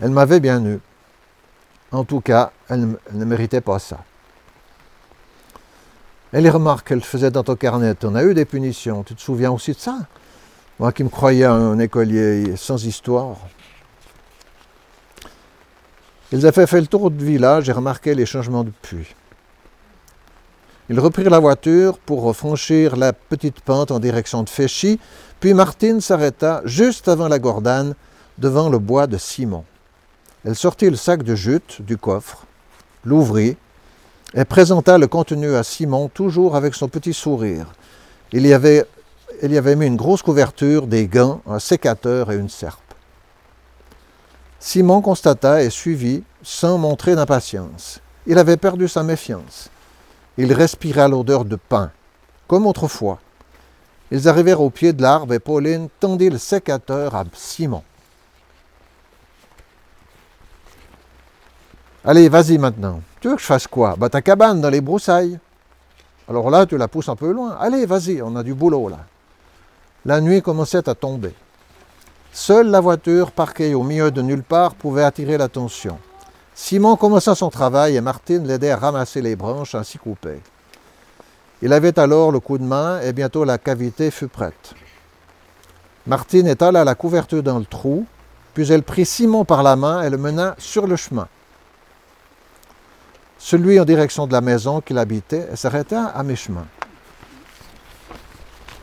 Elle 0.00 0.12
m'avait 0.12 0.40
bien 0.40 0.64
eu. 0.64 0.80
En 1.90 2.04
tout 2.04 2.20
cas, 2.20 2.52
elle 2.68 2.96
ne 3.12 3.24
méritait 3.24 3.60
pas 3.60 3.78
ça. 3.78 3.98
Et 6.32 6.40
les 6.40 6.50
remarques 6.50 6.88
qu'elle 6.88 7.02
faisait 7.02 7.30
dans 7.30 7.42
ton 7.42 7.56
carnet, 7.56 7.94
on 8.04 8.14
a 8.14 8.22
eu 8.22 8.34
des 8.34 8.44
punitions. 8.44 9.02
Tu 9.02 9.14
te 9.14 9.22
souviens 9.22 9.50
aussi 9.50 9.72
de 9.72 9.78
ça? 9.78 10.00
Moi 10.78 10.92
qui 10.92 11.02
me 11.02 11.08
croyais 11.08 11.46
un 11.46 11.78
écolier 11.78 12.54
sans 12.56 12.84
histoire. 12.84 13.36
Ils 16.30 16.46
avaient 16.46 16.66
fait 16.66 16.82
le 16.82 16.86
tour 16.86 17.10
du 17.10 17.24
village 17.24 17.68
et 17.70 17.72
remarqué 17.72 18.14
les 18.14 18.26
changements 18.26 18.64
de 18.64 18.72
puits. 18.82 19.14
Ils 20.90 21.00
reprirent 21.00 21.30
la 21.30 21.38
voiture 21.38 21.98
pour 21.98 22.34
franchir 22.36 22.96
la 22.96 23.12
petite 23.14 23.60
pente 23.60 23.90
en 23.90 23.98
direction 23.98 24.42
de 24.42 24.50
Féchy, 24.50 25.00
puis 25.40 25.54
Martine 25.54 26.00
s'arrêta 26.00 26.60
juste 26.64 27.08
avant 27.08 27.28
la 27.28 27.38
Gordane, 27.38 27.94
devant 28.36 28.68
le 28.68 28.78
bois 28.78 29.06
de 29.06 29.16
Simon. 29.16 29.64
Elle 30.44 30.54
sortit 30.54 30.88
le 30.88 30.96
sac 30.96 31.22
de 31.22 31.34
jute 31.34 31.82
du 31.82 31.96
coffre, 31.96 32.46
l'ouvrit 33.04 33.56
et 34.34 34.44
présenta 34.44 34.98
le 34.98 35.06
contenu 35.06 35.54
à 35.54 35.62
Simon, 35.62 36.08
toujours 36.08 36.54
avec 36.54 36.74
son 36.74 36.88
petit 36.88 37.14
sourire. 37.14 37.66
Il 38.32 38.46
y 38.46 38.52
avait, 38.52 38.86
mis 39.42 39.86
une 39.86 39.96
grosse 39.96 40.22
couverture, 40.22 40.86
des 40.86 41.06
gants, 41.06 41.40
un 41.46 41.58
sécateur 41.58 42.30
et 42.30 42.36
une 42.36 42.48
serpe. 42.48 42.94
Simon 44.60 45.00
constata 45.00 45.62
et 45.62 45.70
suivit 45.70 46.22
sans 46.42 46.78
montrer 46.78 47.14
d'impatience. 47.16 48.00
Il 48.26 48.38
avait 48.38 48.56
perdu 48.56 48.86
sa 48.86 49.02
méfiance. 49.02 49.70
Il 50.36 50.52
respira 50.52 51.08
l'odeur 51.08 51.44
de 51.44 51.56
pain, 51.56 51.90
comme 52.46 52.66
autrefois. 52.66 53.18
Ils 54.10 54.28
arrivèrent 54.28 54.60
au 54.60 54.70
pied 54.70 54.92
de 54.92 55.02
l'arbre 55.02 55.34
et 55.34 55.38
Pauline 55.38 55.88
tendit 56.00 56.30
le 56.30 56.38
sécateur 56.38 57.14
à 57.14 57.24
Simon. 57.34 57.82
Allez, 62.08 62.30
vas-y 62.30 62.56
maintenant. 62.56 63.02
Tu 63.20 63.28
veux 63.28 63.34
que 63.34 63.42
je 63.42 63.46
fasse 63.46 63.66
quoi? 63.66 63.94
Bah 63.98 64.08
ta 64.08 64.22
cabane 64.22 64.62
dans 64.62 64.70
les 64.70 64.80
broussailles. 64.80 65.38
Alors 66.26 66.48
là, 66.48 66.64
tu 66.64 66.78
la 66.78 66.88
pousses 66.88 67.10
un 67.10 67.16
peu 67.16 67.30
loin. 67.32 67.54
Allez, 67.60 67.84
vas-y, 67.84 68.22
on 68.22 68.34
a 68.34 68.42
du 68.42 68.54
boulot 68.54 68.88
là. 68.88 69.00
La 70.06 70.22
nuit 70.22 70.40
commençait 70.40 70.88
à 70.88 70.94
tomber. 70.94 71.34
Seule 72.32 72.68
la 72.70 72.80
voiture, 72.80 73.30
parquée 73.30 73.74
au 73.74 73.82
milieu 73.82 74.10
de 74.10 74.22
nulle 74.22 74.42
part, 74.42 74.74
pouvait 74.74 75.02
attirer 75.02 75.36
l'attention. 75.36 75.98
Simon 76.54 76.96
commença 76.96 77.34
son 77.34 77.50
travail 77.50 77.96
et 77.96 78.00
Martine 78.00 78.46
l'aidait 78.46 78.70
à 78.70 78.78
ramasser 78.78 79.20
les 79.20 79.36
branches 79.36 79.74
ainsi 79.74 79.98
coupées. 79.98 80.40
Il 81.60 81.74
avait 81.74 81.98
alors 81.98 82.32
le 82.32 82.40
coup 82.40 82.56
de 82.56 82.64
main 82.64 83.02
et 83.02 83.12
bientôt 83.12 83.44
la 83.44 83.58
cavité 83.58 84.10
fut 84.10 84.28
prête. 84.28 84.72
Martine 86.06 86.46
étala 86.46 86.84
la 86.84 86.94
couverture 86.94 87.42
dans 87.42 87.58
le 87.58 87.66
trou, 87.66 88.06
puis 88.54 88.72
elle 88.72 88.82
prit 88.82 89.04
Simon 89.04 89.44
par 89.44 89.62
la 89.62 89.76
main 89.76 90.00
et 90.00 90.08
le 90.08 90.16
mena 90.16 90.54
sur 90.56 90.86
le 90.86 90.96
chemin. 90.96 91.28
Celui 93.38 93.78
en 93.78 93.84
direction 93.84 94.26
de 94.26 94.32
la 94.32 94.40
maison 94.40 94.80
qu'il 94.80 94.98
habitait 94.98 95.48
s'arrêta 95.54 96.06
à 96.06 96.22
mi-chemin. 96.22 96.66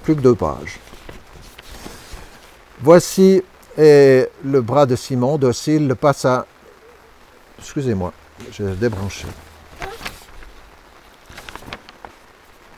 Plus 0.03 0.15
que 0.15 0.21
deux 0.21 0.35
pages. 0.35 0.79
Voici 2.81 3.43
le 3.77 4.59
bras 4.61 4.85
de 4.85 4.95
Simon, 4.95 5.37
docile, 5.37 5.87
le 5.87 5.95
passa. 5.95 6.45
Excusez-moi, 7.59 8.13
j'ai 8.51 8.75
débranché. 8.75 9.27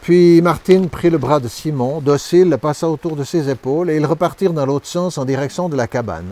Puis 0.02 0.42
Martine 0.42 0.90
prit 0.90 1.10
le 1.10 1.18
bras 1.18 1.40
de 1.40 1.48
Simon, 1.48 2.00
docile, 2.00 2.50
le 2.50 2.58
passa 2.58 2.88
autour 2.88 3.16
de 3.16 3.24
ses 3.26 3.50
épaules, 3.50 3.90
et 3.90 3.98
ils 3.98 4.06
repartirent 4.06 4.54
dans 4.54 4.66
l'autre 4.66 4.88
sens 4.88 5.18
en 5.18 5.26
direction 5.26 5.68
de 5.68 5.76
la 5.76 5.88
cabane. 5.88 6.32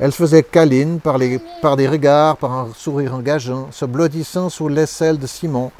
Elle 0.00 0.12
faisait 0.12 0.42
câline 0.42 0.98
par, 0.98 1.18
par 1.62 1.76
des 1.76 1.86
regards, 1.86 2.36
par 2.36 2.52
un 2.52 2.68
sourire 2.74 3.14
engageant, 3.14 3.68
se 3.70 3.84
blottissant 3.84 4.48
sous 4.48 4.68
l'aisselle 4.68 5.18
de 5.18 5.26
Simon, 5.26 5.70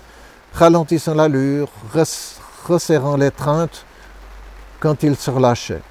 ralentissant 0.53 1.15
l'allure, 1.15 1.69
resserrant 2.69 3.17
l'étreinte 3.17 3.85
quand 4.79 5.03
il 5.03 5.17
se 5.17 5.31
relâchait. 5.31 5.83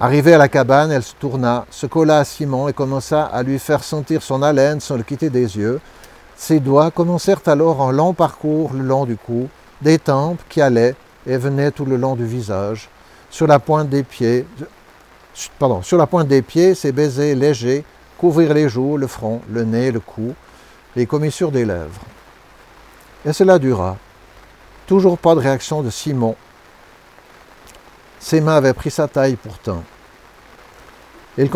Arrivée 0.00 0.34
à 0.34 0.38
la 0.38 0.48
cabane, 0.48 0.92
elle 0.92 1.02
se 1.02 1.14
tourna, 1.14 1.66
se 1.70 1.86
colla 1.86 2.18
à 2.18 2.24
Simon 2.24 2.68
et 2.68 2.72
commença 2.72 3.24
à 3.24 3.42
lui 3.42 3.58
faire 3.58 3.82
sentir 3.82 4.22
son 4.22 4.42
haleine 4.42 4.78
sans 4.78 4.96
le 4.96 5.02
quitter 5.02 5.30
des 5.30 5.56
yeux. 5.56 5.80
Ses 6.36 6.60
doigts 6.60 6.92
commencèrent 6.92 7.42
alors 7.46 7.82
un 7.82 7.90
long 7.90 8.14
parcours 8.14 8.70
le 8.72 8.84
long 8.84 9.04
du 9.04 9.16
cou, 9.16 9.48
des 9.82 9.98
tempes 9.98 10.40
qui 10.48 10.60
allaient 10.60 10.94
et 11.26 11.36
venaient 11.36 11.72
tout 11.72 11.84
le 11.84 11.96
long 11.96 12.14
du 12.14 12.24
visage, 12.24 12.88
sur 13.28 13.48
la 13.48 13.58
pointe 13.58 13.88
des 13.88 14.04
pieds, 14.04 14.46
sur 15.82 15.98
la 15.98 16.06
pointe 16.06 16.28
des 16.28 16.42
pieds, 16.42 16.74
ses 16.74 16.92
baisers 16.92 17.34
légers 17.34 17.84
couvrirent 18.18 18.54
les 18.54 18.68
joues, 18.68 18.96
le 18.96 19.06
front, 19.06 19.40
le 19.48 19.64
nez, 19.64 19.92
le 19.92 20.00
cou, 20.00 20.34
les 20.96 21.06
commissures 21.06 21.52
des 21.52 21.64
lèvres. 21.64 22.00
Et 23.24 23.32
cela 23.32 23.58
dura. 23.58 23.96
Toujours 24.86 25.18
pas 25.18 25.34
de 25.34 25.40
réaction 25.40 25.82
de 25.82 25.90
Simon, 25.90 26.34
ses 28.20 28.40
mains 28.40 28.56
avaient 28.56 28.72
pris 28.72 28.90
sa 28.90 29.06
taille 29.06 29.36
pourtant. 29.36 29.82
Ils, 31.36 31.50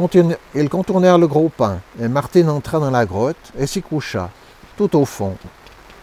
contournèrent 0.69 1.19
le 1.19 1.27
gros 1.27 1.49
pain, 1.49 1.81
et 2.01 2.07
Martine 2.07 2.49
entra 2.49 2.79
dans 2.79 2.91
la 2.91 3.05
grotte 3.05 3.53
et 3.59 3.67
s'y 3.67 3.83
coucha, 3.83 4.31
tout 4.77 4.97
au 4.97 5.05
fond. 5.05 5.37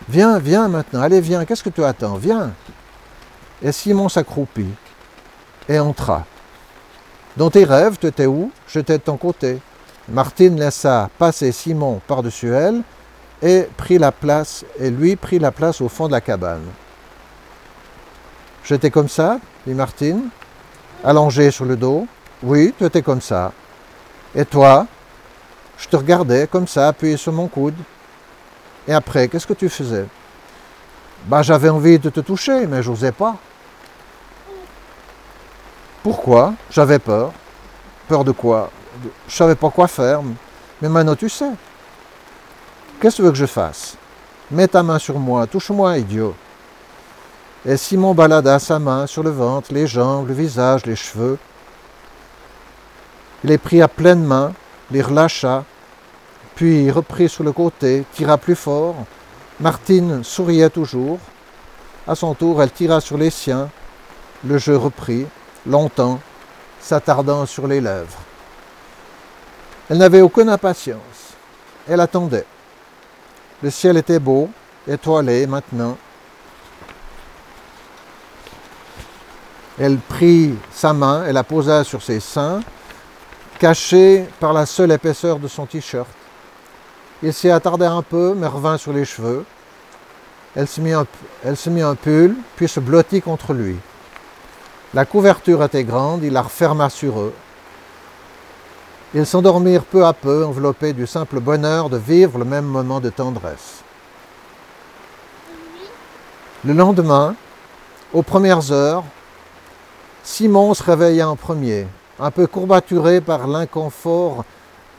Viens, 0.09 0.38
viens 0.38 0.67
maintenant, 0.67 1.01
allez, 1.01 1.21
viens, 1.21 1.45
qu'est-ce 1.45 1.63
que 1.63 1.69
tu 1.69 1.84
attends? 1.84 2.15
Viens 2.15 2.51
Et 3.61 3.71
Simon 3.71 4.09
s'accroupit 4.09 4.73
et 5.69 5.80
entra. 5.80 6.25
Dans 7.39 7.49
tes 7.49 7.63
rêves, 7.63 7.97
tu 7.97 8.05
étais 8.05 8.25
où? 8.25 8.51
J'étais 8.67 8.97
de 8.97 9.03
ton 9.03 9.15
côté. 9.15 9.61
Martine 10.09 10.59
laissa 10.59 11.09
passer 11.17 11.53
Simon 11.53 12.01
par-dessus 12.05 12.53
elle 12.53 12.81
et 13.41 13.65
prit 13.77 13.97
la 13.97 14.11
place, 14.11 14.65
et 14.77 14.89
lui 14.89 15.15
prit 15.15 15.39
la 15.39 15.53
place 15.53 15.79
au 15.79 15.87
fond 15.87 16.07
de 16.07 16.11
la 16.11 16.19
cabane. 16.19 16.65
J'étais 18.65 18.91
comme 18.91 19.07
ça, 19.07 19.39
dit 19.65 19.73
Martine 19.73 20.27
allongé 21.01 21.49
sur 21.49 21.63
le 21.63 21.77
dos. 21.77 22.07
Oui, 22.43 22.73
tu 22.77 22.83
étais 22.83 23.01
comme 23.01 23.21
ça. 23.21 23.53
Et 24.35 24.43
toi? 24.43 24.85
Je 25.77 25.87
te 25.87 25.95
regardais 25.95 26.45
comme 26.45 26.67
ça, 26.67 26.89
appuyé 26.89 27.15
sur 27.15 27.31
mon 27.31 27.47
coude. 27.47 27.77
Et 28.85 28.93
après, 28.93 29.29
qu'est-ce 29.29 29.47
que 29.47 29.53
tu 29.53 29.69
faisais? 29.69 30.07
Bah, 31.25 31.41
j'avais 31.41 31.69
envie 31.69 31.99
de 31.99 32.09
te 32.09 32.19
toucher, 32.19 32.67
mais 32.67 32.83
je 32.83 32.89
n'osais 32.89 33.13
pas. 33.13 33.37
Pourquoi 36.04 36.54
J'avais 36.72 37.00
peur? 37.00 37.32
Peur 38.08 38.24
de 38.24 38.32
quoi? 38.32 38.72
Je 39.28 39.36
savais 39.36 39.56
pas 39.56 39.70
quoi 39.70 39.88
faire. 39.88 40.22
Mais 40.82 40.89
maintenant, 40.89 41.16
tu 41.16 41.30
sais. 41.30 41.52
Qu'est-ce 43.00 43.18
que 43.18 43.22
tu 43.22 43.26
veux 43.26 43.32
que 43.32 43.38
je 43.38 43.45
fasse? 43.45 43.97
Mets 44.52 44.68
ta 44.68 44.82
main 44.82 45.00
sur 45.00 45.20
moi, 45.20 45.45
touche-moi, 45.45 45.97
idiot. 45.97 46.36
Et 47.66 47.78
Simon 47.78 48.14
balada 48.14 48.58
sa 48.60 48.80
main 48.80 49.06
sur 49.06 49.22
le 49.22 49.30
ventre, 49.30 49.74
les 49.74 49.86
jambes, 49.86 50.28
le 50.28 50.34
visage, 50.34 50.86
les 50.86 50.95
cheveux. 50.95 51.38
Il 53.43 53.50
les 53.50 53.58
prit 53.58 53.82
à 53.82 53.88
pleine 53.88 54.24
main, 54.24 54.54
les 54.91 55.02
relâcha, 55.02 55.64
puis 56.56 56.89
reprit 56.89 57.30
sur 57.30 57.43
le 57.43 57.52
côté, 57.52 58.06
tira 58.14 58.38
plus 58.38 58.56
fort. 58.56 58.95
Martine 59.60 60.24
souriait 60.24 60.70
toujours. 60.70 61.20
À 62.08 62.16
son 62.16 62.34
tour, 62.34 62.62
elle 62.64 62.72
tira 62.72 63.02
sur 63.02 63.18
les 63.18 63.30
siens. 63.30 63.70
Le 64.45 64.58
jeu 64.58 64.76
reprit, 64.76 65.26
longtemps, 65.70 66.20
s'attardant 66.82 67.45
sur 67.45 67.67
les 67.67 67.80
lèvres. 67.80 68.17
Elle 69.89 69.97
n'avait 69.97 70.22
aucune 70.22 70.49
impatience. 70.49 70.99
Elle 71.88 71.99
attendait. 72.01 72.45
Le 73.63 73.70
ciel 73.70 73.97
était 73.97 74.20
beau, 74.20 74.49
étoilé 74.88 75.47
maintenant. 75.47 75.97
Elle 79.80 79.97
prit 79.97 80.55
sa 80.72 80.93
main 80.93 81.26
et 81.26 81.32
la 81.32 81.43
posa 81.43 81.84
sur 81.84 82.01
ses 82.03 82.20
seins, 82.20 82.59
cachés 83.59 84.28
par 84.39 84.53
la 84.53 84.65
seule 84.65 84.91
épaisseur 84.91 85.39
de 85.39 85.47
son 85.47 85.65
t-shirt. 85.65 86.07
Il 87.24 87.34
s'y 87.34 87.49
attarda 87.49 87.91
un 87.91 88.01
peu, 88.01 88.34
mais 88.36 88.47
revint 88.47 88.78
sur 88.78 88.93
les 88.93 89.05
cheveux. 89.05 89.45
Elle 90.55 90.67
se, 90.67 90.82
mit 90.82 90.93
un, 90.93 91.05
elle 91.43 91.57
se 91.57 91.70
mit 91.70 91.82
un 91.82 91.95
pull, 91.95 92.36
puis 92.55 92.67
se 92.67 92.80
blottit 92.80 93.22
contre 93.22 93.53
lui. 93.53 93.78
La 94.95 95.05
couverture 95.05 95.63
était 95.63 95.83
grande, 95.83 96.23
il 96.23 96.33
la 96.33 96.41
referma 96.41 96.89
sur 96.89 97.19
eux. 97.19 97.33
Ils 99.13 99.27
s'endormirent 99.27 99.85
peu 99.85 100.03
à 100.03 100.13
peu, 100.13 100.43
enveloppés 100.43 100.93
du 100.93 101.05
simple 101.05 101.39
bonheur 101.39 101.91
de 101.91 101.97
vivre 101.97 102.39
le 102.39 102.45
même 102.45 102.65
moment 102.65 102.99
de 102.99 103.11
tendresse. 103.11 103.83
Le 106.65 106.73
lendemain, 106.73 107.35
aux 108.13 108.23
premières 108.23 108.71
heures, 108.71 109.03
Simon 110.23 110.73
se 110.73 110.81
réveilla 110.81 111.29
en 111.29 111.35
premier, 111.35 111.85
un 112.19 112.31
peu 112.31 112.47
courbaturé 112.47 113.21
par 113.21 113.47
l'inconfort 113.47 114.43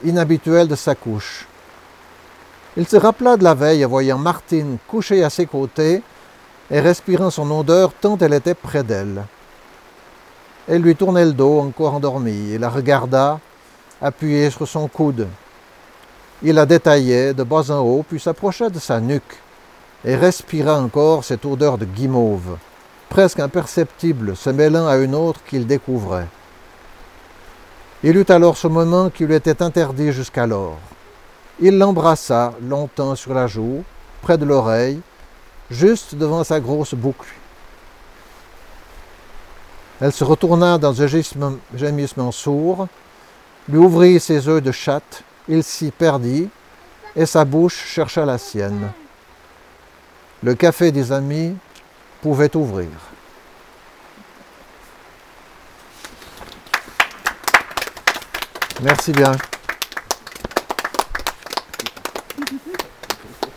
inhabituel 0.05 0.69
de 0.69 0.75
sa 0.75 0.95
couche. 0.95 1.47
Il 2.77 2.87
se 2.87 2.95
rappela 2.95 3.35
de 3.35 3.43
la 3.43 3.53
veille 3.53 3.83
en 3.83 3.89
voyant 3.89 4.17
Martine 4.17 4.77
couchée 4.87 5.21
à 5.21 5.29
ses 5.29 5.45
côtés 5.45 6.01
et 6.69 6.79
respirant 6.79 7.29
son 7.29 7.51
odeur 7.51 7.91
tant 7.91 8.17
elle 8.19 8.33
était 8.33 8.55
près 8.55 8.83
d'elle. 8.83 9.25
Elle 10.71 10.83
lui 10.83 10.95
tournait 10.95 11.25
le 11.25 11.33
dos, 11.33 11.59
encore 11.59 11.95
endormie, 11.95 12.53
et 12.53 12.57
la 12.57 12.69
regarda, 12.69 13.41
appuyée 14.01 14.49
sur 14.49 14.65
son 14.65 14.87
coude. 14.87 15.27
Il 16.41 16.55
la 16.55 16.65
détaillait 16.65 17.33
de 17.33 17.43
bas 17.43 17.69
en 17.71 17.79
haut, 17.79 18.05
puis 18.07 18.21
s'approcha 18.21 18.69
de 18.69 18.79
sa 18.79 19.01
nuque 19.01 19.37
et 20.05 20.15
respira 20.15 20.79
encore 20.79 21.25
cette 21.25 21.43
odeur 21.43 21.77
de 21.77 21.83
guimauve, 21.83 22.55
presque 23.09 23.41
imperceptible, 23.41 24.37
se 24.37 24.49
mêlant 24.49 24.87
à 24.87 24.95
une 24.95 25.13
autre 25.13 25.41
qu'il 25.45 25.67
découvrait. 25.67 26.27
Il 28.01 28.15
eut 28.15 28.25
alors 28.29 28.55
ce 28.55 28.67
moment 28.67 29.09
qui 29.09 29.25
lui 29.25 29.35
était 29.35 29.61
interdit 29.61 30.13
jusqu'alors. 30.13 30.79
Il 31.59 31.79
l'embrassa 31.79 32.53
longtemps 32.61 33.15
sur 33.15 33.33
la 33.33 33.45
joue, 33.45 33.83
près 34.21 34.37
de 34.37 34.45
l'oreille, 34.45 35.01
juste 35.69 36.15
devant 36.15 36.45
sa 36.45 36.61
grosse 36.61 36.93
boucle. 36.93 37.40
Elle 40.01 40.11
se 40.11 40.23
retourna 40.23 40.79
dans 40.79 40.99
un 40.99 41.07
gémissement 41.75 42.31
sourd, 42.31 42.87
lui 43.69 43.77
ouvrit 43.77 44.19
ses 44.19 44.47
yeux 44.47 44.59
de 44.59 44.71
chatte, 44.71 45.23
il 45.47 45.63
s'y 45.63 45.91
perdit, 45.91 46.49
et 47.15 47.27
sa 47.27 47.45
bouche 47.45 47.85
chercha 47.85 48.25
la 48.25 48.39
sienne. 48.39 48.91
Le 50.41 50.55
café 50.55 50.91
des 50.91 51.11
amis 51.11 51.55
pouvait 52.21 52.55
ouvrir. 52.55 52.89
Merci 58.81 59.11
bien. 59.11 59.33